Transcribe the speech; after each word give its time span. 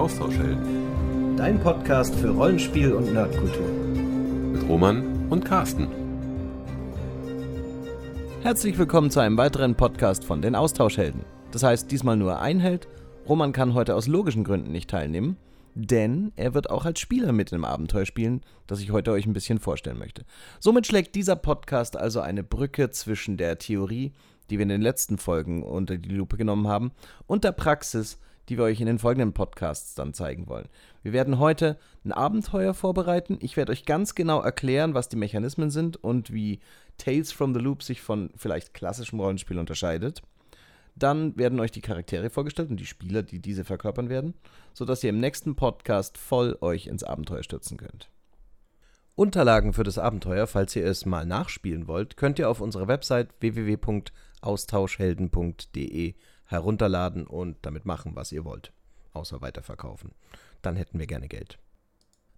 Austauschhelden. 0.00 1.36
Dein 1.36 1.60
Podcast 1.60 2.14
für 2.14 2.30
Rollenspiel 2.30 2.94
und 2.94 3.12
Nerdkultur. 3.12 3.68
Mit 3.68 4.66
Roman 4.66 5.26
und 5.28 5.44
Carsten. 5.44 5.88
Herzlich 8.40 8.78
willkommen 8.78 9.10
zu 9.10 9.20
einem 9.20 9.36
weiteren 9.36 9.74
Podcast 9.74 10.24
von 10.24 10.40
den 10.40 10.54
Austauschhelden. 10.54 11.26
Das 11.50 11.64
heißt, 11.64 11.90
diesmal 11.90 12.16
nur 12.16 12.40
ein 12.40 12.60
Held. 12.60 12.88
Roman 13.28 13.52
kann 13.52 13.74
heute 13.74 13.94
aus 13.94 14.06
logischen 14.06 14.42
Gründen 14.42 14.72
nicht 14.72 14.88
teilnehmen, 14.88 15.36
denn 15.74 16.32
er 16.34 16.54
wird 16.54 16.70
auch 16.70 16.86
als 16.86 16.98
Spieler 16.98 17.32
mit 17.32 17.52
im 17.52 17.66
Abenteuer 17.66 18.06
spielen, 18.06 18.40
das 18.66 18.80
ich 18.80 18.92
heute 18.92 19.12
euch 19.12 19.26
ein 19.26 19.34
bisschen 19.34 19.58
vorstellen 19.58 19.98
möchte. 19.98 20.24
Somit 20.60 20.86
schlägt 20.86 21.14
dieser 21.14 21.36
Podcast 21.36 21.98
also 21.98 22.20
eine 22.20 22.42
Brücke 22.42 22.88
zwischen 22.88 23.36
der 23.36 23.58
Theorie, 23.58 24.14
die 24.48 24.56
wir 24.56 24.62
in 24.62 24.70
den 24.70 24.80
letzten 24.80 25.18
Folgen 25.18 25.62
unter 25.62 25.98
die 25.98 26.08
Lupe 26.08 26.38
genommen 26.38 26.68
haben, 26.68 26.92
und 27.26 27.44
der 27.44 27.52
Praxis, 27.52 28.18
die 28.50 28.58
wir 28.58 28.64
euch 28.64 28.80
in 28.80 28.86
den 28.86 28.98
folgenden 28.98 29.32
Podcasts 29.32 29.94
dann 29.94 30.12
zeigen 30.12 30.48
wollen. 30.48 30.68
Wir 31.02 31.12
werden 31.12 31.38
heute 31.38 31.78
ein 32.04 32.10
Abenteuer 32.12 32.74
vorbereiten. 32.74 33.38
Ich 33.40 33.56
werde 33.56 33.70
euch 33.70 33.86
ganz 33.86 34.16
genau 34.16 34.42
erklären, 34.42 34.92
was 34.92 35.08
die 35.08 35.14
Mechanismen 35.16 35.70
sind 35.70 35.96
und 35.96 36.32
wie 36.32 36.58
Tales 36.98 37.30
from 37.30 37.54
the 37.54 37.60
Loop 37.60 37.84
sich 37.84 38.02
von 38.02 38.30
vielleicht 38.36 38.74
klassischem 38.74 39.20
Rollenspiel 39.20 39.58
unterscheidet. 39.58 40.22
Dann 40.96 41.38
werden 41.38 41.60
euch 41.60 41.70
die 41.70 41.80
Charaktere 41.80 42.28
vorgestellt 42.28 42.70
und 42.70 42.80
die 42.80 42.86
Spieler, 42.86 43.22
die 43.22 43.38
diese 43.38 43.62
verkörpern 43.64 44.08
werden, 44.08 44.34
sodass 44.74 45.04
ihr 45.04 45.10
im 45.10 45.20
nächsten 45.20 45.54
Podcast 45.54 46.18
voll 46.18 46.58
euch 46.60 46.88
ins 46.88 47.04
Abenteuer 47.04 47.44
stürzen 47.44 47.76
könnt. 47.76 48.10
Unterlagen 49.14 49.74
für 49.74 49.84
das 49.84 49.98
Abenteuer, 49.98 50.48
falls 50.48 50.74
ihr 50.74 50.84
es 50.84 51.06
mal 51.06 51.24
nachspielen 51.24 51.86
wollt, 51.86 52.16
könnt 52.16 52.40
ihr 52.40 52.50
auf 52.50 52.60
unserer 52.60 52.88
Website 52.88 53.28
www.austauschhelden.de 53.38 56.14
herunterladen 56.50 57.26
und 57.26 57.56
damit 57.62 57.86
machen, 57.86 58.16
was 58.16 58.32
ihr 58.32 58.44
wollt. 58.44 58.72
Außer 59.12 59.40
weiterverkaufen. 59.40 60.12
Dann 60.62 60.76
hätten 60.76 60.98
wir 60.98 61.06
gerne 61.06 61.28
Geld. 61.28 61.58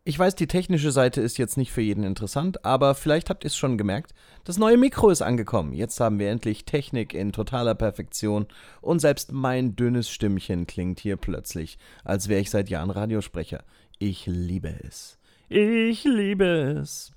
Ich 0.05 0.19
weiß, 0.19 0.35
die 0.35 0.49
technische 0.49 0.91
Seite 0.91 1.21
ist 1.21 1.39
jetzt 1.39 1.57
nicht 1.57 1.71
für 1.71 1.81
jeden 1.81 2.03
interessant, 2.03 2.65
aber 2.65 2.97
vielleicht 2.97 3.31
habt 3.31 3.45
ihr 3.45 3.49
es 3.49 3.57
schon 3.57 3.79
gemerkt. 3.79 4.15
Das 4.43 4.59
neue 4.59 4.77
Mikro 4.77 5.11
ist 5.11 5.23
angekommen. 5.23 5.73
Jetzt 5.73 6.01
haben 6.01 6.19
wir 6.19 6.29
endlich 6.29 6.65
Technik 6.65 7.15
in 7.15 7.31
totaler 7.31 7.77
Perfektion 7.77 8.47
und 8.81 8.99
selbst 8.99 9.31
mein 9.31 9.77
dünnes 9.77 10.11
Stimmchen 10.11 10.67
klingt 10.67 10.99
hier 10.99 11.17
plötzlich, 11.17 11.79
als 12.03 12.27
wäre 12.29 12.41
ich 12.41 12.51
seit 12.51 12.69
Jahren 12.69 12.91
Radiosprecher. 12.91 13.63
Ich 14.01 14.27
liebe 14.27 14.75
es. 14.83 15.19
Ich 15.49 16.03
liebe 16.03 16.81
es. 16.83 17.13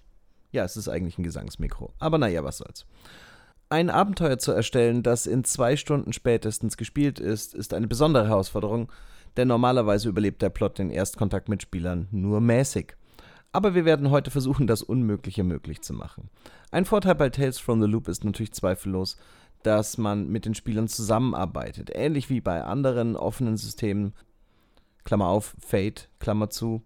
Ja, 0.51 0.63
es 0.63 0.77
ist 0.77 0.87
eigentlich 0.87 1.17
ein 1.17 1.23
Gesangsmikro. 1.23 1.91
Aber 1.97 2.19
naja, 2.19 2.43
was 2.43 2.59
soll's. 2.59 2.85
Ein 3.75 3.89
Abenteuer 3.89 4.37
zu 4.37 4.53
erstellen, 4.53 5.03
das 5.03 5.25
in 5.25 5.43
zwei 5.43 5.75
Stunden 5.75 6.13
spätestens 6.13 6.77
gespielt 6.77 7.19
ist, 7.19 7.53
ist 7.53 7.73
eine 7.73 7.89
besondere 7.89 8.29
Herausforderung, 8.29 8.89
denn 9.35 9.49
normalerweise 9.49 10.07
überlebt 10.07 10.41
der 10.41 10.49
Plot 10.49 10.77
den 10.77 10.89
Erstkontakt 10.89 11.49
mit 11.49 11.61
Spielern 11.61 12.07
nur 12.11 12.39
mäßig. 12.39 12.95
Aber 13.51 13.75
wir 13.75 13.83
werden 13.83 14.11
heute 14.11 14.31
versuchen, 14.31 14.65
das 14.65 14.81
Unmögliche 14.81 15.43
möglich 15.43 15.81
zu 15.81 15.91
machen. 15.91 16.29
Ein 16.71 16.85
Vorteil 16.85 17.15
bei 17.15 17.29
Tales 17.29 17.59
from 17.59 17.81
the 17.81 17.87
Loop 17.89 18.07
ist 18.07 18.23
natürlich 18.23 18.53
zweifellos, 18.53 19.17
dass 19.61 19.97
man 19.97 20.29
mit 20.29 20.45
den 20.45 20.55
Spielern 20.55 20.87
zusammenarbeitet. 20.87 21.89
Ähnlich 21.93 22.29
wie 22.29 22.39
bei 22.39 22.63
anderen 22.63 23.17
offenen 23.17 23.57
Systemen, 23.57 24.13
Klammer 25.03 25.27
auf, 25.27 25.53
Fate, 25.59 26.07
Klammer 26.19 26.49
zu, 26.49 26.81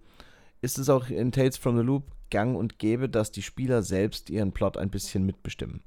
ist 0.62 0.80
es 0.80 0.90
auch 0.90 1.08
in 1.10 1.32
Tales 1.32 1.58
from 1.58 1.78
the 1.78 1.84
Loop 1.84 2.06
gang 2.32 2.58
und 2.58 2.80
gäbe, 2.80 3.10
dass 3.10 3.32
die 3.32 3.44
Spieler 3.44 3.84
selbst 3.84 4.32
ihren 4.32 4.54
Plot 4.54 4.76
ein 4.76 4.90
bisschen 4.90 5.24
mitbestimmen. 5.24 5.84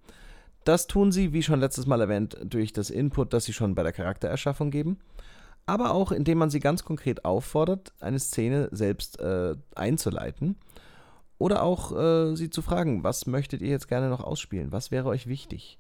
Das 0.65 0.87
tun 0.87 1.11
sie, 1.13 1.33
wie 1.33 1.43
schon 1.43 1.61
letztes 1.61 1.87
Mal 1.87 2.01
erwähnt, 2.01 2.37
durch 2.45 2.73
das 2.73 2.91
Input, 2.91 3.33
das 3.33 3.45
sie 3.45 3.53
schon 3.53 3.75
bei 3.75 3.83
der 3.83 3.93
Charaktererschaffung 3.93 4.71
geben, 4.71 4.99
aber 5.67 5.93
auch 5.93 6.13
indem 6.13 6.39
man 6.39 6.51
sie 6.51 6.61
ganz 6.61 6.85
konkret 6.85 7.25
auffordert, 7.25 7.93
eine 8.01 8.19
Szene 8.19 8.69
selbst 8.73 9.21
äh, 9.21 9.57
einzuleiten 9.75 10.57
oder 11.39 11.63
auch 11.63 11.93
äh, 11.97 12.37
sie 12.37 12.51
zu 12.51 12.63
fragen, 12.63 13.03
was 13.03 13.27
möchtet 13.27 13.63
ihr 13.63 13.71
jetzt 13.71 13.89
gerne 13.89 14.09
noch 14.09 14.23
ausspielen, 14.23 14.73
was 14.73 14.91
wäre 14.91 15.09
euch 15.09 15.27
wichtig. 15.27 15.79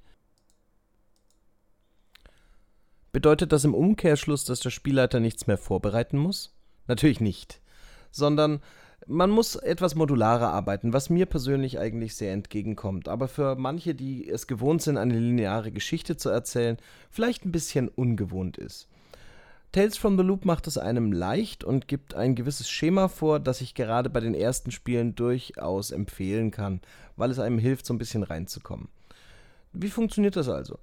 Bedeutet 3.12 3.52
das 3.52 3.64
im 3.64 3.74
Umkehrschluss, 3.74 4.44
dass 4.44 4.60
der 4.60 4.70
Spielleiter 4.70 5.20
nichts 5.20 5.46
mehr 5.46 5.58
vorbereiten 5.58 6.16
muss? 6.16 6.54
Natürlich 6.88 7.20
nicht, 7.20 7.60
sondern 8.10 8.60
man 9.06 9.30
muss 9.30 9.56
etwas 9.56 9.94
modularer 9.94 10.52
arbeiten, 10.52 10.92
was 10.92 11.10
mir 11.10 11.26
persönlich 11.26 11.78
eigentlich 11.78 12.14
sehr 12.14 12.32
entgegenkommt, 12.32 13.08
aber 13.08 13.28
für 13.28 13.56
manche, 13.56 13.94
die 13.94 14.28
es 14.28 14.46
gewohnt 14.46 14.82
sind, 14.82 14.96
eine 14.96 15.18
lineare 15.18 15.72
Geschichte 15.72 16.16
zu 16.16 16.28
erzählen, 16.28 16.76
vielleicht 17.10 17.44
ein 17.44 17.52
bisschen 17.52 17.88
ungewohnt 17.88 18.58
ist. 18.58 18.88
Tales 19.72 19.96
from 19.96 20.18
the 20.18 20.22
Loop 20.22 20.44
macht 20.44 20.66
es 20.66 20.76
einem 20.76 21.12
leicht 21.12 21.64
und 21.64 21.88
gibt 21.88 22.14
ein 22.14 22.34
gewisses 22.34 22.68
Schema 22.68 23.08
vor, 23.08 23.40
das 23.40 23.62
ich 23.62 23.74
gerade 23.74 24.10
bei 24.10 24.20
den 24.20 24.34
ersten 24.34 24.70
Spielen 24.70 25.14
durchaus 25.14 25.90
empfehlen 25.90 26.50
kann, 26.50 26.82
weil 27.16 27.30
es 27.30 27.38
einem 27.38 27.58
hilft, 27.58 27.86
so 27.86 27.94
ein 27.94 27.98
bisschen 27.98 28.22
reinzukommen. 28.22 28.88
Wie 29.72 29.88
funktioniert 29.88 30.36
das 30.36 30.50
also? 30.50 30.78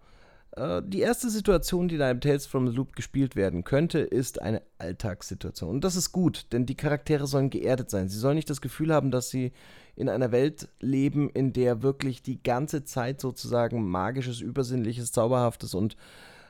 Äh, 0.55 0.81
die 0.85 0.99
erste 0.99 1.29
Situation, 1.29 1.87
die 1.87 1.97
da 1.97 2.09
im 2.09 2.21
Tales 2.21 2.45
from 2.45 2.67
the 2.67 2.75
Loop 2.75 2.95
gespielt 2.95 3.35
werden 3.35 3.63
könnte, 3.63 3.99
ist 3.99 4.41
eine 4.41 4.61
Alltagssituation. 4.77 5.69
Und 5.69 5.83
das 5.83 5.95
ist 5.95 6.11
gut, 6.11 6.47
denn 6.51 6.65
die 6.65 6.75
Charaktere 6.75 7.27
sollen 7.27 7.49
geerdet 7.49 7.89
sein. 7.89 8.09
Sie 8.09 8.17
sollen 8.17 8.35
nicht 8.35 8.49
das 8.49 8.61
Gefühl 8.61 8.93
haben, 8.93 9.11
dass 9.11 9.29
sie 9.29 9.51
in 9.95 10.09
einer 10.09 10.31
Welt 10.31 10.69
leben, 10.79 11.29
in 11.29 11.53
der 11.53 11.83
wirklich 11.83 12.21
die 12.21 12.41
ganze 12.41 12.85
Zeit 12.85 13.19
sozusagen 13.19 13.87
magisches, 13.89 14.39
übersinnliches, 14.41 15.11
zauberhaftes 15.11 15.73
und 15.73 15.97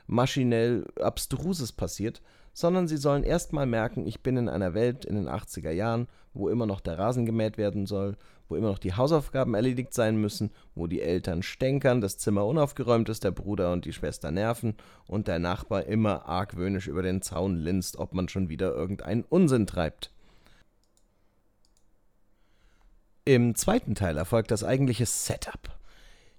maschinell 0.06 0.86
abstruses 1.00 1.72
passiert, 1.72 2.20
sondern 2.52 2.88
sie 2.88 2.96
sollen 2.96 3.24
erstmal 3.24 3.66
merken, 3.66 4.06
ich 4.06 4.22
bin 4.22 4.36
in 4.36 4.48
einer 4.48 4.74
Welt 4.74 5.04
in 5.04 5.14
den 5.14 5.28
80er 5.28 5.70
Jahren, 5.70 6.08
wo 6.32 6.48
immer 6.48 6.66
noch 6.66 6.80
der 6.80 6.98
Rasen 6.98 7.26
gemäht 7.26 7.58
werden 7.58 7.86
soll, 7.86 8.16
wo 8.48 8.56
immer 8.56 8.68
noch 8.68 8.78
die 8.78 8.94
Hausaufgaben 8.94 9.54
erledigt 9.54 9.94
sein 9.94 10.16
müssen, 10.16 10.50
wo 10.74 10.86
die 10.86 11.00
Eltern 11.00 11.42
stänkern, 11.42 12.00
das 12.00 12.18
Zimmer 12.18 12.46
unaufgeräumt 12.46 13.08
ist, 13.08 13.24
der 13.24 13.30
Bruder 13.30 13.72
und 13.72 13.84
die 13.84 13.92
Schwester 13.92 14.30
nerven 14.30 14.74
und 15.06 15.28
der 15.28 15.38
Nachbar 15.38 15.84
immer 15.86 16.26
argwöhnisch 16.26 16.88
über 16.88 17.02
den 17.02 17.22
Zaun 17.22 17.56
linst, 17.56 17.96
ob 17.96 18.12
man 18.12 18.28
schon 18.28 18.48
wieder 18.48 18.74
irgendeinen 18.74 19.22
Unsinn 19.22 19.66
treibt. 19.66 20.10
Im 23.24 23.54
zweiten 23.54 23.94
Teil 23.94 24.16
erfolgt 24.16 24.50
das 24.50 24.64
eigentliche 24.64 25.06
Setup. 25.06 25.78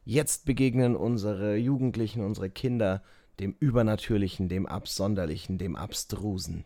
Jetzt 0.03 0.45
begegnen 0.45 0.95
unsere 0.95 1.55
Jugendlichen, 1.55 2.23
unsere 2.23 2.49
Kinder 2.49 3.03
dem 3.39 3.55
Übernatürlichen, 3.59 4.49
dem 4.49 4.65
Absonderlichen, 4.65 5.57
dem 5.57 5.75
Abstrusen. 5.75 6.65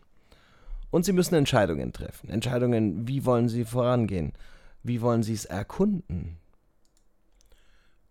Und 0.90 1.04
sie 1.04 1.12
müssen 1.12 1.34
Entscheidungen 1.34 1.92
treffen. 1.92 2.30
Entscheidungen, 2.30 3.06
wie 3.08 3.24
wollen 3.24 3.48
sie 3.48 3.64
vorangehen? 3.64 4.32
Wie 4.82 5.00
wollen 5.00 5.22
sie 5.22 5.34
es 5.34 5.44
erkunden? 5.44 6.38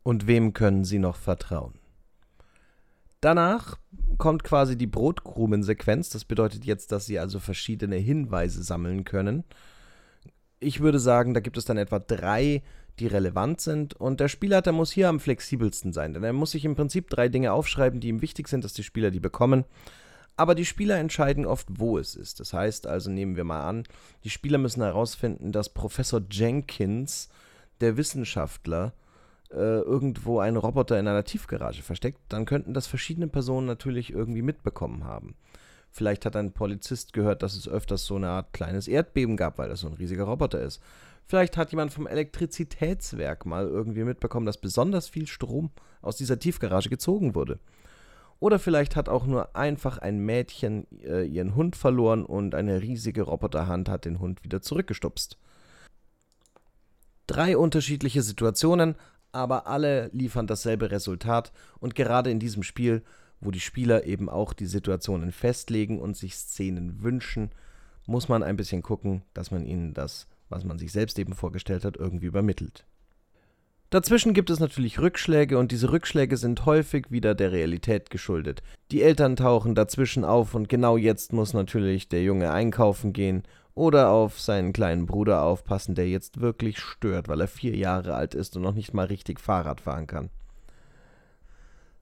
Und 0.04 0.28
wem 0.28 0.54
können 0.54 0.84
sie 0.84 1.00
noch 1.00 1.16
vertrauen? 1.16 1.74
Danach 3.22 3.80
kommt 4.18 4.44
quasi 4.44 4.78
die 4.78 4.88
Brotkrumensequenz. 4.88 6.10
Das 6.10 6.26
bedeutet 6.26 6.66
jetzt, 6.66 6.92
dass 6.92 7.06
sie 7.08 7.18
also 7.18 7.40
verschiedene 7.40 7.96
Hinweise 7.96 8.62
sammeln 8.62 9.04
können. 9.04 9.44
Ich 10.60 10.80
würde 10.80 11.00
sagen, 11.00 11.34
da 11.34 11.40
gibt 11.40 11.58
es 11.58 11.66
dann 11.66 11.78
etwa 11.78 11.98
drei 11.98 12.62
die 13.00 13.08
relevant 13.08 13.62
sind. 13.62 13.94
Und 13.94 14.20
der 14.20 14.28
Spielleiter 14.28 14.72
muss 14.72 14.92
hier 14.92 15.10
am 15.10 15.20
flexibelsten 15.20 15.94
sein, 15.94 16.14
denn 16.14 16.24
er 16.24 16.34
muss 16.34 16.52
sich 16.52 16.66
im 16.66 16.76
Prinzip 16.76 17.10
drei 17.10 17.30
Dinge 17.30 17.54
aufschreiben, 17.54 18.00
die 18.00 18.10
ihm 18.10 18.22
wichtig 18.22 18.48
sind, 18.48 18.64
dass 18.64 18.74
die 18.74 18.84
Spieler 18.84 19.12
die 19.12 19.20
bekommen. 19.20 19.66
Aber 20.38 20.56
die 20.56 20.66
Spieler 20.66 20.98
entscheiden 20.98 21.46
oft, 21.46 21.68
wo 21.70 21.98
es 21.98 22.16
ist. 22.16 22.40
Das 22.40 22.54
heißt 22.54 22.88
also, 22.88 23.10
nehmen 23.10 23.38
wir 23.38 23.46
mal 23.46 23.64
an, 23.68 23.84
die 24.24 24.30
Spieler 24.30 24.58
müssen 24.58 24.84
herausfinden, 24.84 25.52
dass 25.52 25.70
Professor 25.70 26.22
Jenkins, 26.30 27.30
der 27.80 27.96
Wissenschaftler, 27.96 28.94
äh, 29.52 29.56
irgendwo 29.56 30.40
einen 30.40 30.58
Roboter 30.58 31.00
in 31.00 31.08
einer 31.08 31.24
Tiefgarage 31.24 31.84
versteckt. 31.84 32.20
Dann 32.30 32.46
könnten 32.46 32.74
das 32.74 32.88
verschiedene 32.88 33.28
Personen 33.28 33.68
natürlich 33.68 34.12
irgendwie 34.12 34.42
mitbekommen 34.42 35.06
haben. 35.06 35.36
Vielleicht 35.90 36.26
hat 36.26 36.36
ein 36.36 36.52
Polizist 36.52 37.14
gehört, 37.14 37.42
dass 37.42 37.56
es 37.56 37.70
öfters 37.70 38.06
so 38.06 38.18
eine 38.18 38.28
Art 38.28 38.52
kleines 38.52 38.90
Erdbeben 38.90 39.38
gab, 39.38 39.58
weil 39.58 39.70
das 39.70 39.80
so 39.80 39.88
ein 39.88 39.94
riesiger 39.94 40.26
Roboter 40.26 40.60
ist. 40.60 40.82
Vielleicht 41.28 41.58
hat 41.58 41.72
jemand 41.72 41.92
vom 41.92 42.08
Elektrizitätswerk 42.08 43.46
mal 43.46 43.68
irgendwie 43.68 44.04
mitbekommen, 44.04 44.46
dass 44.46 44.60
besonders 44.60 45.10
viel 45.10 45.28
Strom 45.28 45.72
aus 46.02 46.18
dieser 46.18 46.38
Tiefgarage 46.38 46.90
gezogen 46.90 47.34
wurde. 47.34 47.60
Oder 48.40 48.60
vielleicht 48.60 48.96
hat 48.96 49.10
auch 49.10 49.26
nur 49.26 49.56
einfach 49.56 49.98
ein 49.98 50.20
Mädchen 50.20 50.86
äh, 51.02 51.24
ihren 51.24 51.56
Hund 51.56 51.76
verloren 51.76 52.26
und 52.26 52.54
eine 52.54 52.82
riesige 52.82 53.24
Roboterhand 53.24 53.90
hat 53.90 54.06
den 54.06 54.20
Hund 54.20 54.44
wieder 54.44 54.62
zurückgestupst. 54.62 55.38
Drei 57.28 57.58
unterschiedliche 57.58 58.22
Situationen, 58.22 58.96
aber 59.32 59.68
alle 59.68 60.10
liefern 60.14 60.48
dasselbe 60.48 60.92
Resultat 60.92 61.52
und 61.80 61.96
gerade 61.96 62.30
in 62.30 62.40
diesem 62.40 62.62
Spiel, 62.62 63.04
wo 63.40 63.52
die 63.52 63.60
Spieler 63.60 64.06
eben 64.06 64.30
auch 64.30 64.54
die 64.54 64.68
Situationen 64.68 65.32
festlegen 65.32 66.00
und 66.00 66.16
sich 66.16 66.36
Szenen 66.36 67.02
wünschen, 67.02 67.52
muss 68.06 68.30
man 68.30 68.44
ein 68.44 68.58
bisschen 68.58 68.84
gucken, 68.84 69.24
dass 69.34 69.50
man 69.50 69.66
ihnen 69.66 69.94
das 69.94 70.28
was 70.50 70.64
man 70.64 70.78
sich 70.80 70.92
selbst 70.92 71.18
eben 71.20 71.34
vorgestellt 71.34 71.86
hat, 71.86 71.98
irgendwie 71.98 72.28
übermittelt. 72.28 72.86
Dazwischen 73.90 74.34
gibt 74.34 74.50
es 74.50 74.60
natürlich 74.60 75.00
Rückschläge 75.00 75.58
und 75.58 75.72
diese 75.72 75.92
Rückschläge 75.92 76.38
sind 76.38 76.66
häufig 76.66 77.12
wieder 77.12 77.36
der 77.36 77.52
Realität 77.52 78.10
geschuldet. 78.10 78.62
Die 78.92 79.02
Eltern 79.02 79.36
tauchen 79.36 79.76
dazwischen 79.76 80.26
auf 80.26 80.56
und 80.56 80.70
genau 80.70 80.98
jetzt 80.98 81.34
muss 81.34 81.54
natürlich 81.54 82.10
der 82.10 82.24
Junge 82.24 82.52
einkaufen 82.52 83.14
gehen 83.14 83.44
oder 83.76 84.10
auf 84.10 84.42
seinen 84.42 84.74
kleinen 84.74 85.06
Bruder 85.06 85.44
aufpassen, 85.44 85.96
der 85.96 86.10
jetzt 86.10 86.42
wirklich 86.42 86.80
stört, 86.80 87.28
weil 87.28 87.42
er 87.42 87.48
vier 87.48 87.76
Jahre 87.76 88.16
alt 88.16 88.34
ist 88.34 88.56
und 88.56 88.64
noch 88.64 88.74
nicht 88.74 88.94
mal 88.94 89.06
richtig 89.06 89.40
Fahrrad 89.40 89.82
fahren 89.82 90.08
kann. 90.08 90.30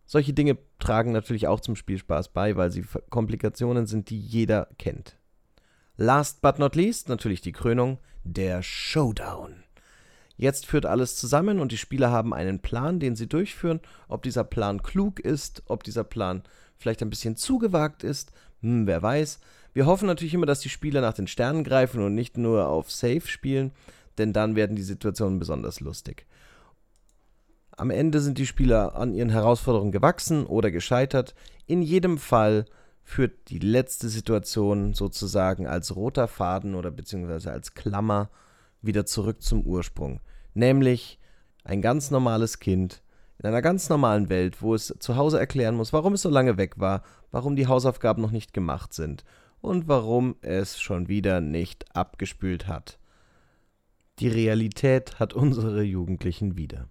Solche 0.05 0.33
Dinge 0.33 0.57
tragen 0.79 1.11
natürlich 1.11 1.47
auch 1.47 1.59
zum 1.59 1.75
Spielspaß 1.75 2.29
bei, 2.29 2.55
weil 2.55 2.71
sie 2.71 2.85
Komplikationen 3.09 3.87
sind, 3.87 4.09
die 4.09 4.19
jeder 4.19 4.67
kennt. 4.77 5.17
Last 5.97 6.41
but 6.41 6.57
not 6.57 6.75
least 6.75 7.07
natürlich 7.07 7.41
die 7.41 7.51
Krönung, 7.51 7.99
der 8.23 8.63
Showdown. 8.63 9.63
Jetzt 10.37 10.65
führt 10.65 10.87
alles 10.87 11.15
zusammen 11.15 11.59
und 11.59 11.71
die 11.71 11.77
Spieler 11.77 12.09
haben 12.09 12.33
einen 12.33 12.59
Plan, 12.59 12.99
den 12.99 13.15
sie 13.15 13.27
durchführen. 13.27 13.79
Ob 14.07 14.23
dieser 14.23 14.43
Plan 14.43 14.81
klug 14.81 15.19
ist, 15.19 15.61
ob 15.67 15.83
dieser 15.83 16.03
Plan 16.03 16.41
vielleicht 16.77 17.03
ein 17.03 17.11
bisschen 17.11 17.35
zugewagt 17.35 18.03
ist, 18.03 18.31
hm, 18.61 18.87
wer 18.87 19.03
weiß. 19.03 19.39
Wir 19.73 19.85
hoffen 19.85 20.07
natürlich 20.07 20.33
immer, 20.33 20.47
dass 20.47 20.61
die 20.61 20.69
Spieler 20.69 21.01
nach 21.01 21.13
den 21.13 21.27
Sternen 21.27 21.63
greifen 21.63 22.03
und 22.03 22.15
nicht 22.15 22.37
nur 22.37 22.67
auf 22.67 22.91
Safe 22.91 23.27
spielen, 23.27 23.71
denn 24.17 24.33
dann 24.33 24.55
werden 24.55 24.75
die 24.75 24.83
Situationen 24.83 25.37
besonders 25.37 25.79
lustig. 25.79 26.25
Am 27.77 27.91
Ende 27.91 28.19
sind 28.19 28.37
die 28.39 28.45
Spieler 28.45 28.95
an 28.95 29.13
ihren 29.13 29.29
Herausforderungen 29.29 29.91
gewachsen 29.91 30.45
oder 30.45 30.71
gescheitert. 30.71 31.35
In 31.65 31.81
jedem 31.81 32.17
Fall 32.17 32.65
führt 33.03 33.49
die 33.49 33.59
letzte 33.59 34.09
Situation 34.09 34.93
sozusagen 34.93 35.67
als 35.67 35.95
roter 35.95 36.27
Faden 36.27 36.75
oder 36.75 36.91
beziehungsweise 36.91 37.51
als 37.51 37.73
Klammer 37.73 38.29
wieder 38.81 39.05
zurück 39.05 39.41
zum 39.41 39.61
Ursprung. 39.61 40.21
Nämlich 40.53 41.19
ein 41.63 41.81
ganz 41.81 42.11
normales 42.11 42.59
Kind 42.59 43.01
in 43.39 43.47
einer 43.47 43.61
ganz 43.61 43.89
normalen 43.89 44.29
Welt, 44.29 44.61
wo 44.61 44.73
es 44.73 44.95
zu 44.99 45.15
Hause 45.17 45.39
erklären 45.39 45.75
muss, 45.75 45.91
warum 45.91 46.13
es 46.13 46.21
so 46.21 46.29
lange 46.29 46.57
weg 46.57 46.79
war, 46.79 47.03
warum 47.31 47.55
die 47.55 47.67
Hausaufgaben 47.67 48.21
noch 48.21 48.31
nicht 48.31 48.53
gemacht 48.53 48.93
sind 48.93 49.25
und 49.59 49.87
warum 49.87 50.35
es 50.41 50.79
schon 50.79 51.07
wieder 51.07 51.41
nicht 51.41 51.95
abgespült 51.95 52.67
hat. 52.67 52.99
Die 54.19 54.27
Realität 54.27 55.19
hat 55.19 55.33
unsere 55.33 55.83
Jugendlichen 55.83 56.55
wieder. 56.55 56.87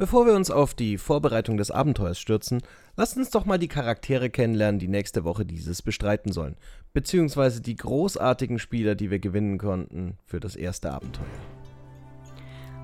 Bevor 0.00 0.26
wir 0.26 0.34
uns 0.34 0.48
auf 0.52 0.74
die 0.74 0.96
Vorbereitung 0.96 1.56
des 1.56 1.72
Abenteuers 1.72 2.20
stürzen, 2.20 2.62
lasst 2.94 3.16
uns 3.16 3.30
doch 3.30 3.46
mal 3.46 3.58
die 3.58 3.66
Charaktere 3.66 4.30
kennenlernen, 4.30 4.78
die 4.78 4.86
nächste 4.86 5.24
Woche 5.24 5.44
dieses 5.44 5.82
bestreiten 5.82 6.30
sollen, 6.30 6.54
beziehungsweise 6.92 7.60
die 7.60 7.74
großartigen 7.74 8.60
Spieler, 8.60 8.94
die 8.94 9.10
wir 9.10 9.18
gewinnen 9.18 9.58
konnten 9.58 10.16
für 10.24 10.38
das 10.38 10.54
erste 10.54 10.92
Abenteuer. 10.92 11.26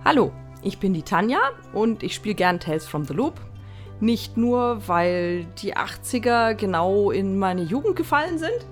Hallo, 0.04 0.32
ich 0.64 0.80
bin 0.80 0.92
die 0.92 1.04
Tanja 1.04 1.38
und 1.72 2.02
ich 2.02 2.16
spiele 2.16 2.34
gern 2.34 2.58
Tales 2.58 2.84
from 2.84 3.04
the 3.04 3.14
Loop. 3.14 3.40
Nicht 4.00 4.36
nur, 4.36 4.82
weil 4.88 5.44
die 5.62 5.76
80er 5.76 6.54
genau 6.54 7.12
in 7.12 7.38
meine 7.38 7.62
Jugend 7.62 7.94
gefallen 7.94 8.38
sind, 8.38 8.66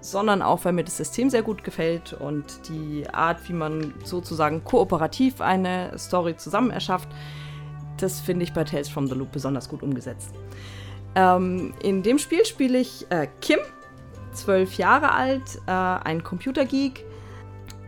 sondern 0.00 0.40
auch, 0.40 0.64
weil 0.64 0.72
mir 0.72 0.84
das 0.84 0.96
System 0.96 1.28
sehr 1.28 1.42
gut 1.42 1.62
gefällt 1.62 2.14
und 2.14 2.66
die 2.70 3.06
Art, 3.10 3.46
wie 3.46 3.52
man 3.52 3.92
sozusagen 4.04 4.64
kooperativ 4.64 5.42
eine 5.42 5.98
Story 5.98 6.34
zusammen 6.38 6.70
erschafft, 6.70 7.10
das 7.98 8.20
finde 8.20 8.44
ich 8.44 8.52
bei 8.52 8.64
Tales 8.64 8.88
from 8.88 9.06
the 9.06 9.14
Loop 9.14 9.32
besonders 9.32 9.68
gut 9.68 9.82
umgesetzt. 9.82 10.34
Ähm, 11.14 11.74
in 11.82 12.02
dem 12.02 12.18
Spiel 12.18 12.44
spiele 12.44 12.78
ich 12.78 13.06
äh, 13.10 13.28
Kim, 13.40 13.58
zwölf 14.32 14.74
Jahre 14.74 15.12
alt, 15.12 15.60
äh, 15.66 15.70
ein 15.70 16.24
Computergeek 16.24 17.04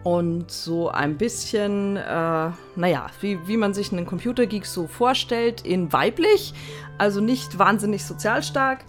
und 0.05 0.51
so 0.51 0.89
ein 0.89 1.17
bisschen, 1.17 1.97
äh, 1.97 2.51
naja, 2.77 3.07
wie, 3.21 3.47
wie 3.49 3.57
man 3.57 3.75
sich 3.75 3.93
einen 3.93 4.07
Computergeek 4.07 4.65
so 4.65 4.87
vorstellt, 4.87 5.67
in 5.67 5.93
weiblich, 5.93 6.55
also 6.99 7.21
nicht 7.21 7.59
wahnsinnig 7.59 8.05
sozial 8.05 8.43
stark. 8.45 8.85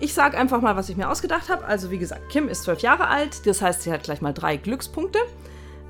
Ich 0.00 0.14
sage 0.14 0.38
einfach 0.38 0.60
mal, 0.60 0.76
was 0.76 0.88
ich 0.88 0.96
mir 0.96 1.08
ausgedacht 1.08 1.48
habe. 1.48 1.64
Also 1.64 1.90
wie 1.90 1.98
gesagt, 1.98 2.28
Kim 2.28 2.48
ist 2.48 2.64
zwölf 2.64 2.80
Jahre 2.80 3.08
alt, 3.08 3.46
das 3.46 3.62
heißt, 3.62 3.82
sie 3.82 3.92
hat 3.92 4.04
gleich 4.04 4.20
mal 4.20 4.32
drei 4.32 4.56
Glückspunkte. 4.56 5.18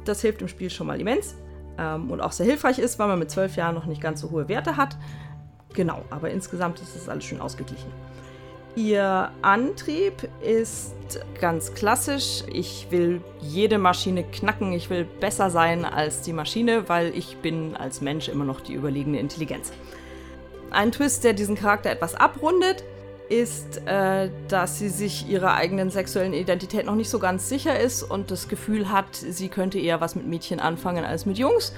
Das 0.06 0.22
hilft 0.22 0.40
im 0.40 0.48
Spiel 0.48 0.70
schon 0.70 0.86
mal 0.86 1.00
immens 1.00 1.34
ähm, 1.78 2.10
und 2.10 2.20
auch 2.20 2.32
sehr 2.32 2.46
hilfreich 2.46 2.78
ist, 2.78 2.98
weil 2.98 3.08
man 3.08 3.18
mit 3.18 3.30
zwölf 3.30 3.56
Jahren 3.56 3.74
noch 3.74 3.86
nicht 3.86 4.00
ganz 4.00 4.20
so 4.20 4.30
hohe 4.30 4.48
Werte 4.48 4.76
hat. 4.76 4.96
Genau, 5.72 6.02
aber 6.10 6.30
insgesamt 6.30 6.80
ist 6.80 6.94
es 6.94 7.08
alles 7.08 7.24
schön 7.24 7.40
ausgeglichen. 7.40 7.90
Ihr 8.76 9.30
Antrieb 9.42 10.28
ist 10.40 10.94
ganz 11.40 11.74
klassisch. 11.74 12.42
Ich 12.52 12.88
will 12.90 13.20
jede 13.40 13.78
Maschine 13.78 14.24
knacken. 14.24 14.72
Ich 14.72 14.90
will 14.90 15.04
besser 15.04 15.50
sein 15.50 15.84
als 15.84 16.22
die 16.22 16.32
Maschine, 16.32 16.88
weil 16.88 17.16
ich 17.16 17.36
bin 17.36 17.76
als 17.76 18.00
Mensch 18.00 18.28
immer 18.28 18.44
noch 18.44 18.60
die 18.60 18.74
überlegene 18.74 19.20
Intelligenz. 19.20 19.72
Ein 20.70 20.90
Twist, 20.90 21.22
der 21.22 21.34
diesen 21.34 21.54
Charakter 21.54 21.88
etwas 21.90 22.16
abrundet, 22.16 22.82
ist, 23.28 23.86
äh, 23.86 24.30
dass 24.48 24.78
sie 24.78 24.88
sich 24.88 25.28
ihrer 25.28 25.54
eigenen 25.54 25.90
sexuellen 25.90 26.34
Identität 26.34 26.84
noch 26.84 26.94
nicht 26.94 27.08
so 27.08 27.18
ganz 27.18 27.48
sicher 27.48 27.78
ist 27.78 28.02
und 28.02 28.30
das 28.30 28.48
Gefühl 28.48 28.90
hat, 28.90 29.14
sie 29.14 29.48
könnte 29.48 29.78
eher 29.78 30.00
was 30.00 30.14
mit 30.14 30.26
Mädchen 30.26 30.60
anfangen 30.60 31.04
als 31.04 31.24
mit 31.24 31.38
Jungs. 31.38 31.72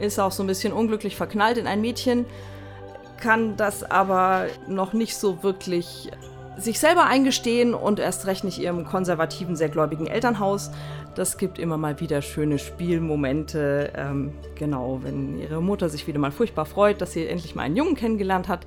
Ist 0.00 0.18
auch 0.18 0.32
so 0.32 0.42
ein 0.42 0.46
bisschen 0.46 0.72
unglücklich 0.72 1.16
verknallt 1.16 1.56
in 1.56 1.66
ein 1.66 1.80
Mädchen, 1.80 2.26
kann 3.20 3.56
das 3.56 3.84
aber 3.84 4.46
noch 4.68 4.92
nicht 4.92 5.16
so 5.16 5.42
wirklich 5.42 6.10
sich 6.58 6.78
selber 6.78 7.06
eingestehen 7.06 7.72
und 7.72 7.98
erst 7.98 8.26
recht 8.26 8.44
nicht 8.44 8.58
ihrem 8.58 8.84
konservativen, 8.84 9.56
sehr 9.56 9.70
gläubigen 9.70 10.06
Elternhaus. 10.06 10.70
Das 11.14 11.38
gibt 11.38 11.58
immer 11.58 11.78
mal 11.78 11.98
wieder 12.00 12.20
schöne 12.20 12.58
Spielmomente. 12.58 13.92
Ähm, 13.96 14.32
genau, 14.54 15.00
wenn 15.02 15.38
ihre 15.38 15.62
Mutter 15.62 15.88
sich 15.88 16.06
wieder 16.06 16.18
mal 16.18 16.30
furchtbar 16.30 16.66
freut, 16.66 17.00
dass 17.00 17.12
sie 17.12 17.26
endlich 17.26 17.54
mal 17.54 17.62
einen 17.62 17.76
Jungen 17.76 17.94
kennengelernt 17.94 18.48
hat 18.48 18.66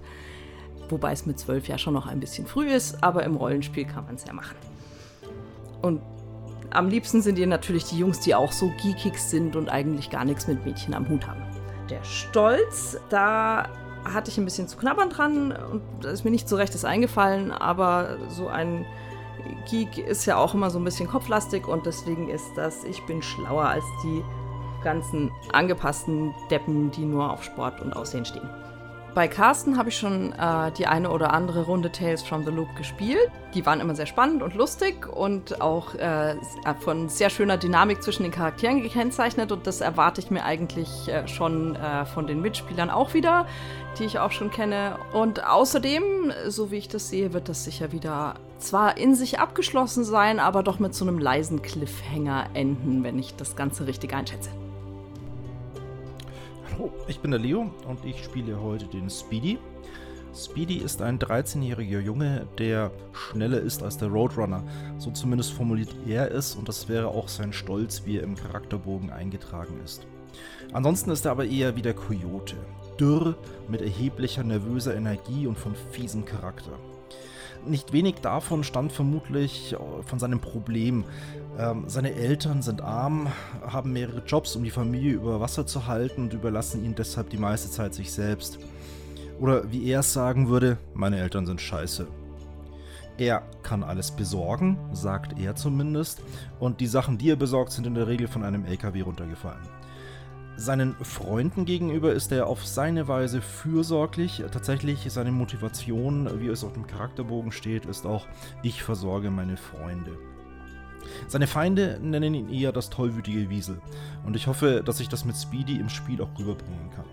Wobei 0.90 1.12
es 1.12 1.26
mit 1.26 1.40
zwölf 1.40 1.68
ja 1.68 1.78
schon 1.78 1.94
noch 1.94 2.08
ein 2.08 2.20
bisschen 2.20 2.46
früh 2.46 2.68
ist, 2.68 3.04
aber 3.04 3.24
im 3.24 3.36
Rollenspiel 3.36 3.86
kann 3.86 4.06
man 4.06 4.16
es 4.16 4.26
ja 4.26 4.34
machen. 4.34 4.56
Und 5.82 6.02
am 6.72 6.90
liebsten 6.90 7.22
sind 7.22 7.40
ihr 7.40 7.48
natürlich 7.48 7.86
die 7.86 7.98
Jungs, 7.98 8.20
die 8.20 8.36
auch 8.36 8.52
so 8.52 8.72
geekig 8.82 9.18
sind 9.18 9.56
und 9.56 9.70
eigentlich 9.70 10.10
gar 10.10 10.26
nichts 10.26 10.48
mit 10.48 10.66
Mädchen 10.66 10.94
am 10.94 11.08
Hut 11.08 11.28
haben. 11.28 11.42
Der 11.90 12.04
Stolz, 12.04 12.98
da 13.10 13.70
hatte 14.04 14.30
ich 14.30 14.38
ein 14.38 14.46
bisschen 14.46 14.68
zu 14.68 14.78
knabbern 14.78 15.10
dran 15.10 15.52
und 15.52 15.82
da 16.02 16.10
ist 16.10 16.26
mir 16.26 16.32
nicht 16.32 16.48
so 16.48 16.56
rechtes 16.56 16.86
eingefallen, 16.86 17.52
aber 17.52 18.18
so 18.30 18.48
ein 18.48 18.86
Geek 19.70 19.98
ist 19.98 20.26
ja 20.26 20.38
auch 20.38 20.54
immer 20.54 20.70
so 20.70 20.80
ein 20.80 20.84
bisschen 20.84 21.08
kopflastig 21.08 21.68
und 21.68 21.86
deswegen 21.86 22.30
ist 22.30 22.52
das, 22.56 22.84
ich 22.84 23.04
bin 23.06 23.22
schlauer 23.22 23.66
als 23.66 23.84
die 24.04 24.24
ganzen 24.84 25.32
angepassten 25.52 26.34
Deppen, 26.52 26.92
die 26.92 27.06
nur 27.06 27.32
auf 27.32 27.44
Sport 27.44 27.82
und 27.82 27.94
Aussehen 27.94 28.26
stehen. 28.26 28.50
Bei 29.16 29.30
Carsten 29.30 29.78
habe 29.78 29.88
ich 29.88 29.98
schon 29.98 30.34
äh, 30.34 30.74
die 30.74 30.88
eine 30.88 31.10
oder 31.10 31.32
andere 31.32 31.64
Runde 31.64 31.90
Tales 31.90 32.22
from 32.22 32.44
the 32.44 32.52
Loop 32.52 32.76
gespielt. 32.76 33.32
Die 33.54 33.66
waren 33.66 33.80
immer 33.80 33.96
sehr 33.96 34.08
spannend 34.08 34.44
und 34.44 34.56
lustig 34.56 35.08
und 35.08 35.62
auch 35.62 35.96
äh, 35.96 36.36
von 36.82 37.08
sehr 37.08 37.30
schöner 37.30 37.56
Dynamik 37.56 38.04
zwischen 38.04 38.24
den 38.24 38.34
Charakteren 38.34 38.84
gekennzeichnet. 38.84 39.54
Und 39.54 39.68
das 39.68 39.80
erwarte 39.80 40.20
ich 40.20 40.32
mir 40.32 40.44
eigentlich 40.44 41.08
äh, 41.08 41.30
schon 41.30 41.78
äh, 41.78 42.06
von 42.06 42.28
den 42.28 42.42
Mitspielern 42.42 42.90
auch 42.90 43.14
wieder, 43.14 43.48
die 43.98 44.04
ich 44.04 44.20
auch 44.20 44.34
schon 44.34 44.52
kenne. 44.52 44.98
Und 45.14 45.48
außerdem, 45.48 46.34
so 46.50 46.70
wie 46.70 46.76
ich 46.76 46.90
das 46.90 47.08
sehe, 47.08 47.32
wird 47.32 47.48
das 47.48 47.64
sicher 47.64 47.94
wieder 47.94 48.34
zwar 48.58 48.98
in 48.98 49.16
sich 49.16 49.40
abgeschlossen 49.40 50.04
sein, 50.04 50.42
aber 50.42 50.62
doch 50.62 50.80
mit 50.80 50.94
so 50.94 51.06
einem 51.06 51.20
leisen 51.20 51.62
Cliffhanger 51.62 52.48
enden, 52.54 53.06
wenn 53.06 53.18
ich 53.18 53.34
das 53.38 53.56
Ganze 53.56 53.88
richtig 53.88 54.14
einschätze. 54.14 54.50
Hallo, 56.78 56.92
ich 57.08 57.22
bin 57.22 57.32
der 57.32 57.40
Leo 57.40 57.72
und 57.88 58.04
ich 58.04 58.22
spiele 58.22 58.62
heute 58.62 58.86
den 58.88 59.10
Speedy. 59.10 59.58
Speedy 60.36 60.80
ist 60.80 61.02
ein 61.02 61.20
13-jähriger 61.20 62.02
Junge, 62.02 62.48
der 62.58 62.92
schneller 63.14 63.62
ist 63.62 63.82
als 63.82 63.98
der 63.98 64.10
Roadrunner. 64.10 64.62
So 64.98 65.10
zumindest 65.12 65.54
formuliert 65.54 65.96
er 66.06 66.34
es 66.34 66.54
und 66.54 66.68
das 66.68 66.90
wäre 66.90 67.08
auch 67.08 67.30
sein 67.30 67.54
Stolz, 67.54 68.02
wie 68.06 68.18
er 68.18 68.24
im 68.24 68.36
Charakterbogen 68.36 69.10
eingetragen 69.10 69.80
ist. 69.86 70.06
Ansonsten 70.74 71.12
ist 71.12 71.24
er 71.24 71.32
aber 71.32 71.46
eher 71.46 71.78
wie 71.78 71.82
der 71.82 71.94
Coyote. 71.94 72.58
Dürr, 73.00 73.38
mit 73.70 73.82
erheblicher 73.82 74.44
nervöser 74.44 74.96
Energie 74.96 75.48
und 75.48 75.58
von 75.58 75.76
fiesem 75.92 76.26
Charakter. 76.26 76.78
Nicht 77.68 77.94
wenig 77.94 78.16
davon 78.22 78.64
stammt 78.64 78.92
vermutlich 78.92 79.74
äh, 79.74 79.78
von 80.04 80.20
seinem 80.20 80.40
Problem. 80.40 81.04
Ähm, 81.58 81.86
seine 81.88 82.14
Eltern 82.14 82.62
sind 82.62 82.82
arm, 82.82 83.28
haben 83.66 83.94
mehrere 83.94 84.24
Jobs, 84.26 84.56
um 84.56 84.64
die 84.64 84.72
Familie 84.72 85.14
über 85.14 85.40
Wasser 85.40 85.66
zu 85.66 85.88
halten 85.88 86.24
und 86.24 86.34
überlassen 86.34 86.84
ihn 86.84 86.96
deshalb 86.96 87.30
die 87.30 87.38
meiste 87.38 87.70
Zeit 87.70 87.94
sich 87.94 88.12
selbst. 88.12 88.60
Oder 89.40 89.72
wie 89.72 89.86
er 89.88 90.02
es 90.02 90.14
sagen 90.14 90.50
würde, 90.50 90.78
meine 90.94 91.20
Eltern 91.20 91.46
sind 91.46 91.60
scheiße. 91.60 92.08
Er 93.18 93.44
kann 93.64 93.84
alles 93.84 94.12
besorgen, 94.12 94.78
sagt 94.92 95.40
er 95.40 95.56
zumindest, 95.56 96.22
und 96.60 96.82
die 96.82 96.88
Sachen, 96.88 97.18
die 97.18 97.32
er 97.32 97.38
besorgt, 97.38 97.72
sind 97.72 97.88
in 97.88 97.96
der 97.96 98.08
Regel 98.08 98.28
von 98.28 98.44
einem 98.44 98.66
LKW 98.66 99.02
runtergefallen. 99.02 99.75
Seinen 100.58 100.96
Freunden 101.02 101.66
gegenüber 101.66 102.14
ist 102.14 102.32
er 102.32 102.48
auf 102.48 102.66
seine 102.66 103.08
Weise 103.10 103.42
fürsorglich. 103.42 104.42
Tatsächlich 104.52 105.06
seine 105.12 105.32
Motivation, 105.32 106.40
wie 106.40 106.48
es 106.48 106.64
auf 106.64 106.74
dem 106.74 106.88
Charakterbogen 106.88 107.52
steht, 107.52 107.86
ist 107.86 108.06
auch, 108.06 108.26
ich 108.64 108.82
versorge 108.82 109.30
meine 109.30 109.58
Freunde. 109.58 110.18
Seine 111.28 111.48
Feinde 111.48 112.00
nennen 112.02 112.34
ihn 112.34 112.50
eher 112.50 112.72
das 112.72 112.90
tollwütige 112.90 113.50
Wiesel. 113.50 113.82
Und 114.26 114.36
ich 114.36 114.48
hoffe, 114.48 114.82
dass 114.84 115.02
ich 115.02 115.10
das 115.10 115.26
mit 115.26 115.36
Speedy 115.36 115.78
im 115.78 115.90
Spiel 115.90 116.22
auch 116.22 116.40
rüberbringen 116.40 116.90
kann. 116.96 117.06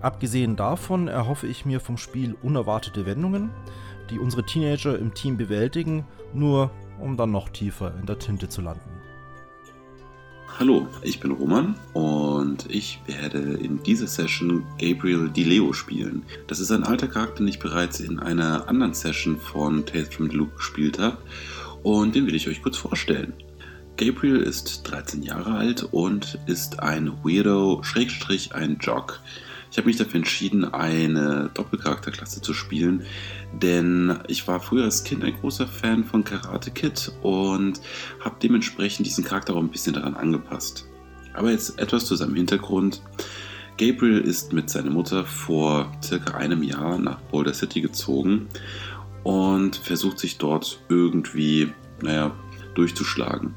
Abgesehen 0.00 0.54
davon 0.54 1.08
erhoffe 1.08 1.48
ich 1.48 1.66
mir 1.66 1.80
vom 1.80 1.98
Spiel 1.98 2.36
unerwartete 2.42 3.06
Wendungen, 3.06 3.50
die 4.10 4.20
unsere 4.20 4.44
Teenager 4.46 4.96
im 4.98 5.14
Team 5.14 5.36
bewältigen, 5.36 6.06
nur 6.32 6.70
um 7.00 7.16
dann 7.16 7.32
noch 7.32 7.48
tiefer 7.48 7.92
in 7.98 8.06
der 8.06 8.18
Tinte 8.18 8.48
zu 8.48 8.60
landen. 8.60 8.95
Hallo, 10.58 10.88
ich 11.02 11.20
bin 11.20 11.32
Roman 11.32 11.74
und 11.92 12.64
ich 12.70 12.98
werde 13.04 13.38
in 13.38 13.82
dieser 13.82 14.06
Session 14.06 14.64
Gabriel 14.78 15.28
DiLeo 15.28 15.74
spielen. 15.74 16.22
Das 16.46 16.60
ist 16.60 16.70
ein 16.70 16.82
alter 16.82 17.08
Charakter, 17.08 17.40
den 17.40 17.48
ich 17.48 17.58
bereits 17.58 18.00
in 18.00 18.18
einer 18.18 18.66
anderen 18.66 18.94
Session 18.94 19.38
von 19.38 19.84
Tales 19.84 20.14
from 20.14 20.30
the 20.30 20.36
Loop 20.36 20.56
gespielt 20.56 20.98
habe 20.98 21.18
und 21.82 22.14
den 22.14 22.26
will 22.26 22.34
ich 22.34 22.48
euch 22.48 22.62
kurz 22.62 22.78
vorstellen. 22.78 23.34
Gabriel 23.98 24.38
ist 24.38 24.80
13 24.84 25.22
Jahre 25.22 25.56
alt 25.56 25.88
und 25.90 26.38
ist 26.46 26.80
ein 26.80 27.12
Weirdo, 27.22 27.82
Schrägstrich 27.82 28.54
ein 28.54 28.78
Jock. 28.80 29.20
Ich 29.76 29.78
habe 29.78 29.88
mich 29.88 29.98
dafür 29.98 30.16
entschieden, 30.16 30.64
eine 30.64 31.50
Doppelcharakterklasse 31.52 32.40
zu 32.40 32.54
spielen, 32.54 33.04
denn 33.52 34.20
ich 34.26 34.48
war 34.48 34.58
früher 34.58 34.84
als 34.84 35.04
Kind 35.04 35.22
ein 35.22 35.38
großer 35.38 35.66
Fan 35.66 36.02
von 36.04 36.24
Karate 36.24 36.70
Kid 36.70 37.12
und 37.20 37.82
habe 38.20 38.36
dementsprechend 38.42 39.04
diesen 39.04 39.22
Charakter 39.22 39.54
auch 39.54 39.60
ein 39.60 39.68
bisschen 39.68 39.92
daran 39.92 40.14
angepasst. 40.14 40.88
Aber 41.34 41.50
jetzt 41.50 41.78
etwas 41.78 42.06
zu 42.06 42.16
seinem 42.16 42.34
Hintergrund. 42.34 43.02
Gabriel 43.76 44.20
ist 44.20 44.54
mit 44.54 44.70
seiner 44.70 44.88
Mutter 44.88 45.26
vor 45.26 45.92
circa 46.02 46.38
einem 46.38 46.62
Jahr 46.62 46.98
nach 46.98 47.20
Boulder 47.20 47.52
City 47.52 47.82
gezogen 47.82 48.48
und 49.24 49.76
versucht 49.76 50.18
sich 50.18 50.38
dort 50.38 50.80
irgendwie, 50.88 51.70
naja, 52.00 52.34
durchzuschlagen. 52.74 53.54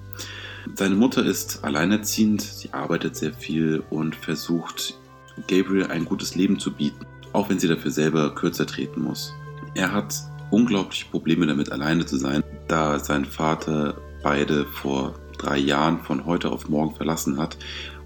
Seine 0.76 0.96
Mutter 0.96 1.26
ist 1.26 1.64
alleinerziehend, 1.64 2.42
sie 2.42 2.74
arbeitet 2.74 3.16
sehr 3.16 3.32
viel 3.32 3.84
und 3.90 4.18
versucht 4.18 4.99
Gabriel 5.48 5.88
ein 5.88 6.06
gutes 6.06 6.36
Leben 6.36 6.60
zu 6.60 6.72
bieten, 6.72 7.06
auch 7.34 7.50
wenn 7.50 7.60
sie 7.60 7.68
dafür 7.68 7.92
selber 7.92 8.34
kürzer 8.36 8.66
treten 8.66 9.02
muss. 9.02 9.34
Er 9.76 9.92
hat 9.92 10.16
unglaubliche 10.52 11.06
Probleme 11.06 11.46
damit, 11.46 11.72
alleine 11.72 12.06
zu 12.06 12.18
sein, 12.18 12.44
da 12.68 13.00
sein 13.00 13.26
Vater 13.26 13.96
beide 14.24 14.66
vor 14.66 15.16
drei 15.38 15.58
Jahren 15.58 16.00
von 16.00 16.26
heute 16.26 16.52
auf 16.52 16.70
morgen 16.70 16.96
verlassen 16.96 17.38
hat, 17.38 17.58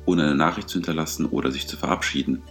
ohne 0.05 0.23
eine 0.23 0.35
Nachricht 0.35 0.69
zu 0.69 0.75
hinterlassen 0.75 1.25
oder 1.25 1.51
sich 1.51 1.67
zu 1.67 1.77
verabschieden. 1.77 2.41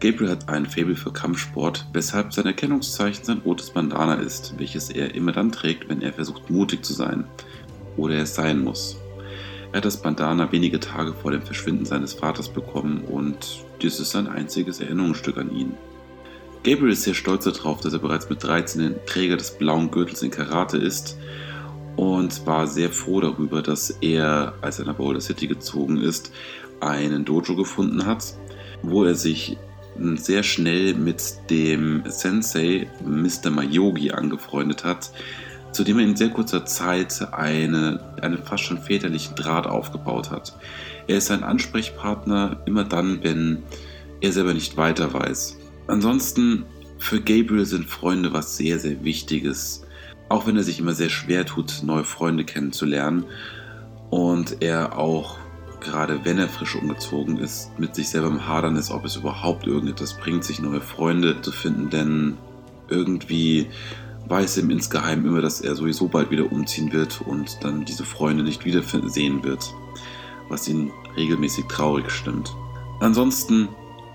Gabriel 0.00 0.30
hat 0.30 0.48
ein 0.48 0.66
Faible 0.66 0.96
für 0.96 1.12
Kampfsport, 1.12 1.86
weshalb 1.92 2.34
sein 2.34 2.46
Erkennungszeichen 2.46 3.24
sein 3.24 3.38
rotes 3.38 3.70
Bandana 3.70 4.14
ist, 4.14 4.54
welches 4.58 4.90
er 4.90 5.14
immer 5.14 5.32
dann 5.32 5.52
trägt, 5.52 5.88
wenn 5.88 6.02
er 6.02 6.12
versucht 6.12 6.50
mutig 6.50 6.84
zu 6.84 6.92
sein 6.92 7.24
oder 7.96 8.16
es 8.16 8.34
sein 8.34 8.62
muss. 8.62 8.98
Er 9.72 9.78
hat 9.78 9.84
das 9.84 10.00
Bandana 10.00 10.50
wenige 10.52 10.80
Tage 10.80 11.12
vor 11.12 11.32
dem 11.32 11.42
Verschwinden 11.42 11.84
seines 11.84 12.12
Vaters 12.12 12.48
bekommen 12.48 13.02
und 13.04 13.64
dies 13.82 14.00
ist 14.00 14.10
sein 14.10 14.26
einziges 14.26 14.80
Erinnerungsstück 14.80 15.36
an 15.36 15.54
ihn. 15.54 15.74
Gabriel 16.62 16.92
ist 16.92 17.02
sehr 17.02 17.14
stolz 17.14 17.44
darauf, 17.44 17.80
dass 17.80 17.92
er 17.92 17.98
bereits 18.00 18.28
mit 18.28 18.42
13 18.42 18.96
Träger 19.06 19.36
des 19.36 19.56
blauen 19.56 19.90
Gürtels 19.90 20.22
in 20.22 20.30
Karate 20.30 20.78
ist 20.78 21.16
und 21.96 22.46
war 22.46 22.66
sehr 22.66 22.90
froh 22.90 23.20
darüber, 23.20 23.62
dass 23.62 23.90
er, 24.00 24.54
als 24.60 24.78
er 24.78 24.86
nach 24.86 24.96
Boulder 24.96 25.20
City 25.20 25.46
gezogen 25.46 25.98
ist, 25.98 26.32
einen 26.80 27.24
Dojo 27.24 27.56
gefunden 27.56 28.06
hat, 28.06 28.34
wo 28.82 29.04
er 29.04 29.14
sich 29.14 29.56
sehr 29.98 30.42
schnell 30.42 30.94
mit 30.94 31.22
dem 31.48 32.02
Sensei 32.06 32.88
Mr. 33.04 33.50
Mayogi 33.50 34.10
angefreundet 34.10 34.84
hat, 34.84 35.10
zu 35.76 35.84
dem 35.84 35.98
er 35.98 36.06
in 36.06 36.16
sehr 36.16 36.30
kurzer 36.30 36.64
Zeit 36.64 37.28
eine, 37.32 38.00
einen 38.22 38.42
fast 38.42 38.64
schon 38.64 38.78
väterlichen 38.78 39.36
Draht 39.36 39.66
aufgebaut 39.66 40.30
hat. 40.30 40.56
Er 41.06 41.18
ist 41.18 41.30
ein 41.30 41.44
Ansprechpartner 41.44 42.62
immer 42.64 42.84
dann, 42.84 43.22
wenn 43.22 43.62
er 44.22 44.32
selber 44.32 44.54
nicht 44.54 44.78
weiter 44.78 45.12
weiß. 45.12 45.58
Ansonsten, 45.86 46.64
für 46.98 47.20
Gabriel 47.20 47.66
sind 47.66 47.90
Freunde 47.90 48.32
was 48.32 48.56
sehr, 48.56 48.78
sehr 48.78 49.04
Wichtiges. 49.04 49.84
Auch 50.30 50.46
wenn 50.46 50.56
er 50.56 50.62
sich 50.62 50.80
immer 50.80 50.94
sehr 50.94 51.10
schwer 51.10 51.44
tut, 51.44 51.82
neue 51.82 52.04
Freunde 52.04 52.44
kennenzulernen. 52.44 53.26
Und 54.08 54.62
er 54.62 54.98
auch, 54.98 55.36
gerade 55.80 56.24
wenn 56.24 56.38
er 56.38 56.48
frisch 56.48 56.74
umgezogen 56.74 57.36
ist, 57.36 57.78
mit 57.78 57.94
sich 57.94 58.08
selber 58.08 58.28
im 58.28 58.48
Hadern 58.48 58.76
ist, 58.76 58.90
ob 58.90 59.04
es 59.04 59.16
überhaupt 59.16 59.66
irgendetwas 59.66 60.14
bringt, 60.14 60.42
sich 60.42 60.58
neue 60.58 60.80
Freunde 60.80 61.40
zu 61.42 61.52
finden. 61.52 61.90
Denn 61.90 62.38
irgendwie 62.88 63.68
weiß 64.28 64.58
ihm 64.58 64.70
insgeheim 64.70 65.24
immer, 65.24 65.40
dass 65.40 65.60
er 65.60 65.74
sowieso 65.74 66.08
bald 66.08 66.30
wieder 66.30 66.50
umziehen 66.50 66.92
wird 66.92 67.20
und 67.20 67.62
dann 67.62 67.84
diese 67.84 68.04
Freunde 68.04 68.42
nicht 68.42 68.64
wieder 68.64 68.82
sehen 68.82 69.44
wird, 69.44 69.72
was 70.48 70.68
ihn 70.68 70.90
regelmäßig 71.16 71.66
traurig 71.66 72.10
stimmt. 72.10 72.54
Ansonsten, 73.00 73.68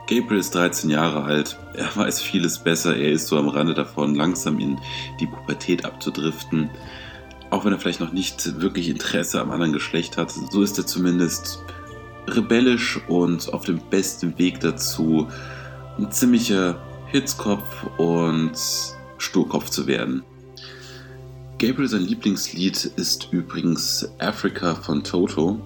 Gabriel 0.08 0.40
ist 0.40 0.56
13 0.56 0.90
Jahre 0.90 1.24
alt, 1.24 1.58
er 1.76 1.96
weiß 1.96 2.22
vieles 2.22 2.64
besser, 2.64 2.96
er 2.96 3.12
ist 3.12 3.28
so 3.28 3.38
am 3.38 3.48
Rande 3.48 3.74
davon, 3.74 4.16
langsam 4.16 4.60
in 4.60 4.80
die 5.20 5.28
Pubertät 5.28 5.86
abzudriften. 5.86 6.70
Auch 7.50 7.66
wenn 7.66 7.74
er 7.74 7.80
vielleicht 7.80 8.00
noch 8.00 8.14
nicht 8.14 8.62
wirklich 8.62 8.90
Interesse 8.90 9.42
am 9.42 9.52
anderen 9.52 9.74
Geschlecht 9.74 10.18
hat, 10.18 10.32
so 10.32 10.62
ist 10.62 10.78
er 10.78 10.86
zumindest 10.86 11.64
rebellisch 12.28 13.00
und 13.08 13.54
auf 13.54 13.66
dem 13.66 13.80
besten 13.90 14.38
Weg 14.38 14.60
dazu, 14.60 15.28
ein 15.98 16.12
ziemlicher 16.12 16.82
Hitzkopf 17.08 17.86
und 17.98 18.54
Sturkopf 19.22 19.70
zu 19.70 19.88
werden. 19.88 20.24
Gabriel 21.60 21.88
sein 21.88 22.02
Lieblingslied 22.02 22.86
ist 22.96 23.30
übrigens 23.32 24.10
Africa 24.20 24.74
von 24.74 25.04
Toto, 25.04 25.60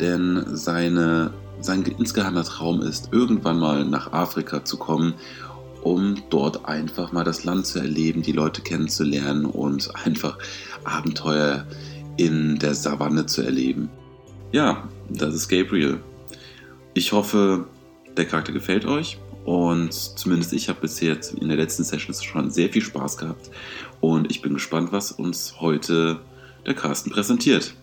denn 0.00 0.42
seine, 0.56 1.32
sein 1.60 1.82
insgeheimer 1.84 2.44
Traum 2.44 2.80
ist, 2.80 3.10
irgendwann 3.12 3.58
mal 3.58 3.84
nach 3.84 4.12
Afrika 4.12 4.64
zu 4.64 4.78
kommen, 4.78 5.14
um 5.82 6.16
dort 6.30 6.64
einfach 6.64 7.12
mal 7.12 7.24
das 7.24 7.44
Land 7.44 7.66
zu 7.66 7.78
erleben, 7.78 8.22
die 8.22 8.32
Leute 8.32 8.62
kennenzulernen 8.62 9.44
und 9.44 9.94
einfach 10.04 10.38
Abenteuer 10.84 11.66
in 12.16 12.58
der 12.58 12.74
Savanne 12.74 13.26
zu 13.26 13.42
erleben. 13.42 13.90
Ja, 14.52 14.88
das 15.10 15.34
ist 15.34 15.48
Gabriel. 15.48 16.00
Ich 16.94 17.12
hoffe, 17.12 17.66
der 18.16 18.24
Charakter 18.24 18.52
gefällt 18.52 18.86
euch. 18.86 19.18
Und 19.48 19.94
zumindest 19.94 20.52
ich 20.52 20.68
habe 20.68 20.82
bisher 20.82 21.16
in 21.40 21.48
der 21.48 21.56
letzten 21.56 21.82
Session 21.82 22.14
schon 22.14 22.50
sehr 22.50 22.68
viel 22.68 22.82
Spaß 22.82 23.16
gehabt. 23.16 23.50
Und 23.98 24.30
ich 24.30 24.42
bin 24.42 24.52
gespannt, 24.52 24.92
was 24.92 25.10
uns 25.10 25.58
heute 25.58 26.20
der 26.66 26.74
Carsten 26.74 27.08
präsentiert. 27.08 27.74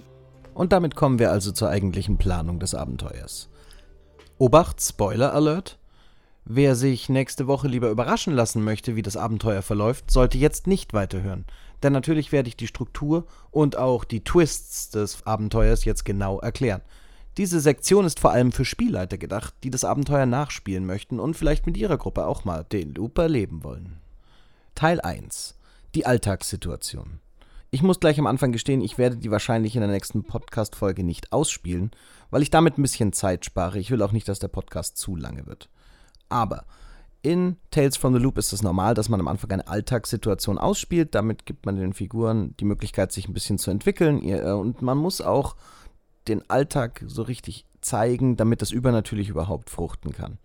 Und 0.53 0.73
damit 0.73 0.93
kommen 0.93 1.17
wir 1.17 1.31
also 1.31 1.51
zur 1.51 1.69
eigentlichen 1.69 2.19
Planung 2.19 2.59
des 2.59 2.75
Abenteuers. 2.75 3.49
Obacht, 4.37 4.79
Spoiler 4.79 5.33
Alert. 5.33 5.79
Wer 6.43 6.75
sich 6.75 7.09
nächste 7.09 7.47
Woche 7.47 7.67
lieber 7.67 7.89
überraschen 7.89 8.35
lassen 8.35 8.63
möchte, 8.63 8.95
wie 8.95 9.01
das 9.01 9.17
Abenteuer 9.17 9.63
verläuft, 9.63 10.11
sollte 10.11 10.37
jetzt 10.37 10.67
nicht 10.67 10.93
weiterhören. 10.93 11.45
Denn 11.81 11.93
natürlich 11.93 12.31
werde 12.31 12.47
ich 12.47 12.57
die 12.57 12.67
Struktur 12.67 13.25
und 13.49 13.75
auch 13.75 14.03
die 14.03 14.23
Twists 14.23 14.91
des 14.91 15.25
Abenteuers 15.25 15.83
jetzt 15.83 16.05
genau 16.05 16.39
erklären. 16.39 16.81
Diese 17.37 17.59
Sektion 17.59 18.05
ist 18.05 18.21
vor 18.21 18.31
allem 18.31 18.53
für 18.53 18.63
Spielleiter 18.63 19.17
gedacht, 19.17 19.53
die 19.63 19.69
das 19.69 19.83
Abenteuer 19.83 20.25
nachspielen 20.25 20.85
möchten 20.85 21.19
und 21.19 21.35
vielleicht 21.35 21.65
mit 21.65 21.75
ihrer 21.75 21.97
Gruppe 21.97 22.27
auch 22.27 22.45
mal 22.45 22.63
den 22.63 22.93
Loop 22.93 23.17
erleben 23.17 23.65
wollen. 23.65 23.97
Teil 24.73 25.01
1. 25.01 25.57
Die 25.95 26.05
Alltagssituation. 26.05 27.19
Ich 27.71 27.83
muss 27.83 27.99
gleich 27.99 28.17
am 28.19 28.27
Anfang 28.27 28.53
gestehen, 28.53 28.79
ich 28.79 28.97
werde 28.97 29.17
die 29.17 29.31
wahrscheinlich 29.31 29.75
in 29.75 29.81
der 29.81 29.91
nächsten 29.91 30.23
Podcast-Folge 30.23 31.03
nicht 31.03 31.33
ausspielen, 31.33 31.91
weil 32.29 32.41
ich 32.41 32.51
damit 32.51 32.77
ein 32.77 32.83
bisschen 32.83 33.11
Zeit 33.11 33.43
spare. 33.43 33.79
Ich 33.79 33.91
will 33.91 34.01
auch 34.01 34.13
nicht, 34.13 34.29
dass 34.29 34.39
der 34.39 34.47
Podcast 34.47 34.95
zu 34.95 35.17
lange 35.17 35.45
wird. 35.45 35.67
Aber 36.29 36.63
in 37.21 37.57
Tales 37.69 37.97
from 37.97 38.13
the 38.13 38.19
Loop 38.19 38.37
ist 38.37 38.53
es 38.53 38.63
normal, 38.63 38.93
dass 38.93 39.09
man 39.09 39.19
am 39.19 39.27
Anfang 39.27 39.51
eine 39.51 39.67
Alltagssituation 39.67 40.57
ausspielt. 40.57 41.15
Damit 41.15 41.45
gibt 41.45 41.65
man 41.65 41.75
den 41.75 41.91
Figuren 41.91 42.55
die 42.61 42.65
Möglichkeit, 42.65 43.11
sich 43.11 43.27
ein 43.27 43.33
bisschen 43.33 43.57
zu 43.57 43.71
entwickeln. 43.71 44.23
Äh, 44.23 44.51
und 44.51 44.81
man 44.81 44.97
muss 44.97 45.19
auch 45.19 45.55
den 46.27 46.49
Alltag 46.49 47.03
so 47.07 47.21
richtig 47.21 47.65
zeigen, 47.81 48.35
damit 48.35 48.61
das 48.61 48.71
übernatürlich 48.71 49.29
überhaupt 49.29 49.69
fruchten 49.69 50.11
kann. 50.11 50.37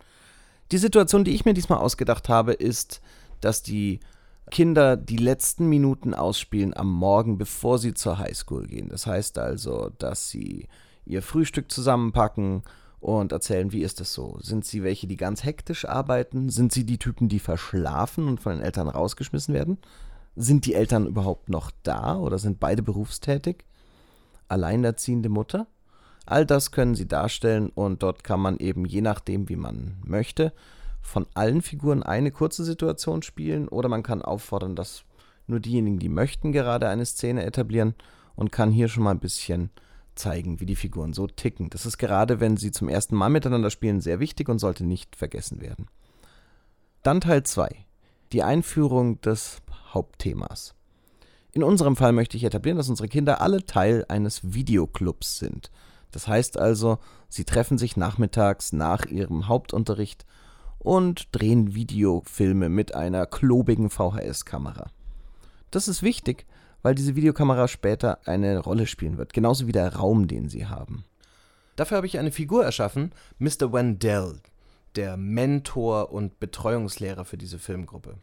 Die 0.73 0.79
Situation, 0.79 1.25
die 1.25 1.35
ich 1.35 1.45
mir 1.45 1.55
diesmal 1.55 1.79
ausgedacht 1.79 2.29
habe, 2.29 2.53
ist, 2.53 3.01
dass 3.41 3.63
die 3.63 4.01
Kinder 4.51 4.97
die 4.97 5.17
letzten 5.17 5.69
Minuten 5.69 6.15
ausspielen 6.15 6.77
am 6.77 6.91
Morgen, 6.91 7.39
bevor 7.39 7.79
sie 7.79 7.95
zur 7.95 8.19
Highschool 8.19 8.67
gehen. 8.67 8.89
Das 8.89 9.07
heißt 9.07 9.39
also, 9.39 9.91
dass 9.99 10.29
sie 10.29 10.69
ihr 11.07 11.23
Frühstück 11.23 11.71
zusammenpacken 11.71 12.63
und 13.01 13.33
erzählen, 13.33 13.73
wie 13.73 13.83
ist 13.83 14.01
es 14.01 14.13
so? 14.13 14.39
Sind 14.41 14.65
sie 14.65 14.83
welche, 14.83 15.07
die 15.07 15.17
ganz 15.17 15.45
hektisch 15.45 15.87
arbeiten? 15.87 16.51
Sind 16.51 16.73
sie 16.73 16.85
die 16.85 16.99
Typen, 16.99 17.29
die 17.29 17.39
verschlafen 17.39 18.29
und 18.29 18.41
von 18.41 18.53
den 18.53 18.63
Eltern 18.63 18.89
rausgeschmissen 18.89 19.55
werden? 19.55 19.79
Sind 20.37 20.67
die 20.67 20.75
Eltern 20.75 21.07
überhaupt 21.07 21.49
noch 21.49 21.71
da 21.83 22.17
oder 22.17 22.39
sind 22.39 22.61
beide 22.61 22.83
berufstätig? 22.83 23.65
Alleinerziehende 24.51 25.29
Mutter. 25.29 25.67
All 26.27 26.47
das 26.47 26.71
können 26.71 26.95
sie 26.95 27.09
darstellen 27.09 27.71
und 27.71 28.03
dort 28.03 28.25
kann 28.25 28.41
man 28.41 28.59
eben 28.59 28.85
je 28.85 29.01
nachdem, 29.01 29.49
wie 29.49 29.57
man 29.57 29.97
möchte, 30.05 30.53
von 31.01 31.27
allen 31.35 31.63
Figuren 31.63 32.03
eine 32.03 32.31
kurze 32.31 32.65
Situation 32.65 33.23
spielen 33.23 33.69
oder 33.69 33.89
man 33.89 34.03
kann 34.03 34.23
auffordern, 34.23 34.77
dass 34.77 35.05
nur 35.47 35.61
diejenigen, 35.61 35.99
die 35.99 36.09
möchten, 36.09 36.53
gerade 36.53 36.89
eine 36.89 37.07
Szene 37.07 37.45
etablieren 37.45 37.95
und 38.37 38.53
kann 38.53 38.71
hier 38.71 38.89
schon 38.89 39.03
mal 39.03 39.11
ein 39.11 39.21
bisschen 39.21 39.71
zeigen, 40.15 40.61
wie 40.61 40.67
die 40.67 40.77
Figuren 40.77 41.13
so 41.13 41.27
ticken. 41.27 41.71
Das 41.71 41.87
ist 41.87 41.99
gerade, 41.99 42.41
wenn 42.41 42.57
sie 42.57 42.71
zum 42.71 42.89
ersten 42.89 43.17
Mal 43.17 43.31
miteinander 43.31 43.71
spielen, 43.71 44.01
sehr 44.01 44.21
wichtig 44.21 44.49
und 44.49 44.59
sollte 44.59 44.85
nicht 44.85 45.17
vergessen 45.17 45.61
werden. 45.61 45.87
Dann 47.03 47.21
Teil 47.21 47.43
2. 47.43 47.75
Die 48.33 48.43
Einführung 48.43 49.21
des 49.23 49.63
Hauptthemas. 49.93 50.75
In 51.53 51.65
unserem 51.65 51.97
Fall 51.97 52.13
möchte 52.13 52.37
ich 52.37 52.45
etablieren, 52.45 52.79
dass 52.79 52.89
unsere 52.89 53.09
Kinder 53.09 53.41
alle 53.41 53.65
Teil 53.65 54.05
eines 54.09 54.55
Videoclubs 54.55 55.39
sind. 55.39 55.71
Das 56.13 56.29
heißt 56.29 56.59
also, 56.59 56.99
sie 57.29 57.45
treffen 57.45 57.79
sich 57.79 57.97
nachmittags 57.97 58.73
nach 58.73 59.07
ihrem 59.07 59.49
Hauptunterricht 59.49 60.27
und 60.79 61.29
drehen 61.33 61.75
Videofilme 61.75 62.69
mit 62.69 62.95
einer 62.95 63.27
klobigen 63.27 63.91
VHS-Kamera. 63.91 64.91
Das 65.71 65.89
ist 65.89 66.03
wichtig, 66.03 66.47
weil 66.83 66.95
diese 66.95 67.17
Videokamera 67.17 67.69
später 67.69 68.19
eine 68.27 68.59
Rolle 68.59 68.87
spielen 68.87 69.19
wird, 69.19 69.33
genauso 69.33 69.67
wie 69.67 69.73
der 69.73 69.95
Raum, 69.95 70.27
den 70.27 70.49
sie 70.49 70.67
haben. 70.67 71.05
Dafür 71.77 71.99
habe 71.99 72.07
ich 72.07 72.19
eine 72.19 72.33
Figur 72.33 72.65
erschaffen, 72.65 73.13
Mr. 73.39 73.73
Wendell, 73.73 74.41
der 74.97 75.17
Mentor 75.17 76.13
und 76.13 76.41
Betreuungslehrer 76.41 77.25
für 77.25 77.37
diese 77.37 77.59
Filmgruppe. 77.59 78.17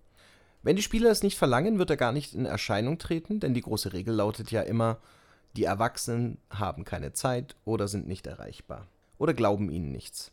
Wenn 0.64 0.76
die 0.76 0.82
Spieler 0.82 1.10
es 1.10 1.24
nicht 1.24 1.38
verlangen, 1.38 1.80
wird 1.80 1.90
er 1.90 1.98
gar 1.98 2.12
nicht 2.12 2.34
in 2.34 2.46
Erscheinung 2.46 2.98
treten, 2.98 3.40
denn 3.40 3.54
die 3.54 3.62
große 3.62 3.94
Regel 3.94 4.16
lautet 4.16 4.52
ja 4.52 4.62
immer, 4.62 4.98
die 5.56 5.64
Erwachsenen 5.64 6.38
haben 6.50 6.84
keine 6.84 7.14
Zeit 7.14 7.56
oder 7.66 7.88
sind 7.88 8.08
nicht 8.08 8.28
erreichbar 8.28 8.88
oder 9.18 9.34
glauben 9.34 9.70
ihnen 9.70 9.92
nichts. 9.92 10.32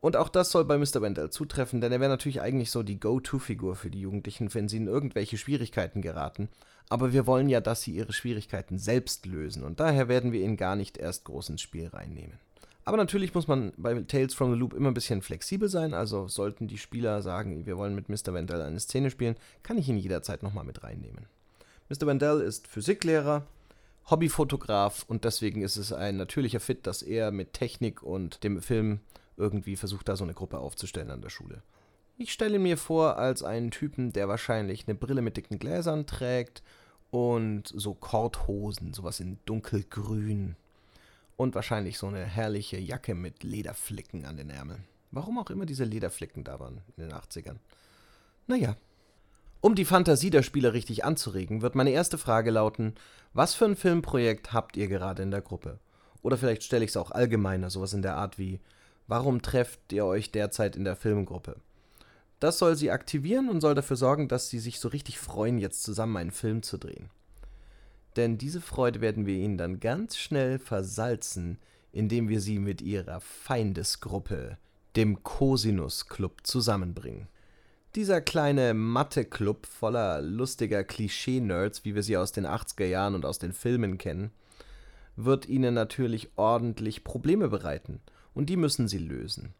Und 0.00 0.16
auch 0.16 0.28
das 0.28 0.50
soll 0.50 0.64
bei 0.64 0.78
Mr. 0.78 1.00
Wendell 1.00 1.30
zutreffen, 1.30 1.80
denn 1.80 1.92
er 1.92 2.00
wäre 2.00 2.10
natürlich 2.10 2.40
eigentlich 2.40 2.72
so 2.72 2.82
die 2.82 2.98
Go-To-Figur 2.98 3.76
für 3.76 3.88
die 3.88 4.00
Jugendlichen, 4.00 4.52
wenn 4.52 4.68
sie 4.68 4.78
in 4.78 4.88
irgendwelche 4.88 5.38
Schwierigkeiten 5.38 6.02
geraten. 6.02 6.48
Aber 6.88 7.12
wir 7.12 7.26
wollen 7.26 7.48
ja, 7.48 7.60
dass 7.60 7.82
sie 7.82 7.92
ihre 7.92 8.12
Schwierigkeiten 8.12 8.78
selbst 8.78 9.26
lösen 9.26 9.62
und 9.62 9.78
daher 9.78 10.08
werden 10.08 10.32
wir 10.32 10.40
ihn 10.40 10.56
gar 10.56 10.74
nicht 10.74 10.98
erst 10.98 11.24
groß 11.24 11.50
ins 11.50 11.62
Spiel 11.62 11.86
reinnehmen. 11.86 12.38
Aber 12.84 12.96
natürlich 12.96 13.34
muss 13.34 13.46
man 13.46 13.72
bei 13.76 13.94
Tales 14.02 14.34
from 14.34 14.52
the 14.52 14.58
Loop 14.58 14.74
immer 14.74 14.90
ein 14.90 14.94
bisschen 14.94 15.22
flexibel 15.22 15.68
sein, 15.68 15.94
also 15.94 16.26
sollten 16.26 16.66
die 16.66 16.78
Spieler 16.78 17.22
sagen, 17.22 17.64
wir 17.64 17.78
wollen 17.78 17.94
mit 17.94 18.08
Mr. 18.08 18.34
Wendell 18.34 18.60
eine 18.60 18.80
Szene 18.80 19.10
spielen, 19.10 19.36
kann 19.62 19.78
ich 19.78 19.88
ihn 19.88 19.98
jederzeit 19.98 20.42
nochmal 20.42 20.64
mit 20.64 20.82
reinnehmen. 20.82 21.26
Mr. 21.88 22.06
Wendell 22.06 22.40
ist 22.40 22.66
Physiklehrer, 22.66 23.46
Hobbyfotograf 24.10 25.04
und 25.06 25.24
deswegen 25.24 25.62
ist 25.62 25.76
es 25.76 25.92
ein 25.92 26.16
natürlicher 26.16 26.58
Fit, 26.58 26.86
dass 26.86 27.02
er 27.02 27.30
mit 27.30 27.52
Technik 27.52 28.02
und 28.02 28.42
dem 28.42 28.60
Film 28.60 29.00
irgendwie 29.36 29.76
versucht, 29.76 30.08
da 30.08 30.16
so 30.16 30.24
eine 30.24 30.34
Gruppe 30.34 30.58
aufzustellen 30.58 31.10
an 31.10 31.22
der 31.22 31.30
Schule. 31.30 31.62
Ich 32.18 32.32
stelle 32.32 32.58
mir 32.58 32.76
vor 32.76 33.16
als 33.16 33.42
einen 33.42 33.70
Typen, 33.70 34.12
der 34.12 34.28
wahrscheinlich 34.28 34.86
eine 34.86 34.96
Brille 34.96 35.22
mit 35.22 35.36
dicken 35.36 35.58
Gläsern 35.58 36.06
trägt 36.06 36.62
und 37.10 37.68
so 37.68 37.94
Korthosen, 37.94 38.92
sowas 38.92 39.20
in 39.20 39.38
dunkelgrün. 39.44 40.56
Und 41.36 41.54
wahrscheinlich 41.54 41.98
so 41.98 42.06
eine 42.06 42.24
herrliche 42.24 42.78
Jacke 42.78 43.14
mit 43.14 43.42
Lederflicken 43.42 44.26
an 44.26 44.36
den 44.36 44.50
Ärmeln. 44.50 44.84
Warum 45.10 45.38
auch 45.38 45.50
immer 45.50 45.66
diese 45.66 45.84
Lederflicken 45.84 46.44
da 46.44 46.60
waren 46.60 46.80
in 46.96 47.08
den 47.08 47.12
80ern. 47.12 47.56
Naja. 48.46 48.76
Um 49.60 49.74
die 49.74 49.84
Fantasie 49.84 50.30
der 50.30 50.42
Spieler 50.42 50.72
richtig 50.72 51.04
anzuregen, 51.04 51.62
wird 51.62 51.74
meine 51.74 51.90
erste 51.90 52.18
Frage 52.18 52.50
lauten, 52.50 52.94
was 53.32 53.54
für 53.54 53.64
ein 53.64 53.76
Filmprojekt 53.76 54.52
habt 54.52 54.76
ihr 54.76 54.88
gerade 54.88 55.22
in 55.22 55.30
der 55.30 55.40
Gruppe? 55.40 55.78
Oder 56.22 56.36
vielleicht 56.36 56.64
stelle 56.64 56.84
ich 56.84 56.90
es 56.90 56.96
auch 56.96 57.10
allgemeiner, 57.10 57.70
sowas 57.70 57.92
in 57.92 58.02
der 58.02 58.16
Art 58.16 58.38
wie, 58.38 58.60
Warum 59.08 59.42
trefft 59.42 59.92
ihr 59.92 60.06
euch 60.06 60.30
derzeit 60.30 60.76
in 60.76 60.84
der 60.84 60.96
Filmgruppe? 60.96 61.56
Das 62.40 62.58
soll 62.58 62.76
sie 62.76 62.90
aktivieren 62.90 63.48
und 63.48 63.60
soll 63.60 63.74
dafür 63.74 63.96
sorgen, 63.96 64.28
dass 64.28 64.48
sie 64.48 64.58
sich 64.58 64.80
so 64.80 64.88
richtig 64.88 65.18
freuen, 65.18 65.58
jetzt 65.58 65.82
zusammen 65.82 66.16
einen 66.16 66.30
Film 66.30 66.62
zu 66.62 66.78
drehen. 66.78 67.10
Denn 68.16 68.38
diese 68.38 68.60
Freude 68.60 69.00
werden 69.00 69.26
wir 69.26 69.34
ihnen 69.34 69.56
dann 69.56 69.80
ganz 69.80 70.16
schnell 70.16 70.58
versalzen, 70.58 71.58
indem 71.92 72.28
wir 72.28 72.40
sie 72.40 72.58
mit 72.58 72.82
ihrer 72.82 73.20
Feindesgruppe, 73.20 74.58
dem 74.96 75.22
Cosinus 75.22 76.08
Club, 76.08 76.40
zusammenbringen. 76.44 77.28
Dieser 77.94 78.22
kleine 78.22 78.72
Mathe-Club 78.72 79.66
voller 79.66 80.22
lustiger 80.22 80.82
Klischee-Nerds, 80.82 81.84
wie 81.84 81.94
wir 81.94 82.02
sie 82.02 82.16
aus 82.16 82.32
den 82.32 82.46
80er 82.46 82.86
Jahren 82.86 83.14
und 83.14 83.26
aus 83.26 83.38
den 83.38 83.52
Filmen 83.52 83.98
kennen, 83.98 84.30
wird 85.16 85.46
ihnen 85.46 85.74
natürlich 85.74 86.30
ordentlich 86.36 87.04
Probleme 87.04 87.48
bereiten 87.48 88.00
und 88.32 88.48
die 88.48 88.56
müssen 88.56 88.88
sie 88.88 88.98
lösen. 88.98 89.54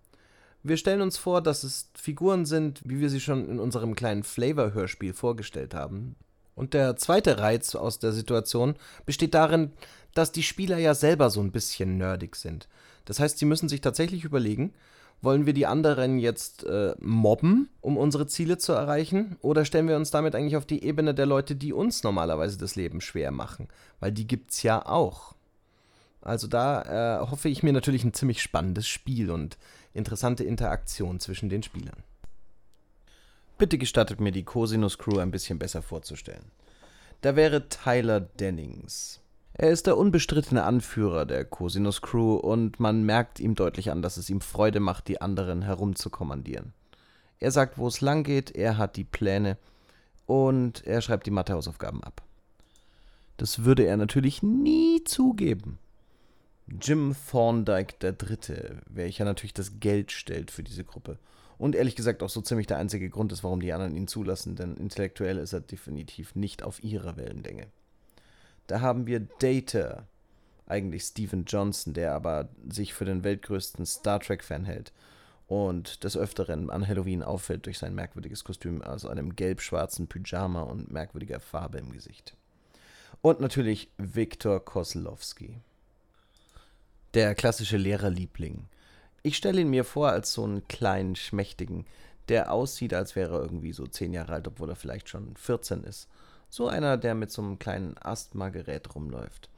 Wir 0.62 0.76
stellen 0.76 1.02
uns 1.02 1.18
vor, 1.18 1.42
dass 1.42 1.64
es 1.64 1.90
Figuren 1.94 2.46
sind, 2.46 2.80
wie 2.84 3.00
wir 3.00 3.10
sie 3.10 3.20
schon 3.20 3.48
in 3.48 3.58
unserem 3.58 3.94
kleinen 3.94 4.22
Flavor-Hörspiel 4.22 5.12
vorgestellt 5.12 5.74
haben. 5.74 6.16
Und 6.62 6.74
der 6.74 6.94
zweite 6.94 7.38
Reiz 7.38 7.74
aus 7.74 7.98
der 7.98 8.12
Situation 8.12 8.76
besteht 9.04 9.34
darin, 9.34 9.72
dass 10.14 10.30
die 10.30 10.44
Spieler 10.44 10.78
ja 10.78 10.94
selber 10.94 11.28
so 11.28 11.40
ein 11.40 11.50
bisschen 11.50 11.98
nerdig 11.98 12.36
sind. 12.36 12.68
Das 13.04 13.18
heißt, 13.18 13.38
sie 13.38 13.46
müssen 13.46 13.68
sich 13.68 13.80
tatsächlich 13.80 14.22
überlegen, 14.22 14.72
wollen 15.22 15.44
wir 15.44 15.54
die 15.54 15.66
anderen 15.66 16.20
jetzt 16.20 16.62
äh, 16.62 16.94
mobben, 17.00 17.68
um 17.80 17.96
unsere 17.96 18.28
Ziele 18.28 18.58
zu 18.58 18.74
erreichen? 18.74 19.38
Oder 19.40 19.64
stellen 19.64 19.88
wir 19.88 19.96
uns 19.96 20.12
damit 20.12 20.36
eigentlich 20.36 20.56
auf 20.56 20.64
die 20.64 20.84
Ebene 20.84 21.14
der 21.14 21.26
Leute, 21.26 21.56
die 21.56 21.72
uns 21.72 22.04
normalerweise 22.04 22.58
das 22.58 22.76
Leben 22.76 23.00
schwer 23.00 23.32
machen? 23.32 23.66
Weil 23.98 24.12
die 24.12 24.28
gibt's 24.28 24.62
ja 24.62 24.86
auch. 24.86 25.34
Also 26.20 26.46
da 26.46 27.22
äh, 27.22 27.28
hoffe 27.28 27.48
ich 27.48 27.64
mir 27.64 27.72
natürlich 27.72 28.04
ein 28.04 28.14
ziemlich 28.14 28.40
spannendes 28.40 28.86
Spiel 28.86 29.32
und 29.32 29.58
interessante 29.94 30.44
Interaktion 30.44 31.18
zwischen 31.18 31.48
den 31.48 31.64
Spielern. 31.64 32.04
Bitte 33.62 33.78
gestattet 33.78 34.20
mir 34.20 34.32
die 34.32 34.42
Cosinus 34.42 34.98
Crew 34.98 35.20
ein 35.20 35.30
bisschen 35.30 35.60
besser 35.60 35.82
vorzustellen. 35.82 36.50
Da 37.20 37.36
wäre 37.36 37.68
Tyler 37.68 38.18
Dennings. 38.18 39.20
Er 39.52 39.70
ist 39.70 39.86
der 39.86 39.96
unbestrittene 39.96 40.64
Anführer 40.64 41.26
der 41.26 41.44
Cosinus 41.44 42.02
Crew 42.02 42.34
und 42.34 42.80
man 42.80 43.04
merkt 43.04 43.38
ihm 43.38 43.54
deutlich 43.54 43.92
an, 43.92 44.02
dass 44.02 44.16
es 44.16 44.28
ihm 44.30 44.40
Freude 44.40 44.80
macht, 44.80 45.06
die 45.06 45.20
anderen 45.20 45.62
herumzukommandieren. 45.62 46.72
Er 47.38 47.52
sagt, 47.52 47.78
wo 47.78 47.86
es 47.86 48.00
lang 48.00 48.24
geht, 48.24 48.50
er 48.50 48.78
hat 48.78 48.96
die 48.96 49.04
Pläne 49.04 49.56
und 50.26 50.84
er 50.84 51.00
schreibt 51.00 51.26
die 51.26 51.30
Mathehausaufgaben 51.30 52.02
ab. 52.02 52.20
Das 53.36 53.62
würde 53.62 53.84
er 53.84 53.96
natürlich 53.96 54.42
nie 54.42 55.04
zugeben. 55.04 55.78
Jim 56.66 57.14
Thorndike 57.30 57.94
III., 58.02 58.80
welcher 58.86 59.24
natürlich 59.24 59.54
das 59.54 59.78
Geld 59.78 60.10
stellt 60.10 60.50
für 60.50 60.64
diese 60.64 60.82
Gruppe. 60.82 61.20
Und 61.62 61.76
ehrlich 61.76 61.94
gesagt 61.94 62.24
auch 62.24 62.28
so 62.28 62.40
ziemlich 62.40 62.66
der 62.66 62.78
einzige 62.78 63.08
Grund 63.08 63.30
ist, 63.30 63.44
warum 63.44 63.60
die 63.60 63.72
anderen 63.72 63.94
ihn 63.94 64.08
zulassen, 64.08 64.56
denn 64.56 64.76
intellektuell 64.78 65.38
ist 65.38 65.52
er 65.52 65.60
definitiv 65.60 66.34
nicht 66.34 66.64
auf 66.64 66.82
ihrer 66.82 67.16
Wellenlänge. 67.16 67.68
Da 68.66 68.80
haben 68.80 69.06
wir 69.06 69.20
Data, 69.38 70.08
eigentlich 70.66 71.04
Steven 71.04 71.44
Johnson, 71.44 71.94
der 71.94 72.14
aber 72.14 72.48
sich 72.68 72.94
für 72.94 73.04
den 73.04 73.22
weltgrößten 73.22 73.86
Star 73.86 74.18
Trek-Fan 74.18 74.64
hält 74.64 74.92
und 75.46 76.02
des 76.02 76.16
Öfteren 76.16 76.68
an 76.68 76.84
Halloween 76.84 77.22
auffällt 77.22 77.66
durch 77.66 77.78
sein 77.78 77.94
merkwürdiges 77.94 78.42
Kostüm 78.42 78.82
aus 78.82 79.06
einem 79.06 79.36
gelb-schwarzen 79.36 80.08
Pyjama 80.08 80.62
und 80.62 80.90
merkwürdiger 80.90 81.38
Farbe 81.38 81.78
im 81.78 81.92
Gesicht. 81.92 82.34
Und 83.20 83.38
natürlich 83.38 83.88
Viktor 83.98 84.64
Koslowski 84.64 85.60
der 87.14 87.36
klassische 87.36 87.76
Lehrerliebling. 87.76 88.64
Ich 89.22 89.36
stelle 89.36 89.60
ihn 89.60 89.70
mir 89.70 89.84
vor 89.84 90.10
als 90.10 90.32
so 90.32 90.44
einen 90.44 90.66
kleinen, 90.66 91.14
schmächtigen, 91.14 91.86
der 92.28 92.52
aussieht, 92.52 92.94
als 92.94 93.14
wäre 93.14 93.36
er 93.36 93.42
irgendwie 93.42 93.72
so 93.72 93.86
zehn 93.86 94.12
Jahre 94.12 94.34
alt, 94.34 94.48
obwohl 94.48 94.68
er 94.68 94.76
vielleicht 94.76 95.08
schon 95.08 95.36
14 95.36 95.84
ist. 95.84 96.08
So 96.48 96.68
einer, 96.68 96.96
der 96.96 97.14
mit 97.14 97.30
so 97.30 97.42
einem 97.42 97.58
kleinen 97.58 97.96
Asthmagerät 97.98 98.94
rumläuft. 98.94 99.48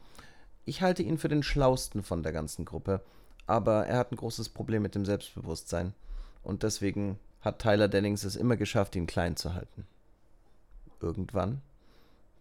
Ich 0.65 0.83
halte 0.83 1.03
ihn 1.03 1.19
für 1.19 1.29
den 1.29 1.43
schlausten 1.43 2.03
von 2.03 2.23
der 2.23 2.33
ganzen 2.33 2.65
Gruppe, 2.65 3.01
aber 3.47 3.87
er 3.87 3.99
hat 3.99 4.13
ein 4.13 4.17
großes 4.17 4.49
Problem 4.51 4.83
mit 4.83 4.95
dem 4.95 5.05
Selbstbewusstsein. 5.05 5.95
Und 6.43 6.63
deswegen 6.63 7.19
hat 7.41 7.59
Tyler 7.59 7.89
Dennings 7.89 8.25
es 8.25 8.37
immer 8.37 8.57
geschafft, 8.57 8.97
ihn 8.97 9.07
klein 9.07 9.37
zu 9.37 9.55
halten. 9.55 9.87
Irgendwann 11.01 11.61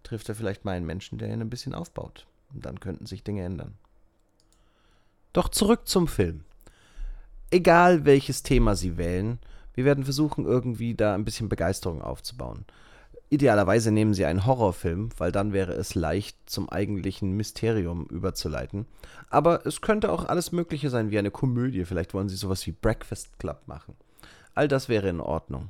trifft 0.04 0.30
er 0.30 0.36
vielleicht 0.36 0.66
mal 0.66 0.74
einen 0.74 0.86
Menschen, 0.86 1.18
der 1.18 1.30
ihn 1.30 1.42
ein 1.42 1.50
bisschen 1.50 1.74
aufbaut. 1.74 2.26
Und 2.54 2.66
dann 2.66 2.80
könnten 2.80 3.06
sich 3.06 3.24
Dinge 3.24 3.44
ändern. 3.44 3.74
Doch 5.34 5.50
zurück 5.50 5.88
zum 5.88 6.08
Film. 6.08 6.46
Egal 7.54 8.04
welches 8.04 8.42
Thema 8.42 8.76
Sie 8.76 8.98
wählen, 8.98 9.38
wir 9.76 9.86
werden 9.86 10.06
versuchen, 10.06 10.44
irgendwie 10.44 10.96
da 10.96 11.14
ein 11.14 11.24
bisschen 11.24 11.50
Begeisterung 11.50 12.02
aufzubauen. 12.02 12.66
Idealerweise 13.30 13.92
nehmen 13.92 14.16
Sie 14.16 14.26
einen 14.26 14.48
Horrorfilm, 14.48 15.10
weil 15.20 15.32
dann 15.32 15.54
wäre 15.54 15.74
es 15.74 15.94
leicht, 15.94 16.36
zum 16.48 16.68
eigentlichen 16.68 17.38
Mysterium 17.38 18.08
überzuleiten. 18.08 18.88
Aber 19.30 19.68
es 19.68 19.82
könnte 19.82 20.12
auch 20.12 20.26
alles 20.26 20.52
Mögliche 20.52 20.90
sein, 20.90 21.12
wie 21.12 21.20
eine 21.20 21.30
Komödie. 21.30 21.86
Vielleicht 21.86 22.16
wollen 22.16 22.28
Sie 22.28 22.38
sowas 22.38 22.66
wie 22.66 22.72
Breakfast 22.72 23.38
Club 23.38 23.62
machen. 23.68 23.94
All 24.56 24.68
das 24.68 24.90
wäre 24.90 25.10
in 25.10 25.20
Ordnung. 25.20 25.70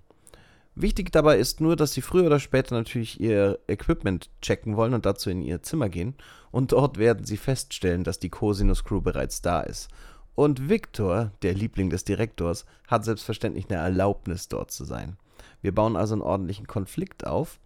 Wichtig 0.76 1.12
dabei 1.12 1.38
ist 1.38 1.60
nur, 1.60 1.76
dass 1.76 1.91
sie 1.91 2.02
früher 2.02 2.26
oder 2.28 2.39
später 2.39 2.76
natürlich 2.76 3.19
ihr 3.19 3.60
Equipment 3.67 4.30
checken 4.41 4.78
wollen 4.78 4.93
und 4.93 5.06
dazu 5.06 5.30
in 5.30 5.41
ihr 5.41 5.62
Zimmer 5.62 5.89
gehen. 5.89 6.15
Und 6.50 6.72
dort 6.72 6.98
werden 6.98 7.26
sie 7.26 7.38
feststellen, 7.38 8.06
dass 8.06 8.19
die 8.19 8.30
Cosinus 8.30 8.86
Crew 8.86 9.02
bereits 9.02 9.41
da 9.41 9.60
ist. 9.60 9.89
Und 10.36 10.69
Victor, 10.69 11.32
der 11.41 11.54
Liebling 11.54 11.89
des 11.89 12.04
Direktors, 12.04 12.65
hat 12.88 13.06
selbstverständlich 13.06 13.69
eine 13.69 13.80
Erlaubnis 13.80 14.48
dort 14.48 14.72
zu 14.72 14.84
sein. 14.84 15.17
Wir 15.62 15.74
bauen 15.74 15.96
also 15.96 16.13
einen 16.13 16.22
ordentlichen 16.22 16.67
Konflikt 16.67 17.26
auf 17.26 17.60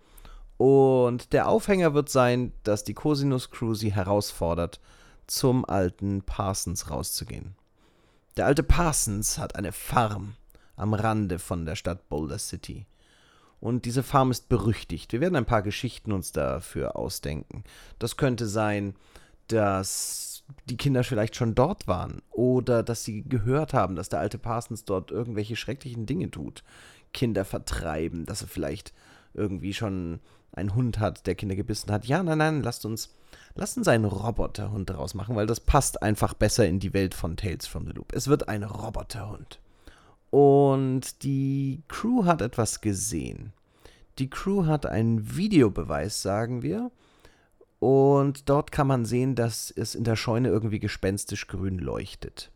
Und 0.57 1.33
der 1.33 1.47
Aufhänger 1.47 1.93
wird 1.93 2.09
sein, 2.09 2.51
dass 2.63 2.83
die 2.83 2.93
Cosinus 2.93 3.51
Crew 3.51 3.73
sie 3.73 3.93
herausfordert, 3.93 4.79
zum 5.27 5.65
alten 5.65 6.23
Parsons 6.23 6.89
rauszugehen. 6.89 7.55
Der 8.37 8.45
alte 8.45 8.63
Parsons 8.63 9.37
hat 9.37 9.55
eine 9.55 9.71
Farm 9.71 10.35
am 10.75 10.93
Rande 10.93 11.39
von 11.39 11.65
der 11.65 11.75
Stadt 11.75 12.07
Boulder 12.09 12.39
City. 12.39 12.85
Und 13.59 13.85
diese 13.85 14.03
Farm 14.03 14.31
ist 14.31 14.49
berüchtigt. 14.49 15.11
Wir 15.11 15.21
werden 15.21 15.35
ein 15.35 15.45
paar 15.45 15.63
Geschichten 15.63 16.11
uns 16.11 16.31
dafür 16.31 16.95
ausdenken. 16.95 17.63
Das 17.97 18.15
könnte 18.15 18.47
sein, 18.47 18.95
dass 19.47 20.36
die 20.69 20.77
Kinder 20.77 21.03
vielleicht 21.03 21.35
schon 21.35 21.55
dort 21.55 21.87
waren 21.87 22.21
oder 22.31 22.83
dass 22.83 23.03
sie 23.03 23.23
gehört 23.23 23.73
haben, 23.73 23.95
dass 23.95 24.09
der 24.09 24.19
alte 24.19 24.37
Parsons 24.37 24.85
dort 24.85 25.11
irgendwelche 25.11 25.55
schrecklichen 25.55 26.05
Dinge 26.05 26.31
tut. 26.31 26.63
Kinder 27.13 27.45
vertreiben, 27.45 28.25
dass 28.25 28.41
er 28.41 28.47
vielleicht 28.47 28.93
irgendwie 29.33 29.73
schon 29.73 30.19
einen 30.53 30.75
Hund 30.75 30.99
hat, 30.99 31.27
der 31.27 31.35
Kinder 31.35 31.55
gebissen 31.55 31.91
hat. 31.91 32.05
Ja, 32.05 32.23
nein, 32.23 32.37
nein, 32.37 32.63
lasst 32.63 32.85
uns, 32.85 33.13
lasst 33.55 33.77
uns 33.77 33.87
einen 33.87 34.05
Roboterhund 34.05 34.89
daraus 34.89 35.13
machen, 35.13 35.35
weil 35.35 35.47
das 35.47 35.59
passt 35.59 36.01
einfach 36.01 36.33
besser 36.33 36.67
in 36.67 36.79
die 36.79 36.93
Welt 36.93 37.13
von 37.13 37.37
Tales 37.37 37.67
from 37.67 37.85
the 37.85 37.93
Loop. 37.93 38.13
Es 38.13 38.27
wird 38.27 38.49
ein 38.49 38.63
Roboterhund. 38.63 39.59
Und 40.29 41.23
die 41.23 41.81
Crew 41.87 42.25
hat 42.25 42.41
etwas 42.41 42.81
gesehen. 42.81 43.53
Die 44.19 44.29
Crew 44.29 44.65
hat 44.65 44.85
einen 44.85 45.37
Videobeweis, 45.37 46.21
sagen 46.21 46.63
wir. 46.63 46.91
Und 47.79 48.49
dort 48.49 48.71
kann 48.71 48.87
man 48.87 49.05
sehen, 49.05 49.35
dass 49.35 49.71
es 49.71 49.93
in 49.93 50.03
der 50.03 50.15
Scheune 50.15 50.49
irgendwie 50.49 50.79
gespenstisch 50.79 51.47
grün 51.47 51.77
leuchtet. 51.77 52.51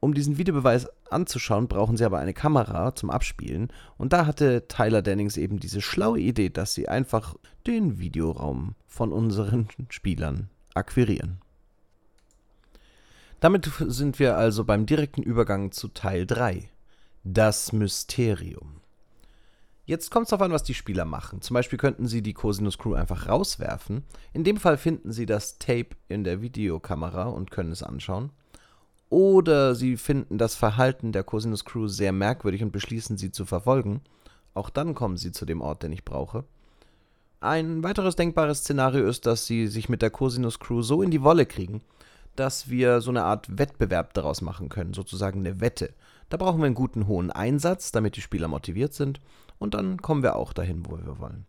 Um 0.00 0.14
diesen 0.14 0.38
Videobeweis 0.38 0.88
anzuschauen, 1.10 1.68
brauchen 1.68 1.96
sie 1.96 2.04
aber 2.04 2.18
eine 2.18 2.34
Kamera 2.34 2.94
zum 2.94 3.10
Abspielen. 3.10 3.72
Und 3.96 4.12
da 4.12 4.26
hatte 4.26 4.68
Tyler 4.68 5.02
Dennings 5.02 5.36
eben 5.36 5.58
diese 5.58 5.80
schlaue 5.80 6.20
Idee, 6.20 6.50
dass 6.50 6.74
sie 6.74 6.88
einfach 6.88 7.34
den 7.66 7.98
Videoraum 7.98 8.74
von 8.86 9.12
unseren 9.12 9.68
Spielern 9.88 10.48
akquirieren. 10.74 11.38
Damit 13.40 13.70
sind 13.78 14.18
wir 14.18 14.36
also 14.36 14.64
beim 14.64 14.86
direkten 14.86 15.22
Übergang 15.22 15.70
zu 15.70 15.88
Teil 15.88 16.26
3. 16.26 16.68
Das 17.24 17.72
Mysterium. 17.72 18.80
Jetzt 19.86 20.10
kommt 20.10 20.24
es 20.24 20.30
darauf 20.30 20.44
an, 20.44 20.52
was 20.52 20.64
die 20.64 20.74
Spieler 20.74 21.04
machen. 21.04 21.40
Zum 21.40 21.54
Beispiel 21.54 21.78
könnten 21.78 22.08
sie 22.08 22.20
die 22.20 22.34
Cosinus 22.34 22.76
Crew 22.76 22.94
einfach 22.94 23.28
rauswerfen. 23.28 24.02
In 24.32 24.42
dem 24.42 24.56
Fall 24.56 24.78
finden 24.78 25.12
sie 25.12 25.26
das 25.26 25.58
Tape 25.58 25.90
in 26.08 26.24
der 26.24 26.42
Videokamera 26.42 27.24
und 27.24 27.52
können 27.52 27.70
es 27.70 27.84
anschauen. 27.84 28.30
Oder 29.10 29.76
sie 29.76 29.96
finden 29.96 30.38
das 30.38 30.56
Verhalten 30.56 31.12
der 31.12 31.22
Cosinus 31.22 31.64
Crew 31.64 31.86
sehr 31.86 32.10
merkwürdig 32.10 32.64
und 32.64 32.72
beschließen 32.72 33.16
sie 33.16 33.30
zu 33.30 33.46
verfolgen. 33.46 34.00
Auch 34.54 34.70
dann 34.70 34.94
kommen 34.94 35.16
sie 35.16 35.30
zu 35.30 35.46
dem 35.46 35.60
Ort, 35.60 35.84
den 35.84 35.92
ich 35.92 36.04
brauche. 36.04 36.44
Ein 37.38 37.84
weiteres 37.84 38.16
denkbares 38.16 38.58
Szenario 38.58 39.06
ist, 39.06 39.24
dass 39.24 39.46
sie 39.46 39.68
sich 39.68 39.88
mit 39.88 40.02
der 40.02 40.10
Cosinus 40.10 40.58
Crew 40.58 40.82
so 40.82 41.00
in 41.00 41.12
die 41.12 41.22
Wolle 41.22 41.46
kriegen, 41.46 41.82
dass 42.34 42.68
wir 42.68 43.00
so 43.00 43.10
eine 43.10 43.22
Art 43.22 43.56
Wettbewerb 43.56 44.14
daraus 44.14 44.40
machen 44.40 44.68
können, 44.68 44.94
sozusagen 44.94 45.40
eine 45.40 45.60
Wette. 45.60 45.94
Da 46.28 46.38
brauchen 46.38 46.58
wir 46.58 46.66
einen 46.66 46.74
guten 46.74 47.06
hohen 47.06 47.30
Einsatz, 47.30 47.92
damit 47.92 48.16
die 48.16 48.20
Spieler 48.20 48.48
motiviert 48.48 48.94
sind, 48.94 49.20
und 49.58 49.74
dann 49.74 50.02
kommen 50.02 50.22
wir 50.22 50.36
auch 50.36 50.52
dahin, 50.52 50.86
wo 50.86 50.98
wir 50.98 51.18
wollen. 51.18 51.46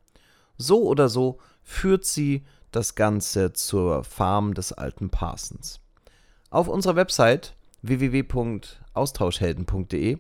So 0.57 0.83
oder 0.83 1.09
so 1.09 1.39
führt 1.63 2.05
sie 2.05 2.45
das 2.71 2.95
Ganze 2.95 3.53
zur 3.53 4.03
Farm 4.03 4.53
des 4.53 4.73
alten 4.73 5.09
Parsons. 5.09 5.79
Auf 6.49 6.67
unserer 6.67 6.95
Website 6.95 7.55
www.austauschhelden.de 7.81 10.17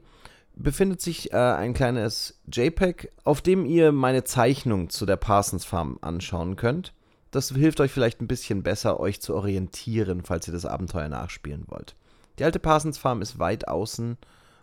befindet 0.55 1.01
sich 1.01 1.33
äh, 1.33 1.37
ein 1.37 1.73
kleines 1.73 2.39
JPEG, 2.51 3.11
auf 3.23 3.41
dem 3.41 3.65
ihr 3.65 3.91
meine 3.91 4.23
Zeichnung 4.23 4.89
zu 4.89 5.05
der 5.05 5.17
Parsons 5.17 5.65
Farm 5.65 5.97
anschauen 6.01 6.55
könnt. 6.55 6.93
Das 7.31 7.49
hilft 7.49 7.81
euch 7.81 7.91
vielleicht 7.91 8.21
ein 8.21 8.27
bisschen 8.27 8.63
besser, 8.63 8.99
euch 8.99 9.21
zu 9.21 9.35
orientieren, 9.35 10.23
falls 10.23 10.47
ihr 10.47 10.53
das 10.53 10.65
Abenteuer 10.65 11.09
nachspielen 11.09 11.65
wollt. 11.67 11.95
Die 12.39 12.43
alte 12.43 12.57
Parsons 12.59 12.97
Farm 12.97 13.21
ist 13.21 13.37
weit 13.39 13.67
außen, 13.67 14.17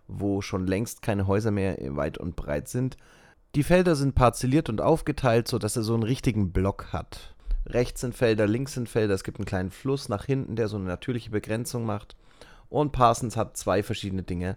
wo 0.09 0.43
schon 0.43 0.67
längst 0.67 1.03
keine 1.03 1.27
Häuser 1.27 1.51
mehr 1.51 1.77
weit 1.97 2.19
und 2.19 2.37
breit 2.37 2.69
sind. 2.69 2.97
Die 3.55 3.63
Felder 3.63 3.95
sind 3.95 4.15
parzelliert 4.15 4.69
und 4.69 4.81
aufgeteilt, 4.81 5.49
sodass 5.49 5.77
er 5.77 5.83
so 5.83 5.95
einen 5.95 6.03
richtigen 6.03 6.53
Block 6.53 6.93
hat. 6.93 7.35
Rechts 7.67 8.03
sind 8.03 8.15
Felder, 8.15 8.47
links 8.47 8.75
sind 8.75 8.89
Felder, 8.89 9.15
es 9.15 9.25
gibt 9.25 9.39
einen 9.39 9.47
kleinen 9.47 9.71
Fluss 9.71 10.09
nach 10.09 10.25
hinten, 10.25 10.57
der 10.57 10.69
so 10.69 10.77
eine 10.77 10.87
natürliche 10.87 11.31
Begrenzung 11.31 11.87
macht. 11.87 12.17
Und 12.69 12.93
Parsons 12.93 13.37
hat 13.37 13.57
zwei 13.57 13.83
verschiedene 13.83 14.23
Dinge 14.23 14.57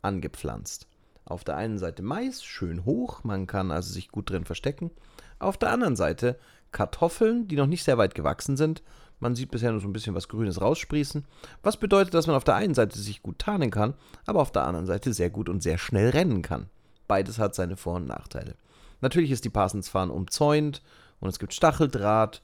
angepflanzt. 0.00 0.86
Auf 1.24 1.42
der 1.42 1.56
einen 1.56 1.78
Seite 1.78 2.02
Mais, 2.02 2.44
schön 2.44 2.84
hoch, 2.84 3.24
man 3.24 3.46
kann 3.46 3.70
also 3.70 3.92
sich 3.92 4.08
gut 4.08 4.30
drin 4.30 4.44
verstecken. 4.44 4.90
Auf 5.38 5.58
der 5.58 5.70
anderen 5.70 5.96
Seite 5.96 6.38
Kartoffeln, 6.70 7.48
die 7.48 7.56
noch 7.56 7.66
nicht 7.66 7.84
sehr 7.84 7.98
weit 7.98 8.14
gewachsen 8.14 8.56
sind. 8.56 8.82
Man 9.18 9.34
sieht 9.34 9.50
bisher 9.50 9.72
nur 9.72 9.80
so 9.80 9.88
ein 9.88 9.92
bisschen 9.92 10.14
was 10.14 10.28
Grünes 10.28 10.60
raussprießen. 10.60 11.24
Was 11.62 11.78
bedeutet, 11.78 12.14
dass 12.14 12.26
man 12.26 12.36
auf 12.36 12.44
der 12.44 12.56
einen 12.56 12.74
Seite 12.74 12.98
sich 12.98 13.22
gut 13.22 13.38
tarnen 13.38 13.70
kann, 13.70 13.94
aber 14.26 14.40
auf 14.40 14.52
der 14.52 14.64
anderen 14.64 14.86
Seite 14.86 15.12
sehr 15.12 15.30
gut 15.30 15.48
und 15.48 15.62
sehr 15.62 15.78
schnell 15.78 16.10
rennen 16.10 16.42
kann. 16.42 16.66
Beides 17.08 17.38
hat 17.38 17.54
seine 17.54 17.76
Vor- 17.76 17.96
und 17.96 18.06
Nachteile. 18.06 18.56
Natürlich 19.00 19.30
ist 19.30 19.44
die 19.44 19.50
Parsons 19.50 19.88
Farm 19.88 20.10
umzäunt 20.10 20.82
und 21.20 21.28
es 21.28 21.38
gibt 21.38 21.54
Stacheldraht 21.54 22.42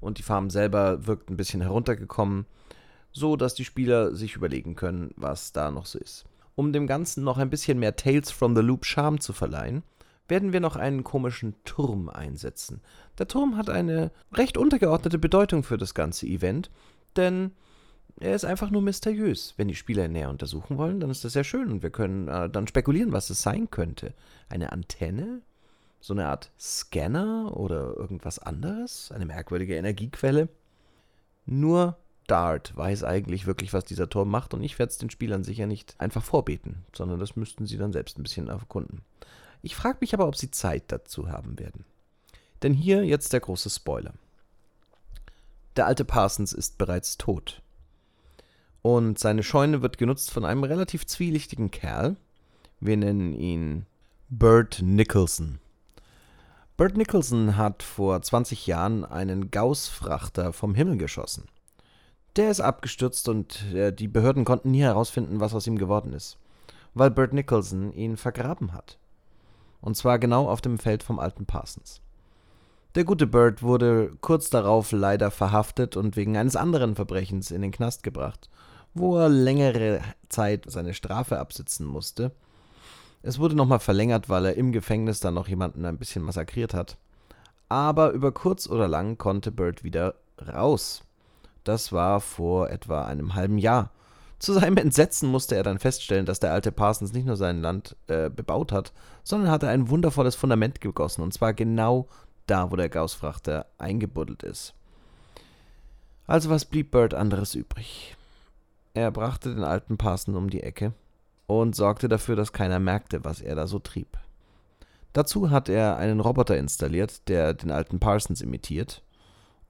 und 0.00 0.18
die 0.18 0.22
Farm 0.22 0.50
selber 0.50 1.06
wirkt 1.06 1.30
ein 1.30 1.36
bisschen 1.36 1.60
heruntergekommen, 1.60 2.46
so 3.12 3.36
dass 3.36 3.54
die 3.54 3.64
Spieler 3.64 4.14
sich 4.14 4.36
überlegen 4.36 4.76
können, 4.76 5.12
was 5.16 5.52
da 5.52 5.70
noch 5.70 5.86
so 5.86 5.98
ist. 5.98 6.24
Um 6.56 6.72
dem 6.72 6.86
Ganzen 6.86 7.24
noch 7.24 7.38
ein 7.38 7.50
bisschen 7.50 7.78
mehr 7.78 7.96
Tales 7.96 8.30
from 8.30 8.54
the 8.54 8.62
Loop 8.62 8.84
Charme 8.84 9.20
zu 9.20 9.32
verleihen, 9.32 9.82
werden 10.28 10.52
wir 10.52 10.60
noch 10.60 10.76
einen 10.76 11.04
komischen 11.04 11.54
Turm 11.64 12.08
einsetzen. 12.08 12.80
Der 13.18 13.28
Turm 13.28 13.56
hat 13.56 13.70
eine 13.70 14.10
recht 14.32 14.56
untergeordnete 14.56 15.18
Bedeutung 15.18 15.62
für 15.62 15.76
das 15.76 15.94
ganze 15.94 16.26
Event, 16.26 16.70
denn 17.16 17.52
er 18.20 18.34
ist 18.34 18.44
einfach 18.44 18.70
nur 18.70 18.82
mysteriös. 18.82 19.54
Wenn 19.56 19.68
die 19.68 19.74
Spieler 19.74 20.06
ihn 20.06 20.12
näher 20.12 20.30
untersuchen 20.30 20.78
wollen, 20.78 21.00
dann 21.00 21.10
ist 21.10 21.24
das 21.24 21.32
sehr 21.32 21.44
schön 21.44 21.70
und 21.70 21.82
wir 21.82 21.90
können 21.90 22.28
äh, 22.28 22.48
dann 22.48 22.66
spekulieren, 22.66 23.12
was 23.12 23.30
es 23.30 23.42
sein 23.42 23.70
könnte. 23.70 24.14
Eine 24.48 24.72
Antenne? 24.72 25.42
So 26.00 26.14
eine 26.14 26.28
Art 26.28 26.52
Scanner 26.58 27.56
oder 27.56 27.96
irgendwas 27.96 28.38
anderes? 28.38 29.10
Eine 29.10 29.26
merkwürdige 29.26 29.74
Energiequelle? 29.74 30.48
Nur 31.46 31.98
Dart 32.26 32.76
weiß 32.76 33.04
eigentlich 33.04 33.46
wirklich, 33.46 33.72
was 33.72 33.84
dieser 33.84 34.08
Turm 34.08 34.30
macht 34.30 34.54
und 34.54 34.62
ich 34.62 34.78
werde 34.78 34.90
es 34.90 34.98
den 34.98 35.10
Spielern 35.10 35.44
sicher 35.44 35.66
nicht 35.66 35.94
einfach 35.98 36.22
vorbeten, 36.22 36.84
sondern 36.94 37.18
das 37.18 37.36
müssten 37.36 37.66
sie 37.66 37.76
dann 37.76 37.92
selbst 37.92 38.18
ein 38.18 38.22
bisschen 38.22 38.48
erkunden. 38.48 39.02
Ich 39.64 39.76
frage 39.76 39.96
mich 40.02 40.12
aber, 40.12 40.28
ob 40.28 40.36
sie 40.36 40.50
Zeit 40.50 40.84
dazu 40.88 41.30
haben 41.30 41.58
werden. 41.58 41.86
Denn 42.62 42.74
hier 42.74 43.02
jetzt 43.02 43.32
der 43.32 43.40
große 43.40 43.70
Spoiler. 43.70 44.12
Der 45.76 45.86
alte 45.86 46.04
Parsons 46.04 46.52
ist 46.52 46.76
bereits 46.76 47.16
tot. 47.16 47.62
Und 48.82 49.18
seine 49.18 49.42
Scheune 49.42 49.80
wird 49.80 49.96
genutzt 49.96 50.30
von 50.30 50.44
einem 50.44 50.64
relativ 50.64 51.06
zwielichtigen 51.06 51.70
Kerl. 51.70 52.16
Wir 52.78 52.98
nennen 52.98 53.32
ihn 53.32 53.86
Bert 54.28 54.82
Nicholson. 54.82 55.60
Bert 56.76 56.98
Nicholson 56.98 57.56
hat 57.56 57.82
vor 57.82 58.20
20 58.20 58.66
Jahren 58.66 59.06
einen 59.06 59.50
Gauss-Frachter 59.50 60.52
vom 60.52 60.74
Himmel 60.74 60.98
geschossen. 60.98 61.46
Der 62.36 62.50
ist 62.50 62.60
abgestürzt 62.60 63.30
und 63.30 63.62
äh, 63.72 63.94
die 63.94 64.08
Behörden 64.08 64.44
konnten 64.44 64.72
nie 64.72 64.82
herausfinden, 64.82 65.40
was 65.40 65.54
aus 65.54 65.66
ihm 65.66 65.78
geworden 65.78 66.12
ist, 66.12 66.36
weil 66.92 67.10
Bert 67.10 67.32
Nicholson 67.32 67.94
ihn 67.94 68.18
vergraben 68.18 68.74
hat. 68.74 68.98
Und 69.84 69.96
zwar 69.96 70.18
genau 70.18 70.48
auf 70.48 70.60
dem 70.60 70.78
Feld 70.78 71.02
vom 71.02 71.18
alten 71.18 71.46
Parsons. 71.46 72.00
Der 72.94 73.04
gute 73.04 73.26
Bert 73.26 73.62
wurde 73.62 74.12
kurz 74.20 74.50
darauf 74.50 74.92
leider 74.92 75.30
verhaftet 75.30 75.96
und 75.96 76.16
wegen 76.16 76.36
eines 76.36 76.56
anderen 76.56 76.94
Verbrechens 76.94 77.50
in 77.50 77.60
den 77.60 77.72
Knast 77.72 78.02
gebracht 78.02 78.48
wo 78.94 79.18
er 79.18 79.28
längere 79.28 80.00
Zeit 80.28 80.64
seine 80.68 80.94
Strafe 80.94 81.38
absitzen 81.38 81.84
musste. 81.84 82.30
Es 83.22 83.38
wurde 83.38 83.56
nochmal 83.56 83.80
verlängert, 83.80 84.28
weil 84.28 84.46
er 84.46 84.56
im 84.56 84.72
Gefängnis 84.72 85.20
dann 85.20 85.34
noch 85.34 85.48
jemanden 85.48 85.84
ein 85.84 85.98
bisschen 85.98 86.22
massakriert 86.22 86.74
hat. 86.74 86.96
Aber 87.68 88.10
über 88.10 88.32
kurz 88.32 88.68
oder 88.68 88.86
lang 88.86 89.18
konnte 89.18 89.50
Bert 89.50 89.82
wieder 89.82 90.14
raus. 90.46 91.02
Das 91.64 91.92
war 91.92 92.20
vor 92.20 92.70
etwa 92.70 93.04
einem 93.04 93.34
halben 93.34 93.58
Jahr. 93.58 93.90
Zu 94.44 94.52
seinem 94.52 94.76
Entsetzen 94.76 95.30
musste 95.30 95.56
er 95.56 95.62
dann 95.62 95.78
feststellen, 95.78 96.26
dass 96.26 96.38
der 96.38 96.52
alte 96.52 96.70
Parsons 96.70 97.14
nicht 97.14 97.24
nur 97.24 97.36
sein 97.36 97.62
Land 97.62 97.96
äh, 98.08 98.28
bebaut 98.28 98.72
hat, 98.72 98.92
sondern 99.22 99.50
hatte 99.50 99.68
ein 99.68 99.88
wundervolles 99.88 100.34
Fundament 100.34 100.82
gegossen. 100.82 101.22
Und 101.22 101.32
zwar 101.32 101.54
genau 101.54 102.08
da, 102.46 102.70
wo 102.70 102.76
der 102.76 102.90
Gaussfrachter 102.90 103.64
eingebuddelt 103.78 104.42
ist. 104.42 104.74
Also 106.26 106.50
was 106.50 106.66
blieb 106.66 106.90
Bert 106.90 107.14
anderes 107.14 107.54
übrig? 107.54 108.18
Er 108.92 109.10
brachte 109.10 109.54
den 109.54 109.64
alten 109.64 109.96
Parson 109.96 110.34
um 110.34 110.50
die 110.50 110.62
Ecke 110.62 110.92
und 111.46 111.74
sorgte 111.74 112.08
dafür, 112.08 112.36
dass 112.36 112.52
keiner 112.52 112.80
merkte, 112.80 113.24
was 113.24 113.40
er 113.40 113.54
da 113.54 113.66
so 113.66 113.78
trieb. 113.78 114.18
Dazu 115.14 115.48
hat 115.48 115.70
er 115.70 115.96
einen 115.96 116.20
Roboter 116.20 116.58
installiert, 116.58 117.30
der 117.30 117.54
den 117.54 117.70
alten 117.70 117.98
Parsons 117.98 118.42
imitiert 118.42 119.02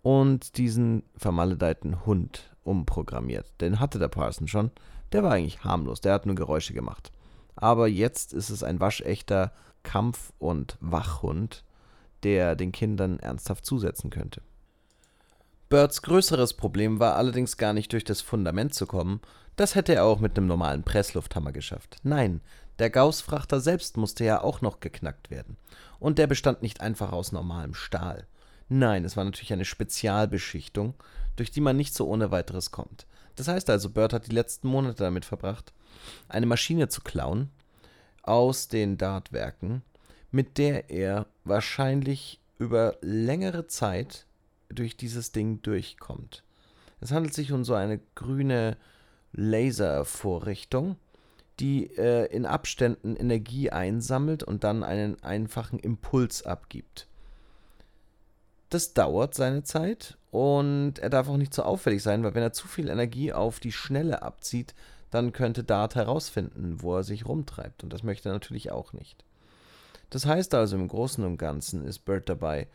und 0.02 0.58
diesen 0.58 1.04
vermaledeiten 1.16 2.04
Hund 2.06 2.53
umprogrammiert. 2.64 3.46
Den 3.60 3.80
hatte 3.80 3.98
der 3.98 4.08
Parson 4.08 4.48
schon. 4.48 4.70
Der 5.12 5.22
war 5.22 5.32
eigentlich 5.32 5.64
harmlos, 5.64 6.00
der 6.00 6.14
hat 6.14 6.26
nur 6.26 6.34
Geräusche 6.34 6.74
gemacht. 6.74 7.12
Aber 7.56 7.86
jetzt 7.86 8.32
ist 8.32 8.50
es 8.50 8.62
ein 8.62 8.80
waschechter 8.80 9.52
Kampf- 9.82 10.32
und 10.38 10.76
Wachhund, 10.80 11.64
der 12.24 12.56
den 12.56 12.72
Kindern 12.72 13.20
ernsthaft 13.20 13.64
zusetzen 13.64 14.10
könnte. 14.10 14.42
Birds 15.68 16.02
größeres 16.02 16.54
Problem 16.54 17.00
war 17.00 17.16
allerdings 17.16 17.56
gar 17.56 17.72
nicht 17.72 17.92
durch 17.92 18.04
das 18.04 18.20
Fundament 18.20 18.74
zu 18.74 18.86
kommen, 18.86 19.20
das 19.56 19.74
hätte 19.74 19.94
er 19.94 20.04
auch 20.04 20.18
mit 20.18 20.36
einem 20.36 20.46
normalen 20.46 20.82
Presslufthammer 20.82 21.52
geschafft. 21.52 21.98
Nein, 22.02 22.40
der 22.78 22.90
Gaußfrachter 22.90 23.60
selbst 23.60 23.96
musste 23.96 24.24
ja 24.24 24.42
auch 24.42 24.60
noch 24.60 24.80
geknackt 24.80 25.30
werden. 25.30 25.56
Und 26.00 26.18
der 26.18 26.26
bestand 26.26 26.60
nicht 26.62 26.80
einfach 26.80 27.12
aus 27.12 27.30
normalem 27.30 27.74
Stahl. 27.74 28.26
Nein, 28.68 29.04
es 29.04 29.16
war 29.16 29.24
natürlich 29.24 29.52
eine 29.52 29.64
Spezialbeschichtung, 29.64 30.94
durch 31.36 31.50
die 31.50 31.60
man 31.60 31.76
nicht 31.76 31.94
so 31.94 32.08
ohne 32.08 32.30
weiteres 32.30 32.70
kommt. 32.70 33.06
Das 33.36 33.48
heißt 33.48 33.68
also, 33.70 33.90
Bird 33.90 34.12
hat 34.12 34.26
die 34.26 34.34
letzten 34.34 34.68
Monate 34.68 35.02
damit 35.02 35.24
verbracht, 35.24 35.72
eine 36.28 36.46
Maschine 36.46 36.88
zu 36.88 37.00
klauen 37.00 37.50
aus 38.22 38.68
den 38.68 38.96
Dartwerken, 38.96 39.82
mit 40.30 40.58
der 40.58 40.90
er 40.90 41.26
wahrscheinlich 41.44 42.40
über 42.58 42.96
längere 43.00 43.66
Zeit 43.66 44.26
durch 44.68 44.96
dieses 44.96 45.32
Ding 45.32 45.60
durchkommt. 45.62 46.42
Es 47.00 47.12
handelt 47.12 47.34
sich 47.34 47.52
um 47.52 47.64
so 47.64 47.74
eine 47.74 48.00
grüne 48.14 48.76
Laservorrichtung, 49.32 50.96
die 51.60 51.86
äh, 51.96 52.26
in 52.26 52.46
Abständen 52.46 53.16
Energie 53.16 53.70
einsammelt 53.70 54.42
und 54.42 54.64
dann 54.64 54.82
einen 54.82 55.22
einfachen 55.22 55.78
Impuls 55.78 56.44
abgibt. 56.44 57.06
Das 58.74 58.92
dauert 58.92 59.34
seine 59.34 59.62
Zeit 59.62 60.18
und 60.32 60.98
er 60.98 61.08
darf 61.08 61.28
auch 61.28 61.36
nicht 61.36 61.54
zu 61.54 61.64
auffällig 61.64 62.02
sein, 62.02 62.24
weil 62.24 62.34
wenn 62.34 62.42
er 62.42 62.52
zu 62.52 62.66
viel 62.66 62.88
Energie 62.88 63.32
auf 63.32 63.60
die 63.60 63.70
Schnelle 63.70 64.22
abzieht, 64.22 64.74
dann 65.12 65.32
könnte 65.32 65.62
Dart 65.62 65.94
herausfinden, 65.94 66.82
wo 66.82 66.96
er 66.96 67.04
sich 67.04 67.24
rumtreibt 67.24 67.84
und 67.84 67.92
das 67.92 68.02
möchte 68.02 68.30
er 68.30 68.32
natürlich 68.32 68.72
auch 68.72 68.92
nicht. 68.92 69.24
Das 70.10 70.26
heißt 70.26 70.56
also 70.56 70.74
im 70.74 70.88
Großen 70.88 71.22
und 71.22 71.36
Ganzen 71.36 71.84
ist 71.84 72.00
Bird 72.00 72.28
dabei, 72.28 72.66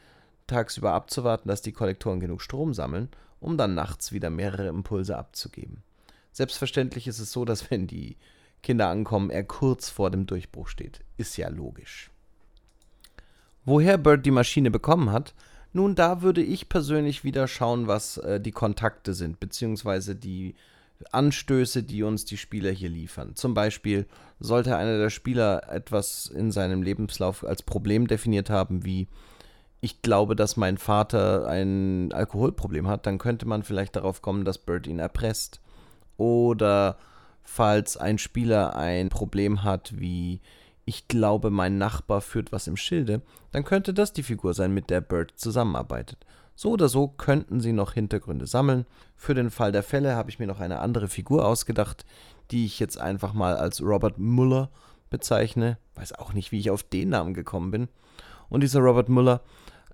tagsüber 0.48 0.94
abzuwarten, 0.94 1.50
dass 1.50 1.62
die 1.62 1.74
Kollektoren 1.74 2.22
genug 2.22 2.42
Strom 2.42 2.74
sammeln, 2.74 3.10
um 3.42 3.58
dann 3.58 3.76
nachts 3.76 4.14
wieder 4.14 4.30
mehrere 4.30 4.70
Impulse 4.70 5.18
abzugeben. 5.18 5.84
Selbstverständlich 6.32 7.08
ist 7.08 7.20
es 7.20 7.34
so, 7.34 7.44
dass 7.44 7.70
wenn 7.72 7.88
die 7.88 8.16
Kinder 8.64 8.88
ankommen, 8.88 9.32
er 9.32 9.44
kurz 9.44 9.90
vor 9.90 10.12
dem 10.12 10.28
Durchbruch 10.28 10.70
steht. 10.70 11.02
Ist 11.18 11.36
ja 11.36 11.50
logisch. 11.50 12.10
Woher 13.66 13.98
Bird 13.98 14.26
die 14.26 14.32
Maschine 14.32 14.72
bekommen 14.72 15.12
hat, 15.12 15.34
nun, 15.74 15.96
da 15.96 16.22
würde 16.22 16.42
ich 16.42 16.70
persönlich 16.70 17.24
wieder 17.24 17.48
schauen, 17.48 17.88
was 17.88 18.18
äh, 18.18 18.40
die 18.40 18.52
Kontakte 18.52 19.14
sind, 19.14 19.40
beziehungsweise 19.40 20.16
die 20.16 20.56
Anstöße, 21.12 21.84
die 21.84 22.04
uns 22.04 22.26
die 22.26 22.38
Spieler 22.38 22.72
hier 22.72 22.90
liefern. 22.90 23.36
Zum 23.36 23.54
Beispiel 23.54 24.06
sollte 24.40 24.76
einer 24.76 24.98
der 24.98 25.10
Spieler 25.10 25.70
etwas 25.70 26.28
in 26.28 26.52
seinem 26.52 26.82
Lebenslauf 26.82 27.46
als 27.46 27.64
Problem 27.64 28.08
definiert 28.08 28.50
haben, 28.50 28.84
wie 28.84 29.08
ich 29.82 30.02
glaube, 30.02 30.36
dass 30.36 30.58
mein 30.58 30.78
Vater 30.78 31.48
ein 31.48 32.12
Alkoholproblem 32.12 32.88
hat, 32.88 33.06
dann 33.06 33.18
könnte 33.18 33.46
man 33.46 33.64
vielleicht 33.64 33.96
darauf 33.96 34.22
kommen, 34.22 34.44
dass 34.44 34.58
Bird 34.58 34.88
ihn 34.88 35.00
erpresst. 35.00 35.62
Oder 36.18 36.98
falls 37.44 37.96
ein 37.96 38.18
Spieler 38.18 38.76
ein 38.76 39.08
Problem 39.08 39.64
hat, 39.64 39.98
wie 39.98 40.42
ich 40.90 41.08
glaube, 41.08 41.52
mein 41.52 41.78
Nachbar 41.78 42.20
führt 42.20 42.52
was 42.52 42.66
im 42.66 42.76
Schilde, 42.76 43.22
dann 43.52 43.64
könnte 43.64 43.94
das 43.94 44.12
die 44.12 44.24
Figur 44.24 44.56
sein, 44.56 44.74
mit 44.74 44.90
der 44.90 45.02
Bird 45.02 45.34
zusammenarbeitet. 45.36 46.26
So 46.56 46.72
oder 46.72 46.90
so 46.90 47.08
könnten 47.08 47.62
sie 47.62 47.74
noch 47.74 47.94
Hintergründe 47.94 48.48
sammeln. 48.48 48.88
Für 49.16 49.36
den 49.36 49.52
Fall 49.52 49.72
der 49.72 49.84
Fälle 49.84 50.16
habe 50.16 50.32
ich 50.32 50.40
mir 50.40 50.48
noch 50.48 50.60
eine 50.60 50.80
andere 50.80 51.08
Figur 51.08 51.46
ausgedacht, 51.46 52.08
die 52.50 52.66
ich 52.66 52.80
jetzt 52.80 53.00
einfach 53.00 53.34
mal 53.34 53.56
als 53.56 53.84
Robert 53.84 54.18
Muller 54.18 54.72
bezeichne. 55.12 55.78
Weiß 55.94 56.14
auch 56.14 56.34
nicht, 56.34 56.52
wie 56.52 56.60
ich 56.60 56.72
auf 56.72 56.82
den 56.82 57.10
Namen 57.10 57.36
gekommen 57.36 57.70
bin. 57.70 57.88
Und 58.50 58.62
dieser 58.62 58.80
Robert 58.80 59.10
Muller 59.10 59.42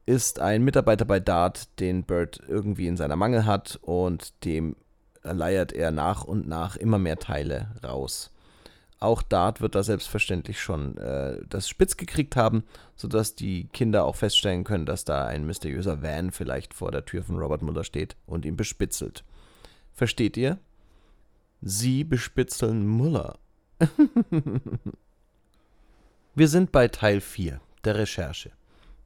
ist 0.06 0.40
ein 0.40 0.64
Mitarbeiter 0.64 1.04
bei 1.04 1.20
Dart, 1.20 1.78
den 1.82 2.06
Bird 2.06 2.40
irgendwie 2.48 2.88
in 2.88 2.96
seiner 2.96 3.18
Mangel 3.18 3.46
hat 3.46 3.80
und 3.82 4.46
dem 4.46 4.78
leiert 5.24 5.74
er 5.74 5.92
nach 5.92 6.24
und 6.24 6.48
nach 6.48 6.78
immer 6.78 7.00
mehr 7.00 7.20
Teile 7.20 7.72
raus. 7.84 8.32
Auch 9.00 9.22
Dart 9.22 9.62
wird 9.62 9.76
da 9.76 9.84
selbstverständlich 9.84 10.62
schon 10.62 10.98
äh, 10.98 11.40
das 11.50 11.68
spitz 11.68 11.98
gekriegt 11.98 12.36
haben, 12.36 12.64
sodass 12.96 13.36
die 13.36 13.68
Kinder 13.74 14.06
auch 14.06 14.16
feststellen 14.16 14.64
können, 14.64 14.86
dass 14.86 15.04
da 15.04 15.26
ein 15.26 15.46
mysteriöser 15.46 16.02
Van 16.02 16.32
vielleicht 16.32 16.74
vor 16.74 16.92
der 16.92 17.06
Tür 17.06 17.24
von 17.24 17.38
Robert 17.38 17.62
Muller 17.62 17.84
steht 17.84 18.16
und 18.26 18.46
ihn 18.46 18.56
bespitzelt. 18.56 19.24
Versteht 19.94 20.38
ihr? 20.38 20.60
Sie 21.62 22.04
bespitzeln 22.04 22.88
Muller. 22.88 23.38
Wir 26.36 26.48
sind 26.48 26.72
bei 26.72 26.88
Teil 26.88 27.22
4 27.22 27.60
der 27.84 27.96
Recherche. 27.96 28.52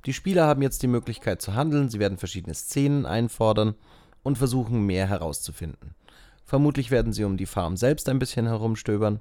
Die 0.06 0.14
Spieler 0.14 0.48
haben 0.48 0.62
jetzt 0.62 0.82
die 0.82 0.88
Möglichkeit 0.88 1.42
zu 1.42 1.56
handeln, 1.56 1.90
sie 1.90 2.00
werden 2.00 2.18
verschiedene 2.18 2.54
Szenen 2.56 3.06
einfordern 3.06 3.76
und 4.24 4.38
versuchen 4.38 4.86
mehr 4.86 5.08
herauszufinden. 5.08 5.96
Vermutlich 6.46 6.90
werden 6.90 7.14
sie 7.14 7.26
um 7.26 7.38
die 7.38 7.46
Farm 7.46 7.78
selbst 7.78 8.10
ein 8.10 8.18
bisschen 8.18 8.48
herumstöbern, 8.48 9.20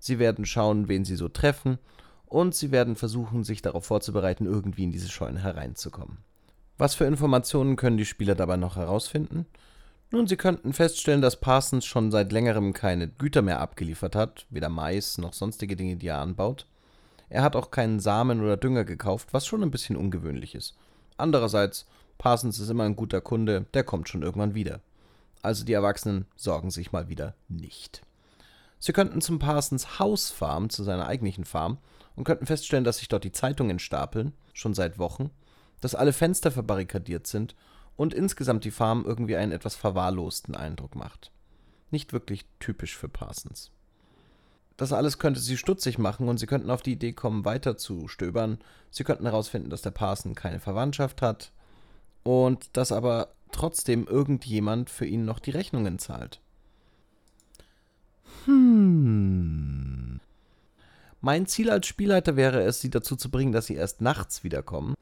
sie 0.00 0.18
werden 0.18 0.44
schauen, 0.44 0.88
wen 0.88 1.04
sie 1.04 1.14
so 1.14 1.28
treffen 1.28 1.78
und 2.26 2.54
sie 2.54 2.72
werden 2.72 2.96
versuchen, 2.96 3.44
sich 3.44 3.62
darauf 3.62 3.84
vorzubereiten, 3.84 4.46
irgendwie 4.46 4.84
in 4.84 4.92
diese 4.92 5.08
Scheune 5.08 5.42
hereinzukommen. 5.42 6.18
Was 6.78 6.94
für 6.94 7.04
Informationen 7.04 7.76
können 7.76 7.98
die 7.98 8.06
Spieler 8.06 8.34
dabei 8.34 8.56
noch 8.56 8.76
herausfinden? 8.76 9.46
Nun, 10.12 10.26
sie 10.26 10.36
könnten 10.36 10.72
feststellen, 10.72 11.20
dass 11.20 11.38
Parsons 11.38 11.84
schon 11.84 12.10
seit 12.10 12.32
längerem 12.32 12.72
keine 12.72 13.06
Güter 13.06 13.42
mehr 13.42 13.60
abgeliefert 13.60 14.16
hat, 14.16 14.46
weder 14.50 14.68
Mais 14.68 15.18
noch 15.18 15.34
sonstige 15.34 15.76
Dinge, 15.76 15.96
die 15.96 16.08
er 16.08 16.18
anbaut. 16.18 16.66
Er 17.28 17.42
hat 17.42 17.54
auch 17.54 17.70
keinen 17.70 18.00
Samen 18.00 18.40
oder 18.40 18.56
Dünger 18.56 18.84
gekauft, 18.84 19.28
was 19.32 19.46
schon 19.46 19.62
ein 19.62 19.70
bisschen 19.70 19.96
ungewöhnlich 19.96 20.56
ist. 20.56 20.76
Andererseits, 21.16 21.86
Parsons 22.18 22.58
ist 22.58 22.70
immer 22.70 22.84
ein 22.84 22.96
guter 22.96 23.20
Kunde, 23.20 23.66
der 23.72 23.84
kommt 23.84 24.08
schon 24.08 24.22
irgendwann 24.22 24.54
wieder. 24.54 24.80
Also 25.42 25.64
die 25.64 25.74
Erwachsenen 25.74 26.26
sorgen 26.34 26.70
sich 26.70 26.92
mal 26.92 27.08
wieder 27.08 27.34
nicht. 27.48 28.02
Sie 28.80 28.92
könnten 28.92 29.20
zum 29.20 29.38
Parsons 29.38 29.98
Haus 29.98 30.30
fahren, 30.30 30.70
zu 30.70 30.82
seiner 30.82 31.06
eigentlichen 31.06 31.44
Farm, 31.44 31.78
und 32.16 32.24
könnten 32.24 32.46
feststellen, 32.46 32.84
dass 32.84 32.98
sich 32.98 33.08
dort 33.08 33.24
die 33.24 33.32
Zeitungen 33.32 33.78
stapeln, 33.78 34.32
schon 34.52 34.74
seit 34.74 34.98
Wochen, 34.98 35.30
dass 35.80 35.94
alle 35.94 36.12
Fenster 36.12 36.50
verbarrikadiert 36.50 37.26
sind 37.26 37.54
und 37.96 38.14
insgesamt 38.14 38.64
die 38.64 38.70
Farm 38.70 39.04
irgendwie 39.06 39.36
einen 39.36 39.52
etwas 39.52 39.76
verwahrlosten 39.76 40.56
Eindruck 40.56 40.96
macht. 40.96 41.30
Nicht 41.90 42.12
wirklich 42.12 42.46
typisch 42.58 42.96
für 42.96 43.08
Parsons. 43.08 43.70
Das 44.76 44.94
alles 44.94 45.18
könnte 45.18 45.40
sie 45.40 45.58
stutzig 45.58 45.98
machen 45.98 46.28
und 46.28 46.38
sie 46.38 46.46
könnten 46.46 46.70
auf 46.70 46.80
die 46.80 46.92
Idee 46.92 47.12
kommen, 47.12 47.44
weiter 47.44 47.76
zu 47.76 48.08
stöbern. 48.08 48.58
Sie 48.90 49.04
könnten 49.04 49.26
herausfinden, 49.26 49.68
dass 49.68 49.82
der 49.82 49.90
Parson 49.90 50.34
keine 50.34 50.58
Verwandtschaft 50.58 51.20
hat 51.20 51.52
und 52.22 52.74
dass 52.78 52.90
aber 52.90 53.34
trotzdem 53.52 54.06
irgendjemand 54.06 54.88
für 54.88 55.04
ihn 55.04 55.26
noch 55.26 55.38
die 55.38 55.50
Rechnungen 55.50 55.98
zahlt. 55.98 56.40
Hm. 58.50 60.20
Mein 61.20 61.46
Ziel 61.46 61.70
als 61.70 61.86
Spielleiter 61.86 62.36
wäre 62.36 62.62
es, 62.62 62.80
sie 62.80 62.90
dazu 62.90 63.16
zu 63.16 63.30
bringen, 63.30 63.52
dass 63.52 63.66
sie 63.66 63.74
erst 63.74 64.00
nachts 64.00 64.42
wiederkommen 64.42 64.94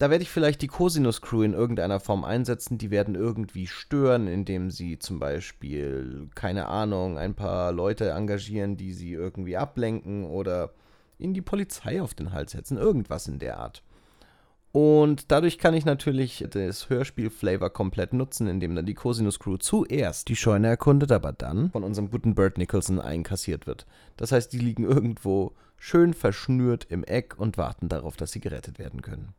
da 0.00 0.08
werde 0.08 0.22
ich 0.22 0.30
vielleicht 0.30 0.62
die 0.62 0.66
Cosinus 0.66 1.20
Crew 1.20 1.42
in 1.42 1.52
irgendeiner 1.52 2.00
Form 2.00 2.24
einsetzen. 2.24 2.78
Die 2.78 2.90
werden 2.90 3.14
irgendwie 3.14 3.66
stören, 3.66 4.28
indem 4.28 4.70
sie 4.70 4.98
zum 4.98 5.18
Beispiel, 5.18 6.26
keine 6.34 6.68
Ahnung, 6.68 7.18
ein 7.18 7.34
paar 7.34 7.70
Leute 7.70 8.08
engagieren, 8.08 8.78
die 8.78 8.94
sie 8.94 9.12
irgendwie 9.12 9.58
ablenken 9.58 10.24
oder 10.24 10.72
ihnen 11.18 11.34
die 11.34 11.42
Polizei 11.42 12.00
auf 12.00 12.14
den 12.14 12.32
Hals 12.32 12.52
setzen. 12.52 12.78
Irgendwas 12.78 13.28
in 13.28 13.38
der 13.38 13.58
Art. 13.58 13.82
Und 14.72 15.32
dadurch 15.32 15.58
kann 15.58 15.74
ich 15.74 15.84
natürlich 15.84 16.46
das 16.48 16.88
Hörspiel-Flavor 16.88 17.70
komplett 17.70 18.12
nutzen, 18.12 18.46
indem 18.46 18.76
dann 18.76 18.86
die 18.86 18.94
Cosinus 18.94 19.40
Crew 19.40 19.56
zuerst 19.56 20.28
die 20.28 20.36
Scheune 20.36 20.68
erkundet, 20.68 21.10
aber 21.10 21.32
dann 21.32 21.72
von 21.72 21.82
unserem 21.82 22.10
guten 22.10 22.36
Bert 22.36 22.56
Nicholson 22.56 23.00
einkassiert 23.00 23.66
wird. 23.66 23.86
Das 24.16 24.30
heißt, 24.30 24.52
die 24.52 24.60
liegen 24.60 24.84
irgendwo 24.84 25.52
schön 25.76 26.14
verschnürt 26.14 26.86
im 26.88 27.02
Eck 27.02 27.34
und 27.36 27.58
warten 27.58 27.88
darauf, 27.88 28.16
dass 28.16 28.30
sie 28.30 28.40
gerettet 28.40 28.78
werden 28.78 29.02
können. 29.02 29.34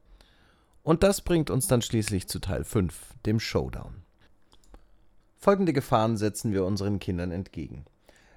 Und 0.83 1.03
das 1.03 1.21
bringt 1.21 1.49
uns 1.49 1.67
dann 1.67 1.81
schließlich 1.81 2.27
zu 2.27 2.39
Teil 2.39 2.65
5, 2.65 3.13
dem 3.25 3.39
Showdown. 3.39 4.03
Folgende 5.37 5.71
Gefahren 5.71 6.17
setzen 6.17 6.51
wir 6.51 6.65
unseren 6.65 6.99
Kindern 6.99 7.31
entgegen. 7.31 7.85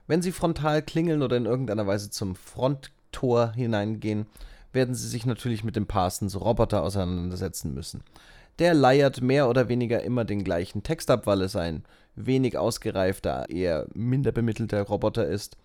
Wenn 0.07 0.23
sie 0.23 0.33
frontal 0.33 0.83
klingeln 0.83 1.23
oder 1.23 1.37
in 1.37 1.47
irgendeiner 1.47 1.87
Weise 1.87 2.11
zum 2.11 2.37
Fronttor 2.37 3.53
hineingehen, 3.53 4.27
werden 4.75 4.95
sie 4.95 5.09
sich 5.09 5.27
natürlich 5.27 5.65
mit 5.65 5.77
dem 5.77 5.87
Parsons 5.87 6.41
Roboter 6.41 6.83
auseinandersetzen 6.83 7.75
müssen. 7.75 8.03
Der 8.59 8.75
leiert 8.75 9.21
mehr 9.21 9.49
oder 9.49 9.69
weniger 9.69 10.03
immer 10.03 10.25
den 10.25 10.45
gleichen 10.45 10.83
Text 10.83 11.11
ab, 11.11 11.27
weil 11.27 11.43
es 11.43 11.57
ein 11.57 11.85
wenig 12.15 12.57
ausgereifter, 12.57 13.49
eher 13.51 13.87
minder 13.95 14.31
bemittelter 14.31 14.83
Roboter 14.83 15.27
ist 15.27 15.57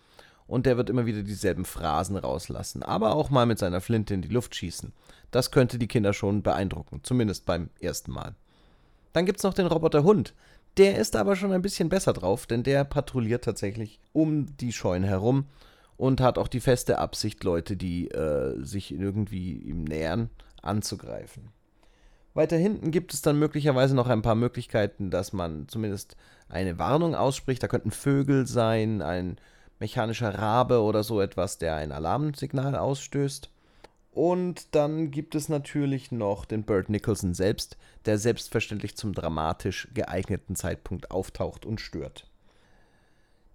und 0.50 0.66
der 0.66 0.76
wird 0.76 0.90
immer 0.90 1.06
wieder 1.06 1.22
dieselben 1.22 1.64
Phrasen 1.64 2.16
rauslassen, 2.16 2.82
aber 2.82 3.14
auch 3.14 3.30
mal 3.30 3.46
mit 3.46 3.60
seiner 3.60 3.80
Flinte 3.80 4.14
in 4.14 4.22
die 4.22 4.28
Luft 4.28 4.56
schießen. 4.56 4.92
Das 5.30 5.52
könnte 5.52 5.78
die 5.78 5.86
Kinder 5.86 6.12
schon 6.12 6.42
beeindrucken, 6.42 7.00
zumindest 7.04 7.46
beim 7.46 7.70
ersten 7.80 8.10
Mal. 8.10 8.34
Dann 9.12 9.26
gibt's 9.26 9.44
noch 9.44 9.54
den 9.54 9.66
Roboter 9.66 10.02
Hund. 10.02 10.34
Der 10.76 10.98
ist 10.98 11.14
aber 11.14 11.36
schon 11.36 11.52
ein 11.52 11.62
bisschen 11.62 11.88
besser 11.88 12.12
drauf, 12.12 12.46
denn 12.46 12.64
der 12.64 12.84
patrouilliert 12.84 13.44
tatsächlich 13.44 14.00
um 14.12 14.56
die 14.56 14.72
Scheune 14.72 15.06
herum 15.06 15.46
und 16.00 16.22
hat 16.22 16.38
auch 16.38 16.48
die 16.48 16.60
feste 16.60 16.98
Absicht, 16.98 17.44
Leute, 17.44 17.76
die 17.76 18.08
äh, 18.08 18.58
sich 18.64 18.90
irgendwie 18.90 19.52
ihm 19.52 19.84
nähern, 19.84 20.30
anzugreifen. 20.62 21.50
Weiter 22.32 22.56
hinten 22.56 22.90
gibt 22.90 23.12
es 23.12 23.20
dann 23.20 23.38
möglicherweise 23.38 23.94
noch 23.94 24.08
ein 24.08 24.22
paar 24.22 24.34
Möglichkeiten, 24.34 25.10
dass 25.10 25.34
man 25.34 25.68
zumindest 25.68 26.16
eine 26.48 26.78
Warnung 26.78 27.14
ausspricht. 27.14 27.62
Da 27.62 27.68
könnten 27.68 27.90
Vögel 27.90 28.46
sein, 28.46 29.02
ein 29.02 29.36
mechanischer 29.78 30.38
Rabe 30.38 30.80
oder 30.80 31.04
so 31.04 31.20
etwas, 31.20 31.58
der 31.58 31.74
ein 31.74 31.92
Alarmsignal 31.92 32.76
ausstößt. 32.76 33.50
Und 34.10 34.74
dann 34.74 35.10
gibt 35.10 35.34
es 35.34 35.50
natürlich 35.50 36.12
noch 36.12 36.46
den 36.46 36.64
Burt 36.64 36.88
Nicholson 36.88 37.34
selbst, 37.34 37.76
der 38.06 38.16
selbstverständlich 38.16 38.96
zum 38.96 39.12
dramatisch 39.12 39.88
geeigneten 39.92 40.56
Zeitpunkt 40.56 41.10
auftaucht 41.10 41.66
und 41.66 41.78
stört. 41.78 42.29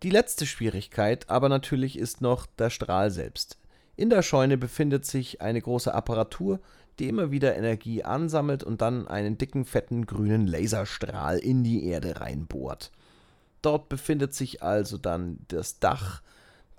Die 0.06 0.12
letzte 0.12 0.46
Schwierigkeit 0.46 1.32
aber 1.32 1.50
natürlich 1.50 1.98
ist 1.98 2.22
noch 2.22 2.46
der 2.46 2.70
Strahl 2.70 3.10
selbst. 3.10 3.58
In 3.96 4.12
der 4.12 4.22
Scheune 4.22 4.56
befindet 4.56 5.04
sich 5.04 5.42
eine 5.42 5.60
große 5.60 5.92
Apparatur, 5.92 6.60
die 7.00 7.10
immer 7.10 7.32
wieder 7.32 7.56
Energie 7.56 8.04
ansammelt 8.04 8.64
und 8.64 8.84
dann 8.84 9.08
einen 9.08 9.40
dicken, 9.40 9.66
fetten, 9.66 10.06
grünen 10.06 10.46
Laserstrahl 10.46 11.40
in 11.40 11.64
die 11.64 11.88
Erde 11.88 12.22
reinbohrt. 12.22 12.92
Dort 13.64 13.90
befindet 13.90 14.36
sich 14.36 14.62
also 14.62 15.00
dann 15.00 15.40
das 15.48 15.80
Dach 15.80 16.22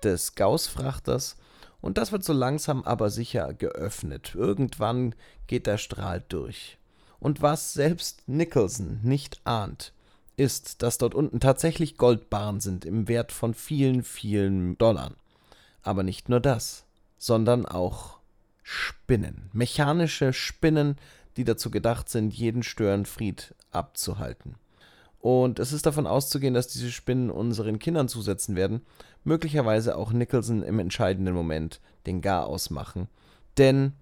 des 0.04 0.36
Gauss-Frachters 0.36 1.36
und 1.80 1.98
das 1.98 2.12
wird 2.12 2.22
so 2.22 2.32
langsam 2.32 2.84
aber 2.84 3.10
sicher 3.10 3.54
geöffnet. 3.54 4.36
Irgendwann 4.36 5.16
geht 5.48 5.66
der 5.66 5.78
Strahl 5.78 6.22
durch. 6.28 6.78
Und 7.18 7.42
was 7.42 7.72
selbst 7.72 8.22
Nicholson 8.28 9.00
nicht 9.02 9.40
ahnt, 9.42 9.92
ist, 10.36 10.82
dass 10.82 10.98
dort 10.98 11.14
unten 11.14 11.40
tatsächlich 11.40 11.96
Goldbarren 11.96 12.60
sind 12.60 12.84
im 12.84 13.08
Wert 13.08 13.32
von 13.32 13.54
vielen, 13.54 14.02
vielen 14.02 14.76
Dollar. 14.78 15.12
Aber 15.82 16.02
nicht 16.02 16.28
nur 16.28 16.40
das, 16.40 16.84
sondern 17.18 17.66
auch 17.66 18.18
Spinnen. 18.62 19.48
Mechanische 19.52 20.32
Spinnen, 20.32 20.96
die 21.36 21.44
dazu 21.44 21.70
gedacht 21.70 22.08
sind, 22.08 22.34
jeden 22.34 22.62
Störenfried 22.62 23.54
abzuhalten. 23.70 24.56
Und 25.20 25.58
es 25.58 25.72
ist 25.72 25.86
davon 25.86 26.06
auszugehen, 26.06 26.54
dass 26.54 26.68
diese 26.68 26.92
Spinnen 26.92 27.30
unseren 27.30 27.78
Kindern 27.78 28.08
zusetzen 28.08 28.54
werden, 28.56 28.82
möglicherweise 29.24 29.96
auch 29.96 30.12
Nicholson 30.12 30.62
im 30.62 30.78
entscheidenden 30.78 31.34
Moment 31.34 31.80
den 32.06 32.20
Gar 32.20 32.46
ausmachen. 32.46 33.08
Denn 33.58 33.92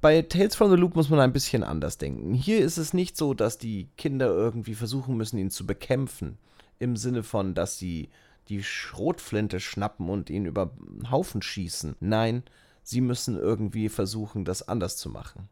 bei 0.00 0.22
Tales 0.22 0.54
from 0.54 0.70
the 0.70 0.76
Loop 0.76 0.96
muss 0.96 1.10
man 1.10 1.20
ein 1.20 1.32
bisschen 1.32 1.62
anders 1.62 1.98
denken. 1.98 2.32
Hier 2.32 2.60
ist 2.60 2.78
es 2.78 2.94
nicht 2.94 3.16
so, 3.16 3.34
dass 3.34 3.58
die 3.58 3.88
Kinder 3.96 4.28
irgendwie 4.28 4.74
versuchen 4.74 5.16
müssen, 5.16 5.38
ihn 5.38 5.50
zu 5.50 5.66
bekämpfen. 5.66 6.38
Im 6.78 6.96
Sinne 6.96 7.22
von, 7.22 7.54
dass 7.54 7.78
sie 7.78 8.08
die 8.48 8.62
Schrotflinte 8.62 9.60
schnappen 9.60 10.08
und 10.08 10.30
ihn 10.30 10.46
über 10.46 10.72
den 10.80 11.10
Haufen 11.10 11.42
schießen. 11.42 11.96
Nein, 12.00 12.42
sie 12.82 13.00
müssen 13.00 13.36
irgendwie 13.36 13.88
versuchen, 13.90 14.44
das 14.44 14.66
anders 14.66 14.96
zu 14.96 15.10
machen. 15.10 15.48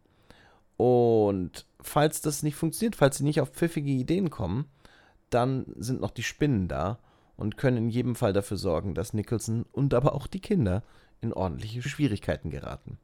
Und 0.78 1.66
falls 1.80 2.22
das 2.22 2.42
nicht 2.42 2.56
funktioniert, 2.56 2.96
falls 2.96 3.18
sie 3.18 3.24
nicht 3.24 3.40
auf 3.40 3.50
pfiffige 3.50 3.90
Ideen 3.90 4.30
kommen, 4.30 4.66
dann 5.28 5.66
sind 5.76 6.00
noch 6.00 6.10
die 6.10 6.22
Spinnen 6.22 6.68
da 6.68 6.98
und 7.36 7.58
können 7.58 7.76
in 7.76 7.88
jedem 7.90 8.14
Fall 8.14 8.32
dafür 8.32 8.56
sorgen, 8.56 8.94
dass 8.94 9.12
Nicholson 9.12 9.66
und 9.72 9.92
aber 9.92 10.14
auch 10.14 10.26
die 10.26 10.40
Kinder 10.40 10.82
in 11.20 11.32
ordentliche 11.32 11.82
Schwierigkeiten 11.82 12.50
geraten. 12.50 12.98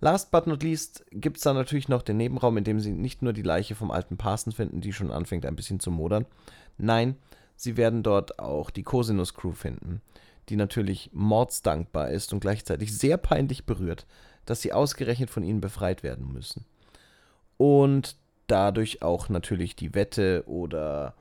Last 0.00 0.30
but 0.30 0.46
not 0.46 0.62
least 0.62 1.04
gibt 1.10 1.38
es 1.38 1.42
da 1.42 1.54
natürlich 1.54 1.88
noch 1.88 2.02
den 2.02 2.18
Nebenraum, 2.18 2.56
in 2.58 2.64
dem 2.64 2.80
sie 2.80 2.92
nicht 2.92 3.22
nur 3.22 3.32
die 3.32 3.42
Leiche 3.42 3.74
vom 3.74 3.90
alten 3.90 4.16
Parson 4.16 4.52
finden, 4.52 4.80
die 4.80 4.92
schon 4.92 5.10
anfängt 5.10 5.46
ein 5.46 5.56
bisschen 5.56 5.80
zu 5.80 5.90
modern. 5.90 6.26
Nein, 6.76 7.16
sie 7.56 7.76
werden 7.76 8.02
dort 8.02 8.38
auch 8.38 8.70
die 8.70 8.82
Cosinus 8.82 9.34
Crew 9.34 9.52
finden, 9.52 10.02
die 10.48 10.56
natürlich 10.56 11.10
mordsdankbar 11.12 12.10
ist 12.10 12.32
und 12.32 12.40
gleichzeitig 12.40 12.96
sehr 12.96 13.16
peinlich 13.16 13.64
berührt, 13.64 14.06
dass 14.44 14.60
sie 14.60 14.72
ausgerechnet 14.72 15.30
von 15.30 15.42
ihnen 15.42 15.60
befreit 15.60 16.02
werden 16.02 16.30
müssen. 16.32 16.66
Und 17.56 18.16
dadurch 18.46 19.02
auch 19.02 19.28
natürlich 19.30 19.76
die 19.76 19.94
Wette 19.94 20.44
oder 20.46 21.14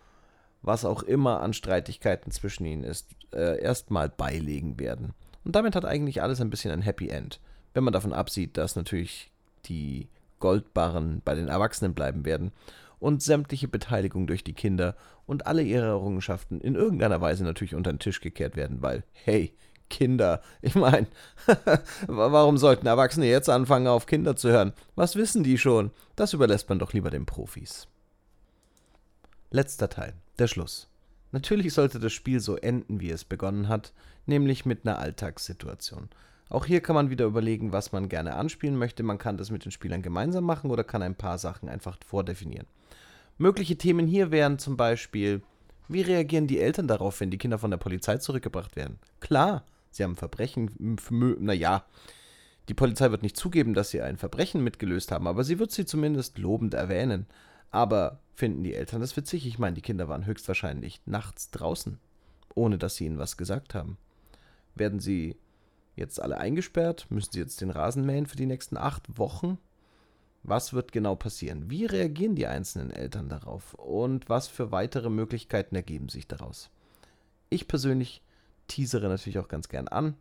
was 0.62 0.84
auch 0.84 1.04
immer 1.04 1.42
an 1.42 1.54
Streitigkeiten 1.54 2.32
zwischen 2.32 2.66
ihnen 2.66 2.84
ist, 2.84 3.08
äh, 3.34 3.62
erstmal 3.62 4.10
beilegen 4.10 4.80
werden. 4.80 5.14
Und 5.44 5.56
damit 5.56 5.76
hat 5.76 5.86
eigentlich 5.86 6.22
alles 6.22 6.42
ein 6.42 6.50
bisschen 6.50 6.72
ein 6.72 6.82
Happy 6.82 7.10
End. 7.10 7.40
Wenn 7.76 7.84
man 7.84 7.94
davon 7.94 8.14
absieht, 8.14 8.56
dass 8.58 8.78
natürlich 8.78 9.30
die 9.66 10.08
Goldbarren 10.40 11.22
bei 11.26 11.36
den 11.36 11.50
Erwachsenen 11.50 11.94
bleiben 11.94 12.24
werden 12.24 12.54
und 13.00 13.22
sämtliche 13.22 13.68
Beteiligung 13.68 14.28
durch 14.28 14.46
die 14.46 14.54
Kinder 14.54 14.96
und 15.28 15.46
alle 15.46 15.62
ihre 15.62 15.88
Errungenschaften 15.88 16.62
in 16.62 16.76
irgendeiner 16.76 17.20
Weise 17.20 17.44
natürlich 17.44 17.76
unter 17.76 17.92
den 17.92 18.00
Tisch 18.00 18.22
gekehrt 18.22 18.56
werden, 18.56 18.82
weil, 18.82 19.04
hey, 19.12 19.54
Kinder, 19.90 20.42
ich 20.62 20.76
meine, 20.76 21.08
warum 22.08 22.58
sollten 22.58 22.88
Erwachsene 22.88 23.28
jetzt 23.28 23.50
anfangen, 23.50 23.88
auf 23.88 24.06
Kinder 24.06 24.38
zu 24.38 24.50
hören? 24.50 24.72
Was 24.96 25.18
wissen 25.18 25.44
die 25.44 25.58
schon? 25.58 25.92
Das 26.16 26.32
überlässt 26.32 26.70
man 26.70 26.80
doch 26.80 26.94
lieber 26.94 27.10
den 27.10 27.26
Profis. 27.26 27.90
Letzter 29.52 29.90
Teil, 29.90 30.14
der 30.40 30.48
Schluss. 30.48 30.88
Natürlich 31.34 31.74
sollte 31.74 32.00
das 32.00 32.14
Spiel 32.14 32.40
so 32.40 32.56
enden, 32.56 33.02
wie 33.02 33.12
es 33.12 33.26
begonnen 33.26 33.68
hat, 33.68 33.92
nämlich 34.26 34.66
mit 34.66 34.88
einer 34.88 34.98
Alltagssituation. 34.98 36.08
Auch 36.50 36.66
hier 36.66 36.82
kann 36.82 36.96
man 36.96 37.10
wieder 37.10 37.26
überlegen, 37.26 37.72
was 37.72 37.92
man 37.92 38.10
gerne 38.10 38.36
anspielen 38.36 38.78
möchte. 38.78 39.04
Man 39.04 39.18
kann 39.18 39.38
das 39.38 39.52
mit 39.52 39.66
den 39.66 39.72
Spielern 39.72 40.02
gemeinsam 40.02 40.44
machen 40.44 40.70
oder 40.70 40.84
kann 40.84 41.02
ein 41.02 41.16
paar 41.16 41.38
Sachen 41.38 41.70
einfach 41.70 41.98
vordefinieren. 42.06 42.68
Mögliche 43.38 43.78
Themen 43.78 44.08
hier 44.08 44.32
wären 44.32 44.60
zum 44.60 44.78
Beispiel, 44.78 45.42
wie 45.88 46.02
reagieren 46.02 46.48
die 46.48 46.60
Eltern 46.60 46.88
darauf, 46.88 47.20
wenn 47.20 47.32
die 47.32 47.38
Kinder 47.38 47.58
von 47.58 47.72
der 47.72 47.78
Polizei 47.78 48.18
zurückgebracht 48.18 48.76
werden? 48.76 49.00
Klar, 49.20 49.66
sie 49.92 50.04
haben 50.04 50.16
Verbrechen, 50.16 50.98
naja, 51.40 51.86
die 52.70 52.74
Polizei 52.74 53.12
wird 53.12 53.22
nicht 53.22 53.38
zugeben, 53.38 53.74
dass 53.74 53.90
sie 53.90 54.02
ein 54.02 54.18
Verbrechen 54.18 54.64
mitgelöst 54.64 55.12
haben, 55.12 55.28
aber 55.28 55.44
sie 55.44 55.60
wird 55.60 55.72
sie 55.72 55.86
zumindest 55.86 56.38
lobend 56.38 56.74
erwähnen. 56.74 57.28
Aber 57.72 58.20
finden 58.34 58.64
die 58.64 58.74
Eltern 58.74 59.02
das 59.02 59.18
witzig? 59.18 59.46
Ich 59.46 59.60
meine, 59.60 59.76
die 59.76 59.82
Kinder 59.82 60.08
waren 60.08 60.26
höchstwahrscheinlich 60.26 61.02
nachts 61.06 61.52
draußen, 61.52 62.00
ohne 62.56 62.78
dass 62.78 62.96
sie 62.96 63.06
ihnen 63.06 63.18
was 63.18 63.38
gesagt 63.38 63.76
haben. 63.76 63.98
Werden 64.74 65.00
sie 65.00 65.36
jetzt 65.96 66.22
alle 66.22 66.38
eingesperrt? 66.38 67.08
Müssen 67.10 67.32
sie 67.34 67.40
jetzt 67.40 67.62
den 67.62 67.70
Rasen 67.70 68.06
mähen 68.06 68.26
für 68.26 68.38
die 68.38 68.46
nächsten 68.46 68.78
acht 68.78 69.18
Wochen? 69.18 69.58
Was 70.44 70.74
wird 70.74 70.92
genau 70.92 71.16
passieren? 71.16 71.70
Wie 71.70 71.86
reagieren 71.86 72.36
die 72.36 72.46
einzelnen 72.46 72.92
Eltern 72.92 73.30
darauf? 73.30 73.74
Und 73.76 74.30
was 74.30 74.48
für 74.48 74.72
weitere 74.72 75.10
Möglichkeiten 75.10 75.76
ergeben 75.76 76.10
sich 76.10 76.28
daraus? 76.28 76.70
Ich 77.50 77.68
persönlich 77.68 78.22
teasere 78.68 79.08
natürlich 79.08 79.40
auch 79.40 79.48
ganz 79.48 79.70
gern 79.70 79.88
an. 79.88 80.16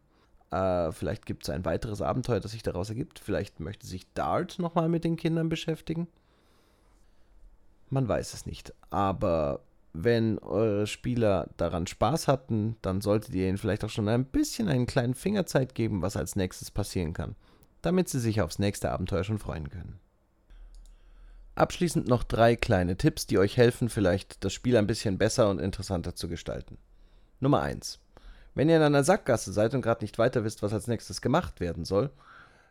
Äh, 0.51 0.93
vielleicht 0.93 1.27
gibt 1.27 1.43
es 1.43 1.51
ein 1.51 1.65
weiteres 1.65 2.01
Abenteuer, 2.01 2.41
das 2.41 2.53
sich 2.53 2.63
daraus 2.63 2.89
ergibt. 2.89 3.19
Vielleicht 3.19 3.61
möchte 3.61 3.87
sich 3.87 4.11
Dart 4.15 4.59
nochmal 4.59 4.89
mit 4.89 5.05
den 5.05 5.17
Kindern 5.17 5.49
beschäftigen. 5.49 6.09
Man 7.91 8.09
weiß 8.09 8.35
es 8.35 8.47
nicht. 8.47 8.73
Aber 8.91 9.61
wenn 9.95 10.41
eure 10.41 10.89
Spieler 10.89 11.49
daran 11.57 11.87
Spaß 11.87 12.27
hatten, 12.27 12.77
dann 12.83 13.01
solltet 13.01 13.33
ihr 13.35 13.49
ihnen 13.49 13.59
vielleicht 13.59 13.85
auch 13.85 13.91
schon 13.91 14.09
ein 14.09 14.25
bisschen 14.25 14.69
einen 14.69 14.87
kleinen 14.87 15.15
Fingerzeit 15.15 15.75
geben, 15.75 16.03
was 16.03 16.17
als 16.17 16.35
nächstes 16.35 16.73
passieren 16.73 17.13
kann, 17.13 17.37
damit 17.81 18.09
sie 18.09 18.19
sich 18.19 18.43
aufs 18.43 18.59
nächste 18.59 18.91
Abenteuer 18.91 19.23
schon 19.23 19.39
freuen 19.39 19.71
können. 19.71 20.01
Abschließend 21.55 22.09
noch 22.09 22.25
drei 22.25 22.57
kleine 22.57 22.97
Tipps, 22.97 23.29
die 23.29 23.39
euch 23.39 23.57
helfen, 23.57 23.89
vielleicht 23.89 24.45
das 24.45 24.53
Spiel 24.53 24.77
ein 24.77 24.89
bisschen 24.89 25.17
besser 25.17 25.49
und 25.49 25.61
interessanter 25.61 26.17
zu 26.17 26.29
gestalten. 26.29 26.77
Nummer 27.39 27.63
1. 27.63 28.01
Wenn 28.57 28.69
ihr 28.69 28.77
in 28.77 28.83
einer 28.83 29.05
Sackgasse 29.05 29.53
seid 29.53 29.75
und 29.75 29.83
gerade 29.83 30.03
nicht 30.03 30.19
weiter 30.19 30.43
wisst, 30.43 30.65
was 30.65 30.73
als 30.73 30.89
nächstes 30.89 31.21
gemacht 31.21 31.61
werden 31.61 31.85
soll, 31.85 32.11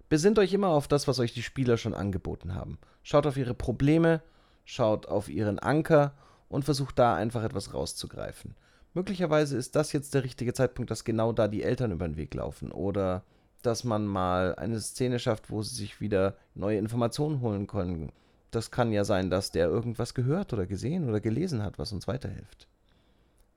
besinnt 0.09 0.39
euch 0.39 0.51
immer 0.51 0.67
auf 0.67 0.89
das, 0.89 1.07
was 1.07 1.19
euch 1.19 1.33
die 1.33 1.43
Spieler 1.43 1.77
schon 1.77 1.93
angeboten 1.93 2.53
haben. 2.53 2.77
Schaut 3.01 3.25
auf 3.25 3.37
ihre 3.37 3.53
Probleme, 3.53 4.21
schaut 4.65 5.05
auf 5.05 5.29
ihren 5.29 5.59
Anker 5.59 6.13
und 6.53 6.65
versucht 6.65 6.99
da 6.99 7.15
einfach 7.15 7.43
etwas 7.43 7.73
rauszugreifen. 7.73 8.55
Möglicherweise 8.93 9.57
ist 9.57 9.75
das 9.75 9.91
jetzt 9.91 10.13
der 10.13 10.23
richtige 10.23 10.53
Zeitpunkt, 10.53 10.91
dass 10.91 11.03
genau 11.03 11.33
da 11.33 11.47
die 11.47 11.63
Eltern 11.63 11.91
über 11.91 12.07
den 12.07 12.15
Weg 12.15 12.35
laufen 12.35 12.71
oder 12.71 13.23
dass 13.63 13.83
man 13.83 14.05
mal 14.05 14.53
eine 14.55 14.79
Szene 14.79 15.17
schafft, 15.17 15.49
wo 15.49 15.63
sie 15.63 15.73
sich 15.73 15.99
wieder 15.99 16.35
neue 16.53 16.77
Informationen 16.77 17.41
holen 17.41 17.65
können. 17.65 18.11
Das 18.51 18.69
kann 18.69 18.91
ja 18.91 19.03
sein, 19.03 19.31
dass 19.31 19.49
der 19.49 19.67
irgendwas 19.67 20.13
gehört 20.13 20.53
oder 20.53 20.67
gesehen 20.67 21.09
oder 21.09 21.19
gelesen 21.19 21.63
hat, 21.63 21.79
was 21.79 21.91
uns 21.91 22.07
weiterhilft. 22.07 22.67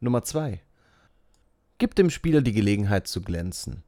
Nummer 0.00 0.22
2. 0.22 0.60
Gib 1.76 1.94
dem 1.96 2.08
Spieler 2.08 2.40
die 2.40 2.52
Gelegenheit 2.52 3.06
zu 3.08 3.20
glänzen. 3.20 3.82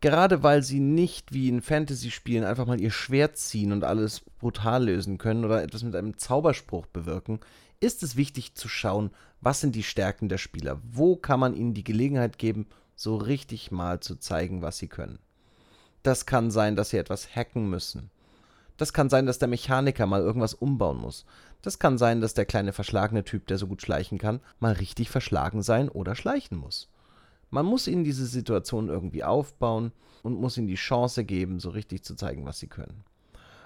Gerade 0.00 0.42
weil 0.42 0.62
sie 0.62 0.80
nicht 0.80 1.32
wie 1.32 1.48
in 1.48 1.60
Fantasy-Spielen 1.60 2.44
einfach 2.44 2.66
mal 2.66 2.80
ihr 2.80 2.90
Schwert 2.90 3.36
ziehen 3.36 3.72
und 3.72 3.84
alles 3.84 4.20
brutal 4.38 4.84
lösen 4.84 5.18
können 5.18 5.44
oder 5.44 5.62
etwas 5.62 5.82
mit 5.82 5.94
einem 5.94 6.16
Zauberspruch 6.16 6.86
bewirken, 6.86 7.40
ist 7.80 8.02
es 8.02 8.16
wichtig 8.16 8.54
zu 8.54 8.68
schauen, 8.68 9.10
was 9.40 9.60
sind 9.60 9.74
die 9.74 9.82
Stärken 9.82 10.28
der 10.28 10.38
Spieler. 10.38 10.80
Wo 10.90 11.16
kann 11.16 11.40
man 11.40 11.54
ihnen 11.54 11.74
die 11.74 11.84
Gelegenheit 11.84 12.38
geben, 12.38 12.66
so 12.96 13.16
richtig 13.16 13.70
mal 13.70 14.00
zu 14.00 14.16
zeigen, 14.16 14.62
was 14.62 14.78
sie 14.78 14.88
können. 14.88 15.18
Das 16.02 16.26
kann 16.26 16.50
sein, 16.50 16.76
dass 16.76 16.90
sie 16.90 16.98
etwas 16.98 17.34
hacken 17.34 17.68
müssen. 17.68 18.10
Das 18.76 18.92
kann 18.92 19.10
sein, 19.10 19.26
dass 19.26 19.38
der 19.38 19.48
Mechaniker 19.48 20.06
mal 20.06 20.22
irgendwas 20.22 20.54
umbauen 20.54 20.98
muss. 20.98 21.26
Das 21.62 21.78
kann 21.78 21.98
sein, 21.98 22.22
dass 22.22 22.32
der 22.32 22.46
kleine 22.46 22.72
verschlagene 22.72 23.24
Typ, 23.24 23.46
der 23.46 23.58
so 23.58 23.66
gut 23.66 23.82
schleichen 23.82 24.18
kann, 24.18 24.40
mal 24.58 24.72
richtig 24.72 25.10
verschlagen 25.10 25.62
sein 25.62 25.88
oder 25.88 26.14
schleichen 26.14 26.56
muss. 26.56 26.88
Man 27.50 27.66
muss 27.66 27.86
ihnen 27.88 28.04
diese 28.04 28.26
Situation 28.26 28.88
irgendwie 28.88 29.24
aufbauen 29.24 29.92
und 30.22 30.40
muss 30.40 30.56
ihnen 30.56 30.68
die 30.68 30.76
Chance 30.76 31.24
geben, 31.24 31.60
so 31.60 31.70
richtig 31.70 32.04
zu 32.04 32.14
zeigen, 32.14 32.46
was 32.46 32.58
sie 32.58 32.68
können. 32.68 33.04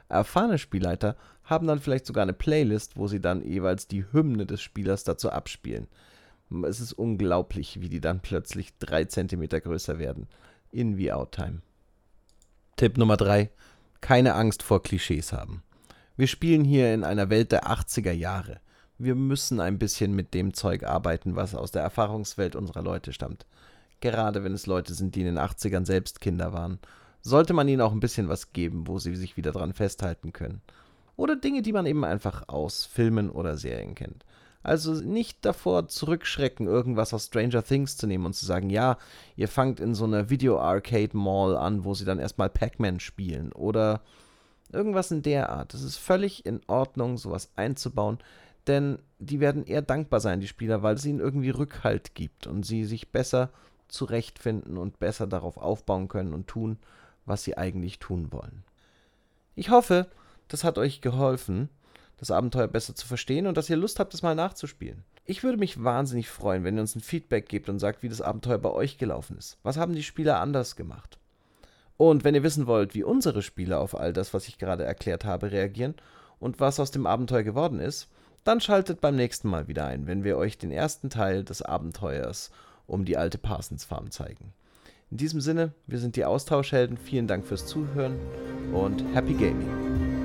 Erfahrene 0.09 0.59
Spielleiter 0.59 1.16
haben 1.45 1.66
dann 1.66 1.80
vielleicht 1.80 2.07
sogar 2.07 2.22
eine 2.22 2.32
Playlist, 2.32 2.97
wo 2.97 3.09
sie 3.09 3.20
dann 3.20 3.45
jeweils 3.45 3.87
die 3.87 4.05
Hymne 4.12 4.47
des 4.47 4.62
Spielers 4.62 5.05
dazu 5.05 5.30
abspielen. 5.30 5.89
Es 6.66 6.80
ist 6.80 6.93
unglaublich, 6.93 7.80
wie 7.80 7.89
die 7.89 8.01
dann 8.01 8.20
plötzlich 8.20 8.76
drei 8.78 9.05
Zentimeter 9.05 9.61
größer 9.61 9.99
werden. 9.99 10.28
In 10.70 10.97
wie 10.97 11.12
Outtime. 11.12 11.62
Tipp 12.76 12.99
Nummer 12.99 13.16
3. 13.16 13.51
Keine 14.01 14.35
Angst 14.35 14.62
vor 14.62 14.82
Klischees 14.82 15.32
haben. 15.32 15.62
Wir 16.16 16.26
spielen 16.26 16.64
hier 16.64 16.95
in 16.95 17.03
einer 17.03 17.30
Welt 17.30 17.53
der 17.53 17.66
80er 17.66 18.12
Jahre. 18.12 18.61
Wir 18.99 19.14
müssen 19.14 19.61
ein 19.61 19.78
bisschen 19.78 20.14
mit 20.14 20.35
dem 20.35 20.55
Zeug 20.55 20.85
arbeiten, 20.85 21.35
was 21.35 21.55
aus 21.55 21.72
der 21.72 21.82
Erfahrungswelt 21.82 22.55
unserer 22.55 22.82
Leute 22.82 23.12
stammt. 23.12 23.47
Gerade 24.05 24.44
wenn 24.44 24.52
es 24.52 24.66
Leute 24.66 24.92
sind, 24.92 25.14
die 25.14 25.20
in 25.20 25.34
den 25.34 25.38
80ern 25.38 25.86
selbst 25.86 26.20
Kinder 26.20 26.52
waren, 26.52 26.78
sollte 27.22 27.55
man 27.55 27.66
ihnen 27.68 27.80
auch 27.80 27.92
ein 27.92 28.00
bisschen 28.00 28.28
was 28.28 28.52
geben, 28.52 28.86
wo 28.86 28.98
sie 28.98 29.16
sich 29.16 29.38
wieder 29.38 29.50
dran 29.50 29.72
festhalten 29.72 30.34
können. 30.34 30.61
Oder 31.16 31.36
Dinge, 31.36 31.62
die 31.62 31.72
man 31.72 31.86
eben 31.86 32.05
einfach 32.05 32.46
aus 32.50 32.84
Filmen 32.84 33.30
oder 33.30 33.57
Serien 33.57 33.94
kennt. 33.94 34.26
Also 34.62 34.92
nicht 34.92 35.42
davor 35.46 35.88
zurückschrecken, 35.88 36.66
irgendwas 36.66 37.14
aus 37.14 37.28
Stranger 37.28 37.64
Things 37.64 37.96
zu 37.96 38.07
nehmen 38.07 38.26
und 38.26 38.34
zu 38.34 38.44
sagen, 38.44 38.68
ja, 38.68 38.98
ihr 39.36 39.48
fangt 39.48 39.80
in 39.80 39.94
so 39.94 40.05
einer 40.05 40.28
Video-Arcade-Mall 40.28 41.57
an, 41.57 41.84
wo 41.84 41.94
sie 41.94 42.05
dann 42.05 42.18
erstmal 42.18 42.50
Pac-Man 42.50 43.00
spielen 43.00 43.52
oder 43.52 44.02
irgendwas 44.70 45.12
in 45.12 45.22
der 45.22 45.48
Art. 45.48 45.72
Es 45.72 45.82
ist 45.82 45.96
völlig 45.96 46.44
in 46.44 46.61
Ordnung, 46.66 47.16
sowas 47.16 47.48
einzubauen, 47.57 48.18
denn 48.66 48.98
die 49.18 49.40
werden 49.40 49.64
eher 49.64 49.80
dankbar 49.80 50.20
sein, 50.20 50.40
die 50.40 50.46
Spieler, 50.46 50.82
weil 50.82 50.96
es 50.96 51.07
ihnen 51.07 51.20
irgendwie 51.20 51.48
Rückhalt 51.48 52.14
gibt 52.14 52.46
und 52.46 52.66
sie 52.66 52.84
sich 52.84 53.11
besser 53.11 53.48
zurechtfinden 53.89 54.76
und 54.76 54.99
besser 54.99 55.26
darauf 55.26 55.57
aufbauen 55.57 56.09
können 56.09 56.32
und 56.32 56.47
tun, 56.47 56.78
was 57.26 57.45
sie 57.45 57.57
eigentlich 57.57 57.99
tun 57.99 58.32
wollen. 58.32 58.64
Ich 59.55 59.70
hoffe, 59.70 60.09
das 60.49 60.64
hat 60.64 60.78
euch 60.78 61.01
geholfen 61.01 61.68
das 62.18 62.30
Abenteuer 62.30 62.68
besser 62.68 62.95
zu 62.95 63.07
verstehen 63.07 63.47
und 63.47 63.57
dass 63.57 63.70
ihr 63.70 63.76
Lust 63.76 63.99
habt, 63.99 64.14
es 64.14 64.22
mal 64.22 64.35
nachzuspielen. 64.35 65.05
Ich 65.24 65.43
würde 65.43 65.59
mich 65.59 65.82
wahnsinnig 65.82 66.28
freuen, 66.28 66.64
wenn 66.64 66.76
ihr 66.76 66.82
uns 66.82 66.95
ein 66.95 67.01
Feedback 67.01 67.49
gebt 67.49 67.68
und 67.68 67.78
sagt, 67.78 68.03
wie 68.03 68.09
das 68.09 68.20
Abenteuer 68.20 68.59
bei 68.59 68.70
euch 68.70 68.99
gelaufen 68.99 69.37
ist. 69.39 69.59
Was 69.62 69.76
haben 69.76 69.95
die 69.95 70.03
Spieler 70.03 70.41
anders 70.41 70.76
gemacht? 70.76 71.18
Und 71.97 72.24
wenn 72.24 72.35
ihr 72.35 72.43
wissen 72.43 72.66
wollt, 72.66 72.95
wie 72.95 73.05
unsere 73.05 73.43
Spieler 73.43 73.80
auf 73.80 73.99
all 73.99 74.12
das, 74.12 74.35
was 74.35 74.49
ich 74.49 74.59
gerade 74.59 74.85
erklärt 74.85 75.24
habe, 75.24 75.53
reagieren 75.53 75.95
und 76.41 76.61
was 76.61 76.80
aus 76.80 76.91
dem 76.91 77.07
Abenteuer 77.07 77.43
geworden 77.43 77.80
ist, 77.80 78.09
dann 78.43 78.61
schaltet 78.61 79.01
beim 79.01 79.16
nächsten 79.16 79.49
Mal 79.49 79.68
wieder 79.68 79.87
ein, 79.87 80.07
wenn 80.07 80.24
wir 80.24 80.37
euch 80.37 80.59
den 80.59 80.70
ersten 80.70 81.09
Teil 81.09 81.45
des 81.45 81.62
Abenteuers 81.62 82.51
um 82.87 83.05
die 83.05 83.16
alte 83.16 83.39
Parsons 83.39 83.85
Farm 83.85 84.11
zeigen. 84.11 84.53
In 85.11 85.18
diesem 85.18 85.41
Sinne, 85.41 85.72
wir 85.87 85.99
sind 85.99 86.16
die 86.16 86.24
Austauschhelden. 86.24 86.97
Vielen 86.97 87.26
Dank 87.26 87.47
fürs 87.47 87.66
Zuhören 87.66 88.18
und 88.72 89.05
Happy 89.14 89.35
Gaming. 89.35 90.23